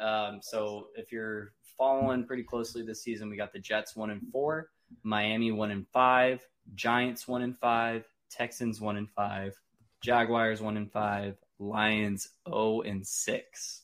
Um, 0.00 0.40
so 0.42 0.88
if 0.96 1.12
you're 1.12 1.52
following 1.76 2.24
pretty 2.24 2.42
closely 2.42 2.82
this 2.82 3.02
season, 3.02 3.28
we 3.28 3.36
got 3.36 3.52
the 3.52 3.58
Jets 3.58 3.94
one 3.94 4.10
and 4.10 4.22
four. 4.32 4.70
Miami 5.02 5.52
one 5.52 5.70
in 5.70 5.86
five, 5.92 6.46
Giants 6.74 7.26
one 7.28 7.42
in 7.42 7.54
five, 7.54 8.04
Texans 8.30 8.80
one 8.80 8.96
in 8.96 9.06
five, 9.06 9.54
Jaguars 10.02 10.60
one 10.60 10.76
in 10.76 10.86
five, 10.86 11.36
Lions 11.58 12.28
0 12.48 12.82
and 12.82 13.06
six. 13.06 13.82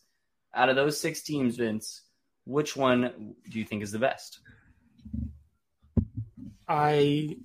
Out 0.55 0.69
of 0.69 0.77
those 0.77 1.01
six 1.01 1.23
teams, 1.23 1.57
Vince, 1.57 2.03
which 2.45 2.77
one 2.77 3.35
do 3.51 3.59
you 3.59 3.65
think 3.65 3.83
is 3.83 3.93
the 3.93 3.99
best? 3.99 4.41
I 6.69 7.37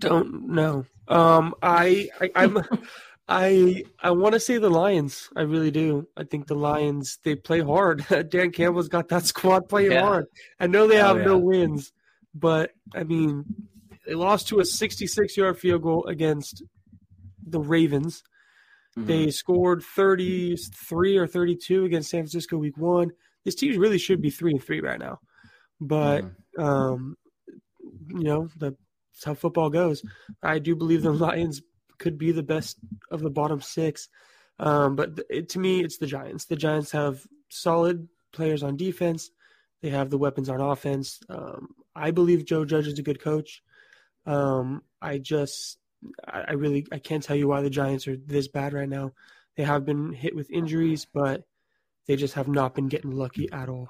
don't 0.00 0.48
know. 0.48 0.86
Um, 1.08 1.54
I, 1.62 2.08
I 2.20 2.30
I'm 2.34 2.64
I 3.26 3.84
I 4.00 4.10
want 4.10 4.34
to 4.34 4.40
say 4.40 4.58
the 4.58 4.68
Lions. 4.70 5.30
I 5.34 5.42
really 5.42 5.70
do. 5.70 6.06
I 6.16 6.24
think 6.24 6.46
the 6.46 6.54
Lions 6.54 7.18
they 7.24 7.34
play 7.34 7.60
hard. 7.60 8.04
Dan 8.30 8.50
Campbell's 8.52 8.88
got 8.88 9.08
that 9.08 9.24
squad 9.24 9.68
playing 9.68 9.92
Yeah. 9.92 10.02
hard. 10.02 10.26
I 10.60 10.66
know 10.66 10.86
they 10.86 11.00
Oh, 11.00 11.06
have 11.16 11.24
no 11.24 11.38
wins, 11.38 11.92
but 12.34 12.72
I 12.94 13.04
mean, 13.04 13.44
they 14.06 14.14
lost 14.14 14.48
to 14.48 14.58
a 14.60 14.62
66-yard 14.62 15.58
field 15.58 15.82
goal 15.82 16.04
against 16.06 16.62
the 17.46 17.60
Ravens. 17.60 18.22
Mhm. 18.98 19.06
They 19.06 19.30
scored 19.30 19.82
33 19.82 21.16
or 21.16 21.26
32 21.26 21.84
against 21.86 22.10
San 22.10 22.20
Francisco 22.22 22.58
week 22.58 22.76
1. 22.76 23.10
This 23.44 23.54
team 23.54 23.78
really 23.80 23.98
should 23.98 24.20
be 24.20 24.30
3 24.30 24.52
and 24.52 24.62
3 24.62 24.80
right 24.80 24.98
now. 25.00 25.18
But 25.80 26.24
Mhm. 26.24 26.62
um, 26.62 27.16
you 28.08 28.22
know, 28.24 28.48
the, 28.58 28.76
that's 29.12 29.24
how 29.24 29.34
football 29.34 29.70
goes. 29.70 30.02
I 30.42 30.58
do 30.58 30.76
believe 30.76 31.02
the 31.02 31.10
Lions 31.12 31.62
could 31.98 32.18
be 32.18 32.32
the 32.32 32.42
best 32.42 32.78
of 33.10 33.20
the 33.20 33.30
bottom 33.30 33.60
six. 33.60 34.08
Um, 34.58 34.96
but 34.96 35.20
it, 35.30 35.48
to 35.50 35.58
me, 35.58 35.82
it's 35.82 35.98
the 35.98 36.06
Giants. 36.06 36.44
The 36.44 36.56
Giants 36.56 36.92
have 36.92 37.26
solid 37.48 38.08
players 38.32 38.62
on 38.62 38.76
defense. 38.76 39.30
They 39.82 39.90
have 39.90 40.10
the 40.10 40.18
weapons 40.18 40.48
on 40.48 40.60
offense. 40.60 41.20
Um, 41.28 41.74
I 41.94 42.10
believe 42.10 42.44
Joe 42.46 42.64
Judge 42.64 42.86
is 42.86 42.98
a 42.98 43.02
good 43.02 43.20
coach. 43.20 43.62
Um, 44.26 44.82
I 45.02 45.18
just, 45.18 45.78
I, 46.26 46.44
I 46.48 46.52
really, 46.52 46.86
I 46.92 46.98
can't 46.98 47.22
tell 47.22 47.36
you 47.36 47.48
why 47.48 47.62
the 47.62 47.70
Giants 47.70 48.08
are 48.08 48.16
this 48.16 48.48
bad 48.48 48.72
right 48.72 48.88
now. 48.88 49.12
They 49.56 49.64
have 49.64 49.84
been 49.84 50.12
hit 50.12 50.34
with 50.34 50.50
injuries, 50.50 51.06
but 51.12 51.44
they 52.06 52.16
just 52.16 52.34
have 52.34 52.48
not 52.48 52.74
been 52.74 52.88
getting 52.88 53.10
lucky 53.10 53.50
at 53.52 53.68
all. 53.68 53.88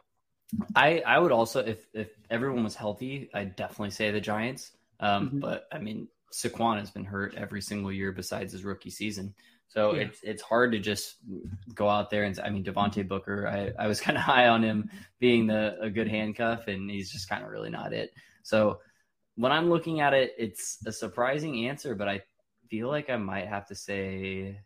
I 0.77 1.03
I 1.07 1.19
would 1.19 1.33
also 1.33 1.61
if 1.61 1.89
if 1.95 2.11
everyone 2.31 2.63
was 2.65 2.77
healthy, 2.77 3.31
I'd 3.35 3.57
definitely 3.57 3.91
say 3.91 4.11
the 4.11 4.21
Giants. 4.21 4.73
Um, 5.01 5.31
Mhm. 5.31 5.41
but 5.41 5.67
I 5.73 5.79
mean, 5.79 6.09
Saquon 6.35 6.79
has 6.81 6.91
been 6.91 7.05
hurt 7.05 7.35
every 7.37 7.61
single 7.63 7.93
year 7.93 8.11
besides 8.13 8.53
his 8.53 8.65
rookie 8.65 8.91
season, 8.91 9.35
so 9.69 9.95
Yeah. 9.95 10.03
it's 10.03 10.21
it's 10.23 10.43
hard 10.43 10.73
to 10.73 10.79
just 10.81 11.17
go 11.75 11.89
out 11.89 12.11
there 12.11 12.25
and 12.25 12.39
I 12.41 12.51
mean 12.51 12.65
Devontae 12.65 13.07
Booker. 13.07 13.47
I 13.47 13.73
I 13.83 13.87
was 13.87 14.01
kind 14.07 14.19
of 14.19 14.25
high 14.25 14.49
on 14.49 14.63
him 14.63 14.91
being 15.21 15.47
the 15.47 15.77
a 15.81 15.91
good 15.91 16.09
handcuff, 16.09 16.67
and 16.67 16.91
he's 16.91 17.11
just 17.13 17.29
kind 17.29 17.45
of 17.45 17.51
really 17.51 17.71
not 17.71 17.93
it. 17.93 18.13
So 18.43 18.81
when 19.37 19.53
I'm 19.53 19.71
looking 19.71 20.01
at 20.01 20.13
it, 20.15 20.35
it's 20.39 20.79
a 20.87 20.93
surprising 20.93 21.67
answer, 21.69 21.95
but 21.95 22.09
I 22.09 22.23
feel 22.69 22.89
like 22.89 23.11
I 23.11 23.17
might 23.17 23.47
have 23.49 23.67
to 23.69 23.75
say. 23.75 24.59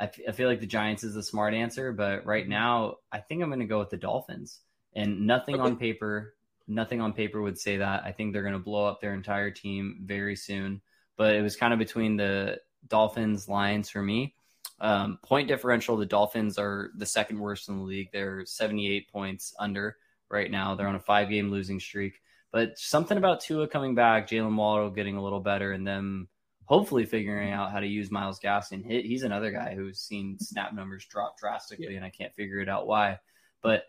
I, 0.00 0.04
f- 0.04 0.20
I 0.28 0.32
feel 0.32 0.48
like 0.48 0.60
the 0.60 0.66
Giants 0.66 1.02
is 1.02 1.14
the 1.14 1.22
smart 1.24 1.54
answer, 1.54 1.92
but 1.92 2.24
right 2.24 2.46
now 2.48 2.96
I 3.10 3.18
think 3.18 3.42
I'm 3.42 3.48
going 3.48 3.58
to 3.58 3.66
go 3.66 3.80
with 3.80 3.90
the 3.90 3.96
Dolphins. 3.96 4.60
And 4.94 5.26
nothing 5.26 5.56
Okay. 5.56 5.64
on 5.64 5.76
paper, 5.76 6.34
nothing 6.68 7.00
on 7.00 7.12
paper 7.12 7.40
would 7.40 7.58
say 7.58 7.78
that. 7.78 8.04
I 8.04 8.12
think 8.12 8.32
they're 8.32 8.42
going 8.42 8.52
to 8.52 8.58
blow 8.58 8.86
up 8.86 9.00
their 9.00 9.14
entire 9.14 9.50
team 9.50 10.00
very 10.04 10.36
soon. 10.36 10.80
But 11.16 11.34
it 11.34 11.42
was 11.42 11.56
kind 11.56 11.72
of 11.72 11.78
between 11.78 12.16
the 12.16 12.60
Dolphins, 12.86 13.48
Lions 13.48 13.90
for 13.90 14.02
me. 14.02 14.34
Um, 14.80 15.18
point 15.22 15.48
differential, 15.48 15.96
the 15.96 16.06
Dolphins 16.06 16.58
are 16.58 16.90
the 16.96 17.06
second 17.06 17.40
worst 17.40 17.68
in 17.68 17.78
the 17.78 17.82
league. 17.82 18.10
They're 18.12 18.46
78 18.46 19.10
points 19.10 19.54
under 19.58 19.96
right 20.30 20.50
now. 20.50 20.74
They're 20.74 20.86
on 20.86 20.94
a 20.94 21.00
five 21.00 21.28
game 21.28 21.50
losing 21.50 21.80
streak. 21.80 22.20
But 22.52 22.78
something 22.78 23.18
about 23.18 23.40
Tua 23.40 23.66
coming 23.68 23.94
back, 23.94 24.28
Jaylen 24.28 24.56
Waddle 24.56 24.90
getting 24.90 25.16
a 25.16 25.22
little 25.22 25.40
better, 25.40 25.72
and 25.72 25.86
them 25.86 26.28
hopefully 26.64 27.04
figuring 27.04 27.50
out 27.50 27.72
how 27.72 27.80
to 27.80 27.86
use 27.86 28.10
Myles 28.10 28.38
Gaskin. 28.38 28.84
He, 28.84 29.02
he's 29.02 29.22
another 29.22 29.50
guy 29.50 29.74
who's 29.74 29.98
seen 29.98 30.38
snap 30.38 30.72
numbers 30.72 31.06
drop 31.06 31.38
drastically, 31.38 31.96
and 31.96 32.04
I 32.04 32.10
can't 32.10 32.34
figure 32.34 32.60
it 32.60 32.68
out 32.68 32.86
why. 32.86 33.18
But 33.62 33.84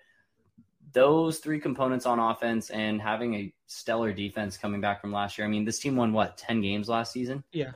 those 0.93 1.39
three 1.39 1.59
components 1.59 2.05
on 2.05 2.19
offense 2.19 2.69
and 2.69 3.01
having 3.01 3.35
a 3.35 3.53
stellar 3.67 4.13
defense 4.13 4.57
coming 4.57 4.81
back 4.81 5.01
from 5.01 5.11
last 5.11 5.37
year. 5.37 5.45
I 5.45 5.49
mean, 5.49 5.65
this 5.65 5.79
team 5.79 5.95
won 5.95 6.13
what 6.13 6.37
ten 6.37 6.61
games 6.61 6.89
last 6.89 7.11
season. 7.11 7.43
Yeah. 7.51 7.71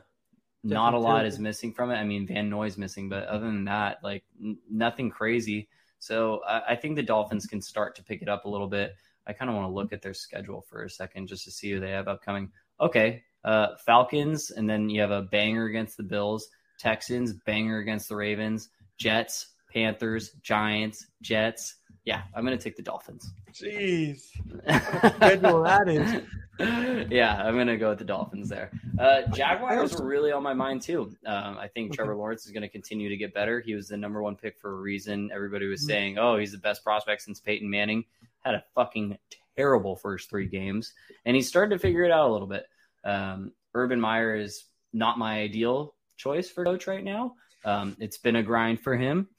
Not 0.64 0.94
a 0.94 1.00
lot 1.00 1.26
is 1.26 1.40
missing 1.40 1.74
from 1.74 1.92
it. 1.92 1.96
I 1.96 2.06
mean, 2.06 2.26
Van 2.26 2.50
Noy's 2.50 2.78
missing, 2.78 3.10
but 3.10 3.26
other 3.26 3.46
than 3.46 3.66
that, 3.66 3.98
like 4.02 4.24
n- 4.42 4.58
nothing 4.72 5.10
crazy. 5.10 5.68
So 6.00 6.42
I, 6.48 6.62
I 6.70 6.76
think 6.78 6.96
the 6.96 7.04
Dolphins 7.04 7.48
can 7.48 7.62
start 7.62 7.96
to 7.98 8.04
pick 8.04 8.22
it 8.22 8.30
up 8.30 8.46
a 8.46 8.50
little 8.50 8.68
bit. 8.68 8.96
I 9.28 9.34
kind 9.34 9.50
of 9.50 9.56
want 9.56 9.68
to 9.68 9.74
look 9.74 9.92
at 9.92 10.02
their 10.02 10.14
schedule 10.14 10.62
for 10.62 10.84
a 10.84 10.90
second 10.90 11.28
just 11.28 11.44
to 11.46 11.52
see 11.52 11.72
who 11.72 11.82
they 11.82 11.92
have 11.92 12.08
upcoming. 12.08 12.52
Okay, 12.80 13.24
uh, 13.44 13.76
Falcons, 13.86 14.52
and 14.52 14.70
then 14.70 14.90
you 14.90 15.02
have 15.02 15.12
a 15.12 15.22
banger 15.22 15.66
against 15.66 15.98
the 15.98 16.04
Bills, 16.04 16.48
Texans, 16.80 17.34
banger 17.46 17.80
against 17.80 18.08
the 18.08 18.16
Ravens, 18.16 18.70
Jets, 18.98 19.48
Panthers, 19.72 20.32
Giants, 20.42 21.08
Jets. 21.22 21.76
Yeah, 22.06 22.24
I'm 22.36 22.44
gonna 22.44 22.58
take 22.58 22.76
the 22.76 22.82
Dolphins. 22.82 23.34
Jeez. 23.54 24.24
schedule 25.16 25.64
that 25.64 25.88
is. 25.88 27.10
yeah, 27.10 27.42
I'm 27.44 27.56
gonna 27.58 27.78
go 27.78 27.90
with 27.90 28.00
the 28.00 28.06
Dolphins 28.06 28.50
there. 28.50 28.72
Uh, 29.00 29.22
Jaguars 29.34 29.96
were 29.96 30.06
really 30.06 30.32
on 30.32 30.44
my 30.44 30.54
mind 30.54 30.82
too. 30.82 31.16
Um, 31.26 31.58
I 31.58 31.68
think 31.68 31.94
Trevor 31.94 32.16
Lawrence 32.16 32.46
is 32.46 32.52
going 32.52 32.62
to 32.64 32.70
continue 32.70 33.10
to 33.10 33.18
get 33.18 33.34
better. 33.34 33.60
He 33.62 33.74
was 33.74 33.88
the 33.88 33.98
number 33.98 34.22
one 34.22 34.36
pick 34.36 34.60
for 34.60 34.72
a 34.72 34.82
reason. 34.82 35.32
Everybody 35.34 35.66
was 35.68 35.82
Mhm. 35.84 35.88
saying, 35.88 36.18
"Oh, 36.18 36.38
he's 36.38 36.52
the 36.52 36.58
best 36.58 36.84
prospect 36.84 37.22
since 37.22 37.40
Peyton 37.40 37.70
Manning." 37.70 38.04
Had 38.42 38.56
a 38.56 38.64
fucking 38.76 39.18
terrible 39.56 39.96
first 39.96 40.30
three 40.30 40.48
games, 40.48 40.94
and 41.26 41.36
he's 41.36 41.48
starting 41.48 41.78
to 41.78 41.80
figure 41.82 42.04
it 42.04 42.12
out 42.12 42.30
a 42.30 42.34
little 42.34 42.48
bit. 42.48 42.68
Um, 43.06 43.54
Urban 43.74 44.00
Meyer 44.02 44.36
is 44.36 44.66
not 44.92 45.18
my 45.18 45.40
ideal 45.40 45.96
choice 46.18 46.50
for 46.50 46.66
coach 46.66 46.86
right 46.86 47.04
now. 47.04 47.36
Um, 47.66 47.96
it's 48.00 48.18
been 48.18 48.36
a 48.36 48.44
grind 48.44 48.82
for 48.82 48.96
him, 48.98 49.30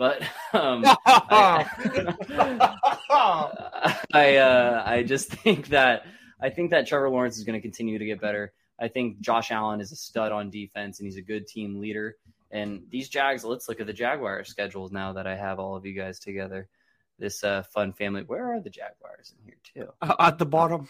but 0.00 0.22
um, 0.54 0.82
I 4.12 4.36
uh, 4.36 4.82
I 4.86 5.04
just 5.06 5.28
think 5.28 5.68
that 5.68 6.06
I 6.40 6.48
think 6.48 6.70
that 6.70 6.88
Trevor 6.88 7.10
Lawrence 7.10 7.36
is 7.36 7.44
going 7.44 7.58
to 7.58 7.60
continue 7.60 7.98
to 7.98 8.04
get 8.06 8.18
better. 8.20 8.54
I 8.80 8.88
think 8.88 9.20
Josh 9.20 9.50
Allen 9.50 9.82
is 9.82 9.92
a 9.92 9.96
stud 9.96 10.32
on 10.32 10.48
defense 10.48 10.98
and 10.98 11.06
he's 11.06 11.18
a 11.18 11.22
good 11.22 11.46
team 11.46 11.78
leader. 11.80 12.16
And 12.50 12.84
these 12.88 13.10
Jags, 13.10 13.44
let's 13.44 13.68
look 13.68 13.78
at 13.78 13.86
the 13.86 13.92
Jaguars 13.92 14.48
schedules 14.48 14.90
now 14.90 15.12
that 15.12 15.26
I 15.26 15.36
have 15.36 15.58
all 15.60 15.76
of 15.76 15.84
you 15.84 15.92
guys 15.92 16.18
together. 16.18 16.66
This 17.18 17.44
uh, 17.44 17.62
fun 17.64 17.92
family. 17.92 18.22
Where 18.22 18.54
are 18.54 18.60
the 18.60 18.70
Jaguars 18.70 19.34
in 19.38 19.44
here 19.44 19.58
too? 19.62 19.92
At 20.18 20.38
the 20.38 20.46
bottom. 20.46 20.88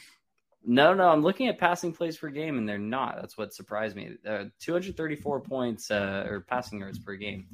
No, 0.64 0.94
no, 0.94 1.08
I'm 1.08 1.22
looking 1.22 1.48
at 1.48 1.58
passing 1.58 1.92
plays 1.92 2.16
per 2.16 2.28
game, 2.28 2.58
and 2.58 2.68
they're 2.68 2.78
not. 2.78 3.16
That's 3.16 3.36
what 3.36 3.52
surprised 3.52 3.96
me. 3.96 4.10
Uh, 4.24 4.44
234 4.60 5.40
points 5.40 5.90
uh, 5.90 6.26
or 6.28 6.42
passing 6.42 6.78
yards 6.78 7.00
per 7.00 7.16
game. 7.16 7.48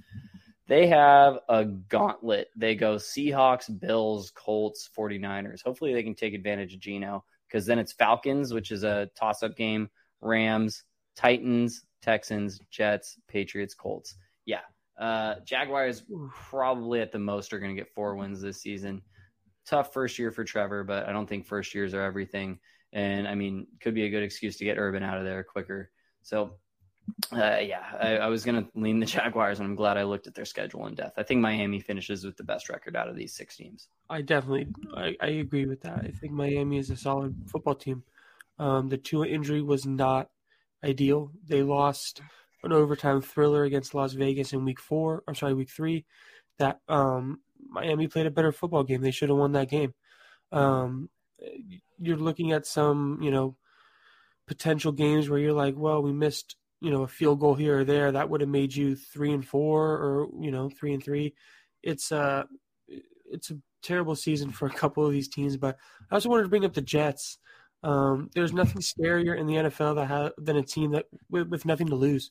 They 0.69 0.89
have 0.89 1.39
a 1.49 1.65
gauntlet. 1.65 2.49
They 2.57 2.75
go 2.75 2.97
Seahawks, 2.97 3.69
Bills, 3.81 4.33
Colts, 4.33 4.89
49ers. 4.97 5.63
Hopefully, 5.63 5.95
they 5.95 6.03
can 6.03 6.15
take 6.15 6.35
advantage 6.35 6.75
of 6.75 6.81
Geno 6.81 7.25
because 7.47 7.67
then 7.67 7.79
it's 7.79 7.93
Falcons, 7.93 8.53
which 8.53 8.73
is 8.73 8.83
a 8.83 9.09
toss 9.17 9.43
up 9.43 9.57
game, 9.57 9.89
Rams, 10.21 10.83
Titans, 11.15 11.85
Texans, 12.03 12.61
Jets, 12.71 13.19
Patriots, 13.29 13.75
Colts. 13.75 14.17
Yeah. 14.45 14.61
Uh, 14.99 15.37
Jaguars 15.45 16.05
probably 16.33 17.01
at 17.01 17.13
the 17.13 17.19
most 17.19 17.53
are 17.53 17.59
going 17.59 17.75
to 17.75 17.81
get 17.81 17.93
four 17.95 18.17
wins 18.17 18.41
this 18.41 18.61
season. 18.61 19.03
Tough 19.67 19.93
first 19.93 20.19
year 20.19 20.31
for 20.31 20.45
Trevor, 20.45 20.85
but 20.85 21.09
I 21.09 21.13
don't 21.13 21.29
think 21.29 21.47
first 21.47 21.75
years 21.75 21.95
are 21.95 22.03
everything. 22.03 22.59
And 22.93 23.29
I 23.29 23.35
mean, 23.35 23.67
could 23.81 23.95
be 23.95 24.05
a 24.05 24.11
good 24.11 24.23
excuse 24.23 24.57
to 24.59 24.65
get 24.65 24.79
Urban 24.79 25.03
out 25.03 25.19
of 25.19 25.25
there 25.25 25.45
quicker. 25.45 25.91
So, 26.23 26.57
uh, 27.33 27.59
yeah, 27.61 27.85
I, 27.99 28.17
I 28.19 28.27
was 28.29 28.45
going 28.45 28.63
to 28.63 28.71
lean 28.75 29.01
the 29.01 29.07
Jaguars, 29.17 29.59
and 29.59 29.69
I'm 29.69 29.75
glad 29.75 29.97
I 29.97 30.05
looked 30.05 30.27
at 30.27 30.35
their 30.35 30.45
schedule 30.45 30.87
in 30.87 30.95
depth. 30.95 31.19
I 31.19 31.23
think 31.23 31.41
Miami 31.41 31.81
finishes 31.81 32.25
with 32.25 32.37
the 32.37 32.45
best 32.45 32.69
record 32.69 32.97
out 32.97 33.09
of 33.09 33.17
these 33.17 33.35
six 33.35 33.57
teams. 33.57 33.89
I 34.09 34.23
definitely 34.23 34.69
I, 34.95 35.17
I 35.21 35.29
agree 35.29 35.67
with 35.67 35.83
that. 35.83 36.05
I 36.05 36.11
think 36.11 36.33
Miami 36.33 36.79
is 36.79 36.91
a 36.91 36.97
solid 36.97 37.35
football 37.47 37.75
team. 37.75 38.03
Um, 38.59 38.89
the 38.89 38.97
Tua 38.97 39.27
injury 39.27 39.63
was 39.63 39.87
not 39.87 40.31
ideal. 40.83 41.33
They 41.47 41.63
lost 41.63 42.23
an 42.63 42.73
overtime 42.73 43.21
thriller 43.21 43.65
against 43.65 43.95
Las 43.95 44.13
Vegas 44.13 44.53
in 44.53 44.65
week 44.65 44.81
four. 44.81 45.23
I'm 45.29 45.35
sorry, 45.35 45.55
week 45.55 45.71
three. 45.71 46.05
That 46.59 46.81
um, 46.89 47.41
Miami 47.69 48.09
played 48.09 48.27
a 48.27 48.31
better 48.31 48.53
football 48.53 48.85
game. 48.85 49.03
They 49.03 49.11
should 49.11 49.29
have 49.29 49.39
won 49.39 49.53
that 49.53 49.69
game. 49.69 49.95
Um, 50.53 51.11
you're 51.99 52.17
looking 52.17 52.53
at 52.53 52.67
some, 52.67 53.19
you 53.21 53.31
know, 53.31 53.57
potential 54.47 54.93
games 54.93 55.29
where 55.29 55.39
you're 55.39 55.53
like, 55.53 55.75
well, 55.77 56.03
we 56.03 56.13
missed, 56.13 56.57
you 56.81 56.91
know, 56.91 57.03
a 57.05 57.09
field 57.09 57.41
goal 57.41 57.55
here 57.55 57.81
or 57.81 57.85
there. 57.85 58.13
That 58.13 58.29
would 58.29 58.41
have 58.41 58.51
made 58.51 58.75
you 58.75 58.95
three 58.97 59.33
and 59.33 59.47
four, 59.47 59.93
or 59.93 60.29
you 60.41 60.51
know, 60.51 60.69
three 60.69 60.93
and 60.95 61.03
three. 61.03 61.35
It's 61.83 62.13
uh, 62.13 62.45
it's 63.31 63.51
a 63.51 63.59
terrible 63.83 64.15
season 64.17 64.51
for 64.51 64.67
a 64.67 64.71
couple 64.71 65.05
of 65.07 65.13
these 65.13 65.29
teams. 65.29 65.57
But 65.57 65.77
I 66.11 66.15
also 66.15 66.29
wanted 66.29 66.45
to 66.45 66.49
bring 66.49 66.65
up 66.65 66.75
the 66.75 66.83
Jets. 66.83 67.39
Um, 67.83 68.31
there's 68.35 68.53
nothing 68.53 68.81
scarier 68.83 69.39
in 69.39 69.47
the 69.47 69.55
NFL 69.55 69.95
that 69.97 70.07
ha- 70.07 70.31
than 70.39 70.57
a 70.57 70.63
team 70.63 70.91
that 70.93 71.07
with, 71.31 71.49
with 71.49 71.65
nothing 71.67 71.87
to 71.89 71.95
lose, 71.95 72.31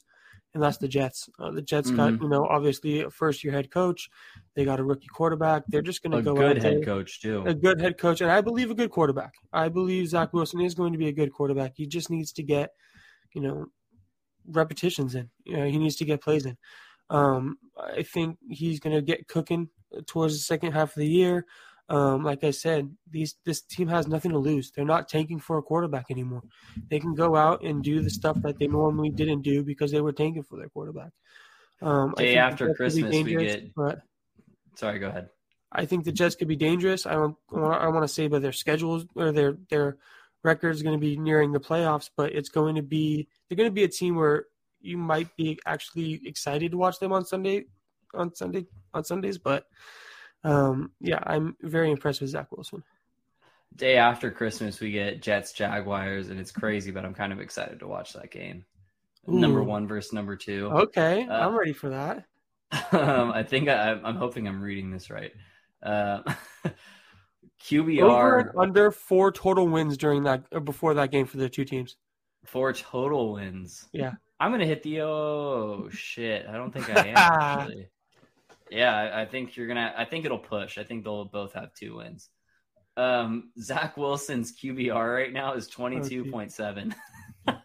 and 0.53 0.61
that's 0.61 0.77
the 0.77 0.87
Jets. 0.87 1.29
Uh, 1.39 1.51
the 1.51 1.61
Jets 1.61 1.91
got 1.91 2.13
Mhm. 2.13 2.23
you 2.23 2.29
know 2.29 2.45
obviously 2.45 3.01
a 3.01 3.09
first 3.09 3.43
year 3.43 3.53
head 3.53 3.71
coach. 3.71 4.09
They 4.55 4.65
got 4.65 4.79
a 4.79 4.83
rookie 4.83 5.07
quarterback. 5.07 5.63
They're 5.67 5.81
just 5.81 6.01
going 6.03 6.11
to 6.11 6.21
go 6.21 6.31
out. 6.31 6.37
A 6.37 6.39
go 6.41 6.47
good 6.53 6.63
head 6.63 6.73
there 6.77 6.83
coach, 6.83 7.21
too. 7.21 7.43
a 7.45 7.53
good 7.53 7.79
head 7.79 7.97
coach, 7.97 8.21
and 8.21 8.31
I 8.31 8.41
believe 8.41 8.69
a 8.71 8.75
good 8.75 8.89
quarterback. 8.91 9.33
I 9.53 9.69
believe 9.69 10.07
Zach 10.09 10.33
Wilson 10.33 10.61
is 10.61 10.75
going 10.75 10.91
to 10.93 10.99
be 10.99 11.07
a 11.07 11.13
good 11.13 11.31
quarterback. 11.31 11.73
He 11.75 11.85
just 11.87 12.09
needs 12.09 12.31
to 12.33 12.43
get, 12.43 12.71
you 13.33 13.41
know, 13.41 13.67
repetitions 14.47 15.15
in. 15.15 15.29
You 15.43 15.57
know, 15.57 15.65
he 15.65 15.77
needs 15.77 15.95
to 15.97 16.05
get 16.05 16.21
plays 16.21 16.45
in. 16.45 16.57
Um, 17.09 17.57
I 17.77 18.03
think 18.03 18.37
he's 18.49 18.79
going 18.79 18.95
to 18.95 19.01
get 19.01 19.27
cooking 19.27 19.69
towards 20.07 20.33
the 20.33 20.39
second 20.39 20.71
half 20.71 20.89
of 20.89 20.95
the 20.95 21.07
year. 21.07 21.45
Um, 21.87 22.23
like 22.23 22.43
I 22.43 22.49
said, 22.49 22.89
these 23.09 23.35
this 23.45 23.61
team 23.61 23.87
has 23.89 24.07
nothing 24.07 24.31
to 24.31 24.39
lose. 24.39 24.71
They're 24.71 24.85
not 24.85 25.07
tanking 25.07 25.39
for 25.39 25.59
a 25.59 25.61
quarterback 25.61 26.07
anymore. 26.09 26.41
They 26.89 26.99
can 26.99 27.13
go 27.13 27.35
out 27.35 27.63
and 27.63 27.83
do 27.83 28.01
the 28.01 28.09
stuff 28.09 28.41
that 28.41 28.57
they 28.57 28.67
normally 28.67 29.11
didn't 29.11 29.43
do 29.43 29.63
because 29.63 29.91
they 29.91 30.01
were 30.01 30.11
tanking 30.11 30.41
for 30.41 30.57
their 30.57 30.69
quarterback. 30.69 31.11
Um, 31.83 32.15
Day 32.17 32.37
after 32.37 32.73
Christmas, 32.73 33.11
we 33.11 33.35
get. 33.35 33.75
But 33.75 33.99
Sorry, 34.75 34.97
go 34.97 35.09
ahead. 35.09 35.29
I 35.71 35.85
think 35.85 36.05
the 36.05 36.11
Jets 36.11 36.35
could 36.35 36.47
be 36.47 36.55
dangerous. 36.55 37.05
I 37.05 37.13
don't. 37.13 37.35
I 37.53 37.87
want 37.89 38.03
to 38.03 38.07
say, 38.07 38.27
but 38.27 38.41
their 38.41 38.51
schedules 38.51 39.05
or 39.15 39.31
their 39.31 39.57
their 39.69 39.97
record 40.45 40.75
is 40.75 40.83
going 40.83 40.95
to 40.95 41.01
be 41.01 41.17
nearing 41.17 41.51
the 41.51 41.59
playoffs. 41.59 42.09
But 42.15 42.33
it's 42.33 42.49
going 42.49 42.75
to 42.75 42.81
be 42.81 43.27
they're 43.49 43.57
going 43.57 43.69
to 43.69 43.73
be 43.73 43.83
a 43.83 43.89
team 43.89 44.15
where 44.15 44.45
you 44.79 44.97
might 44.97 45.35
be 45.35 45.59
actually 45.65 46.21
excited 46.25 46.71
to 46.71 46.77
watch 46.77 46.99
them 46.99 47.11
on 47.11 47.25
Sunday, 47.25 47.65
on 48.13 48.33
Sunday, 48.33 48.65
on 48.93 49.03
Sundays. 49.03 49.37
But 49.37 49.65
um, 50.43 50.91
yeah, 51.01 51.19
I'm 51.23 51.57
very 51.61 51.91
impressed 51.91 52.21
with 52.21 52.29
Zach 52.29 52.51
Wilson. 52.51 52.83
Day 53.75 53.97
after 53.97 54.31
Christmas, 54.31 54.79
we 54.79 54.91
get 54.91 55.21
Jets 55.21 55.51
Jaguars, 55.51 56.29
and 56.29 56.39
it's 56.39 56.51
crazy, 56.51 56.91
but 56.91 57.03
I'm 57.03 57.13
kind 57.13 57.33
of 57.33 57.41
excited 57.41 57.79
to 57.79 57.87
watch 57.87 58.13
that 58.13 58.31
game. 58.31 58.63
Ooh. 59.27 59.39
Number 59.39 59.63
one 59.63 59.87
versus 59.87 60.13
number 60.13 60.35
two. 60.37 60.67
Okay, 60.71 61.27
Uh, 61.27 61.47
I'm 61.47 61.57
ready 61.57 61.73
for 61.73 61.89
that. 61.89 62.25
um, 62.93 63.31
I 63.31 63.43
think 63.43 63.67
I, 63.67 63.91
I'm 63.91 64.15
hoping 64.15 64.47
I'm 64.47 64.61
reading 64.61 64.91
this 64.91 65.09
right. 65.09 65.33
Uh, 65.83 66.21
QBR 67.65 68.01
Over 68.01 68.39
and 68.39 68.49
under 68.57 68.91
four 68.91 69.31
total 69.31 69.67
wins 69.67 69.97
during 69.97 70.23
that 70.23 70.43
or 70.51 70.59
before 70.59 70.93
that 70.95 71.11
game 71.11 71.25
for 71.25 71.37
the 71.37 71.49
two 71.49 71.65
teams. 71.65 71.97
four 72.45 72.71
total 72.73 73.33
wins. 73.33 73.87
Yeah. 73.91 74.13
I'm 74.39 74.51
gonna 74.51 74.65
hit 74.65 74.83
the 74.83 75.01
oh 75.01 75.89
shit. 75.91 76.45
I 76.47 76.53
don't 76.53 76.71
think 76.71 76.89
I 76.89 77.07
am 77.07 77.17
actually. 77.17 77.89
Yeah, 78.69 78.95
I, 78.95 79.21
I 79.21 79.25
think 79.25 79.55
you're 79.55 79.67
gonna. 79.67 79.93
I 79.97 80.05
think 80.05 80.25
it'll 80.25 80.37
push. 80.37 80.77
I 80.77 80.83
think 80.83 81.03
they'll 81.03 81.25
both 81.25 81.53
have 81.53 81.73
two 81.73 81.97
wins. 81.97 82.29
Um, 82.97 83.51
Zach 83.59 83.97
Wilson's 83.97 84.53
QBR 84.55 85.15
right 85.15 85.33
now 85.33 85.53
is 85.53 85.67
twenty 85.67 86.01
two 86.01 86.25
point 86.31 86.51
seven. 86.51 86.93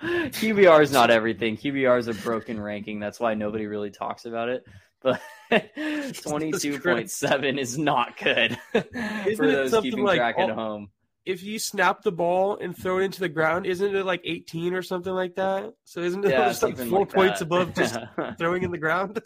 QBR 0.00 0.82
is 0.82 0.92
not 0.92 1.10
everything. 1.10 1.56
QBR 1.56 1.98
is 1.98 2.08
a 2.08 2.14
broken 2.14 2.60
ranking. 2.60 3.00
That's 3.00 3.18
why 3.18 3.34
nobody 3.34 3.66
really 3.66 3.90
talks 3.90 4.24
about 4.24 4.48
it. 4.48 4.64
But 5.02 5.20
twenty 6.22 6.52
two 6.52 6.78
point 6.80 7.10
seven 7.10 7.58
is 7.58 7.78
not 7.78 8.16
good 8.18 8.58
for 8.72 8.78
it 8.80 9.36
those 9.38 9.70
something 9.70 9.90
keeping 9.90 10.04
like 10.04 10.18
track 10.18 10.36
at 10.38 10.50
all- 10.50 10.56
home. 10.56 10.90
If 11.24 11.42
you 11.42 11.58
snap 11.58 12.02
the 12.02 12.12
ball 12.12 12.56
and 12.56 12.76
throw 12.76 12.98
it 12.98 13.02
into 13.02 13.18
the 13.18 13.28
ground, 13.28 13.66
isn't 13.66 13.96
it 13.96 14.06
like 14.06 14.20
18 14.22 14.74
or 14.74 14.82
something 14.82 15.12
like 15.12 15.34
that? 15.34 15.74
So 15.82 16.00
isn't 16.00 16.24
it 16.24 16.30
Yeah, 16.30 16.54
like 16.62 16.76
four 16.78 17.00
like 17.00 17.12
points 17.12 17.38
that. 17.40 17.46
above 17.46 17.74
just 17.74 17.98
throwing 18.38 18.62
in 18.62 18.70
the 18.70 18.78
ground? 18.78 19.20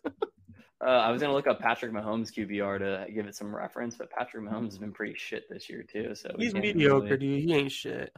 Uh, 0.82 0.88
I 0.88 1.10
was 1.10 1.20
gonna 1.20 1.34
look 1.34 1.46
up 1.46 1.60
Patrick 1.60 1.92
Mahomes 1.92 2.32
QBR 2.32 2.78
to 2.78 3.12
give 3.12 3.26
it 3.26 3.34
some 3.36 3.54
reference, 3.54 3.96
but 3.96 4.10
Patrick 4.10 4.42
Mahomes 4.42 4.68
has 4.70 4.78
been 4.78 4.92
pretty 4.92 5.12
shit 5.18 5.44
this 5.50 5.68
year 5.68 5.82
too. 5.82 6.14
So 6.14 6.34
He's 6.38 6.54
mediocre, 6.54 7.04
really- 7.04 7.16
dude. 7.18 7.44
He 7.44 7.54
ain't 7.54 7.70
shit. 7.70 8.14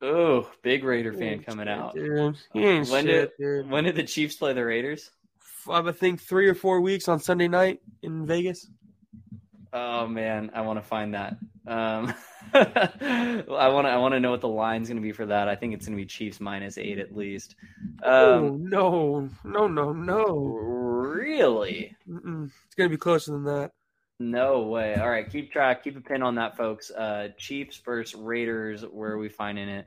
Oh, 0.00 0.48
big 0.62 0.84
Raider 0.84 1.12
fan 1.12 1.42
coming 1.42 1.66
shit, 1.66 1.76
out. 1.76 1.94
Dude. 1.96 2.36
He 2.52 2.64
ain't 2.64 2.88
When 2.90 3.06
shit, 3.06 3.32
dude. 3.40 3.68
When 3.68 3.82
did 3.82 3.96
the 3.96 4.04
Chiefs 4.04 4.36
play 4.36 4.52
the 4.52 4.64
Raiders? 4.64 5.10
I 5.68 5.92
think 5.92 6.20
three 6.20 6.48
or 6.48 6.54
four 6.54 6.80
weeks 6.80 7.08
on 7.08 7.18
Sunday 7.20 7.48
night 7.48 7.80
in 8.02 8.26
Vegas. 8.26 8.68
Oh 9.72 10.06
man, 10.06 10.50
I 10.54 10.62
want 10.62 10.78
to 10.78 10.86
find 10.86 11.14
that. 11.14 11.36
Um, 11.66 12.14
I 12.54 13.68
want 13.68 13.86
to. 13.86 13.90
I 13.90 13.96
want 13.96 14.14
to 14.14 14.20
know 14.20 14.30
what 14.30 14.40
the 14.40 14.48
line's 14.48 14.88
going 14.88 14.96
to 14.96 15.02
be 15.02 15.12
for 15.12 15.26
that. 15.26 15.48
I 15.48 15.56
think 15.56 15.74
it's 15.74 15.86
going 15.86 15.96
to 15.96 16.02
be 16.02 16.06
Chiefs 16.06 16.40
minus 16.40 16.78
eight 16.78 16.98
at 16.98 17.14
least. 17.14 17.56
oh 18.02 18.46
Um, 18.46 18.68
no, 18.68 19.28
no, 19.44 19.66
no, 19.66 19.92
no! 19.92 20.26
really? 20.26 21.96
Mm-mm. 22.08 22.50
It's 22.66 22.74
gonna 22.76 22.88
be 22.88 22.96
closer 22.96 23.32
than 23.32 23.44
that. 23.44 23.72
No 24.18 24.62
way. 24.62 24.94
All 24.94 25.10
right, 25.10 25.28
keep 25.30 25.52
track. 25.52 25.84
Keep 25.84 25.98
a 25.98 26.00
pin 26.00 26.22
on 26.22 26.36
that, 26.36 26.56
folks. 26.56 26.90
Uh, 26.90 27.28
Chiefs 27.36 27.76
versus 27.84 28.14
Raiders. 28.18 28.82
Where 28.82 29.12
are 29.12 29.18
we 29.18 29.28
finding 29.28 29.68
it? 29.68 29.86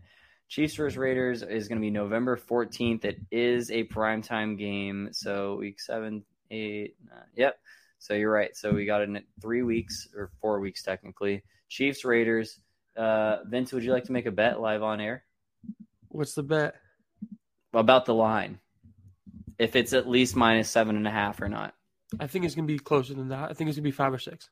Chiefs 0.50 0.76
versus 0.76 0.98
Raiders 0.98 1.44
is 1.44 1.68
going 1.68 1.78
to 1.78 1.86
be 1.86 1.92
November 1.92 2.36
14th. 2.36 3.06
It 3.06 3.20
is 3.32 3.70
a 3.70 3.84
primetime 3.84 4.58
game. 4.58 5.10
So 5.12 5.56
week 5.58 5.80
seven, 5.80 6.24
eight, 6.50 6.96
nine. 7.08 7.24
Yep. 7.36 7.60
So 8.00 8.16
you're 8.16 8.32
right. 8.32 8.56
So 8.56 8.72
we 8.72 8.86
got 8.86 9.02
it 9.02 9.10
in 9.10 9.22
three 9.42 9.62
weeks 9.62 10.08
or 10.16 10.32
four 10.42 10.60
weeks 10.60 10.82
technically. 10.82 11.44
Chiefs 11.70 12.04
Raiders. 12.04 12.60
Uh, 12.98 13.44
Vince, 13.46 13.72
would 13.72 13.84
you 13.84 13.94
like 13.94 14.06
to 14.06 14.12
make 14.12 14.26
a 14.26 14.32
bet 14.32 14.60
live 14.60 14.84
on 14.84 15.00
air 15.00 15.24
What's 16.10 16.34
the 16.34 16.44
bet? 16.44 16.76
about 17.72 18.06
the 18.06 18.16
line? 18.16 18.60
If 19.60 19.76
it's 19.76 19.94
at 19.94 20.10
least 20.10 20.36
minus 20.36 20.70
seven 20.70 20.96
and 20.96 21.08
a 21.08 21.12
half 21.12 21.40
or 21.42 21.48
not. 21.48 21.76
I 22.20 22.26
think 22.26 22.44
it's 22.46 22.56
gonna 22.56 22.66
be 22.66 22.80
closer 22.80 23.14
than 23.14 23.30
that. 23.30 23.52
I 23.52 23.54
think 23.54 23.68
it's 23.70 23.78
gonna 23.78 23.84
be 23.84 23.92
five 23.92 24.12
or 24.12 24.18
six. 24.18 24.50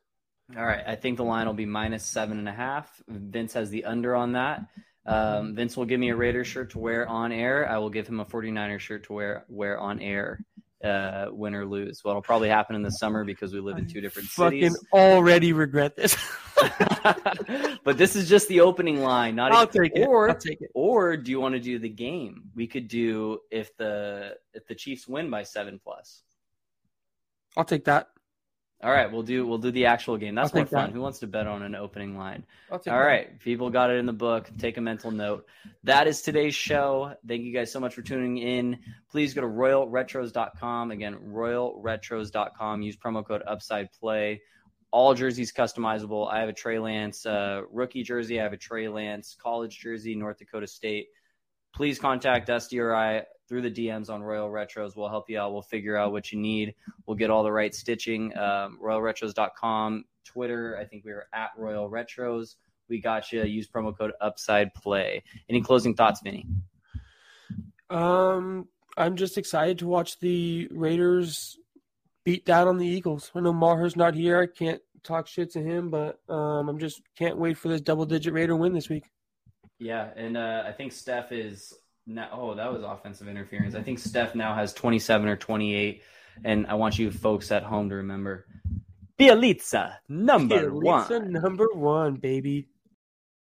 All 0.55 0.63
right. 0.63 0.83
I 0.85 0.95
think 0.95 1.17
the 1.17 1.23
line 1.23 1.47
will 1.47 1.53
be 1.53 1.65
minus 1.65 2.05
seven 2.05 2.37
and 2.37 2.47
a 2.47 2.53
half. 2.53 3.01
Vince 3.07 3.53
has 3.53 3.71
the 3.71 3.85
under 3.85 4.15
on 4.15 4.33
that. 4.33 4.61
Um, 5.07 5.55
Vince 5.55 5.77
will 5.77 5.85
give 5.85 5.99
me 5.99 6.09
a 6.09 6.15
Raider 6.15 6.43
shirt 6.43 6.71
to 6.71 6.79
wear 6.79 7.07
on 7.07 7.31
air. 7.31 7.69
I 7.69 7.77
will 7.77 7.89
give 7.89 8.07
him 8.07 8.19
a 8.19 8.25
49er 8.25 8.79
shirt 8.79 9.05
to 9.05 9.13
wear 9.13 9.45
wear 9.47 9.79
on 9.79 10.01
air, 10.01 10.43
uh, 10.83 11.27
win 11.31 11.55
or 11.55 11.65
lose. 11.65 12.01
Well, 12.03 12.11
it'll 12.11 12.21
probably 12.21 12.49
happen 12.49 12.75
in 12.75 12.81
the 12.81 12.89
summer 12.91 13.23
because 13.23 13.53
we 13.53 13.61
live 13.61 13.77
in 13.77 13.87
two 13.87 14.01
different 14.01 14.27
cities. 14.27 14.35
Fucking 14.35 14.69
cities. 14.71 14.87
already 14.91 15.53
regret 15.53 15.95
this. 15.95 16.17
but 17.85 17.97
this 17.97 18.17
is 18.17 18.27
just 18.27 18.49
the 18.49 18.59
opening 18.59 19.01
line, 19.01 19.35
not 19.35 19.53
I'll 19.53 19.63
even- 19.63 19.83
take 19.83 19.91
it. 19.95 20.07
Or 20.07 20.29
I'll 20.29 20.35
take 20.35 20.61
it. 20.61 20.71
or 20.73 21.15
do 21.15 21.31
you 21.31 21.39
want 21.39 21.55
to 21.55 21.61
do 21.61 21.79
the 21.79 21.89
game? 21.89 22.43
We 22.53 22.67
could 22.67 22.89
do 22.89 23.39
if 23.49 23.75
the 23.77 24.35
if 24.53 24.67
the 24.67 24.75
Chiefs 24.75 25.07
win 25.07 25.29
by 25.29 25.43
seven 25.43 25.79
plus. 25.81 26.23
I'll 27.55 27.63
take 27.63 27.85
that. 27.85 28.09
All 28.83 28.91
right, 28.91 29.11
we'll 29.11 29.23
do 29.23 29.47
we'll 29.47 29.57
do 29.57 29.71
the 29.71 29.87
actual 29.87 30.17
game. 30.17 30.35
That's 30.35 30.53
I'll 30.53 30.59
more 30.59 30.67
fun. 30.67 30.85
that. 30.87 30.93
Who 30.93 31.01
wants 31.01 31.19
to 31.19 31.27
bet 31.27 31.47
on 31.47 31.63
an 31.63 31.73
opening 31.73 32.15
line? 32.15 32.45
I'll 32.71 32.75
All 32.77 32.81
that. 32.85 32.91
right, 32.91 33.39
people 33.39 33.71
got 33.71 33.89
it 33.89 33.97
in 33.97 34.05
the 34.05 34.13
book. 34.13 34.49
Take 34.59 34.77
a 34.77 34.81
mental 34.81 35.09
note. 35.09 35.47
That 35.83 36.07
is 36.07 36.21
today's 36.21 36.53
show. 36.53 37.15
Thank 37.27 37.41
you 37.41 37.53
guys 37.53 37.71
so 37.71 37.79
much 37.79 37.95
for 37.95 38.03
tuning 38.03 38.37
in. 38.37 38.77
Please 39.09 39.33
go 39.33 39.41
to 39.41 39.47
royalretros.com. 39.47 40.91
Again, 40.91 41.17
royalretros.com. 41.27 42.81
Use 42.83 42.95
promo 42.97 43.25
code 43.25 43.41
Upside 43.47 43.91
Play. 43.93 44.41
All 44.91 45.15
jerseys 45.15 45.51
customizable. 45.51 46.31
I 46.31 46.39
have 46.41 46.49
a 46.49 46.53
Trey 46.53 46.77
Lance 46.77 47.25
uh, 47.25 47.63
rookie 47.71 48.03
jersey. 48.03 48.39
I 48.39 48.43
have 48.43 48.53
a 48.53 48.57
Trey 48.57 48.89
Lance 48.89 49.35
college 49.41 49.79
jersey, 49.79 50.13
North 50.15 50.37
Dakota 50.37 50.67
State. 50.67 51.07
Please 51.73 51.97
contact 51.99 52.47
Dusty 52.47 52.79
or 52.79 52.95
I 52.95 53.23
through 53.47 53.61
the 53.61 53.71
DMs 53.71 54.09
on 54.09 54.21
Royal 54.21 54.49
Retros. 54.49 54.95
We'll 54.95 55.09
help 55.09 55.29
you 55.29 55.39
out. 55.39 55.53
We'll 55.53 55.61
figure 55.61 55.95
out 55.95 56.11
what 56.11 56.31
you 56.31 56.39
need. 56.39 56.75
We'll 57.05 57.17
get 57.17 57.29
all 57.29 57.43
the 57.43 57.51
right 57.51 57.73
stitching. 57.73 58.37
Um, 58.37 58.79
RoyalRetros.com, 58.83 60.05
Twitter. 60.25 60.77
I 60.79 60.85
think 60.85 61.05
we 61.05 61.11
are 61.11 61.27
at 61.33 61.51
Royal 61.57 61.89
Retros. 61.89 62.55
We 62.89 62.99
got 62.99 63.31
you. 63.31 63.43
Use 63.43 63.67
promo 63.67 63.97
code 63.97 64.13
Upside 64.21 64.73
Play. 64.73 65.23
Any 65.49 65.61
closing 65.61 65.93
thoughts, 65.93 66.21
Vinny? 66.21 66.45
Um, 67.89 68.67
I'm 68.97 69.15
just 69.15 69.37
excited 69.37 69.79
to 69.79 69.87
watch 69.87 70.19
the 70.19 70.67
Raiders 70.71 71.57
beat 72.25 72.45
down 72.45 72.67
on 72.67 72.77
the 72.77 72.87
Eagles. 72.87 73.31
I 73.35 73.39
know 73.39 73.53
Maher's 73.53 73.95
not 73.95 74.13
here. 74.13 74.41
I 74.41 74.47
can't 74.47 74.81
talk 75.03 75.27
shit 75.27 75.51
to 75.51 75.61
him, 75.61 75.89
but 75.89 76.19
um, 76.27 76.67
I'm 76.67 76.79
just 76.79 77.01
can't 77.17 77.37
wait 77.37 77.57
for 77.57 77.69
this 77.69 77.81
double 77.81 78.05
digit 78.05 78.33
Raider 78.33 78.55
win 78.55 78.73
this 78.73 78.89
week. 78.89 79.05
Yeah, 79.79 80.09
and 80.15 80.35
uh, 80.35 80.63
I 80.65 80.71
think 80.71 80.91
Steph 80.91 81.31
is 81.31 81.73
now. 82.07 82.29
Oh, 82.31 82.55
that 82.55 82.71
was 82.71 82.83
offensive 82.83 83.27
interference. 83.27 83.75
I 83.75 83.83
think 83.83 83.99
Steph 83.99 84.33
now 84.35 84.55
has 84.55 84.73
27 84.73 85.27
or 85.27 85.35
28. 85.35 86.01
And 86.43 86.67
I 86.67 86.75
want 86.75 86.97
you 86.99 87.11
folks 87.11 87.51
at 87.51 87.63
home 87.63 87.89
to 87.89 87.95
remember 87.95 88.45
Bjelica, 89.19 89.95
number 90.07 90.69
Bjelica 90.69 91.09
one. 91.09 91.31
number 91.31 91.67
one, 91.73 92.15
baby. 92.15 92.67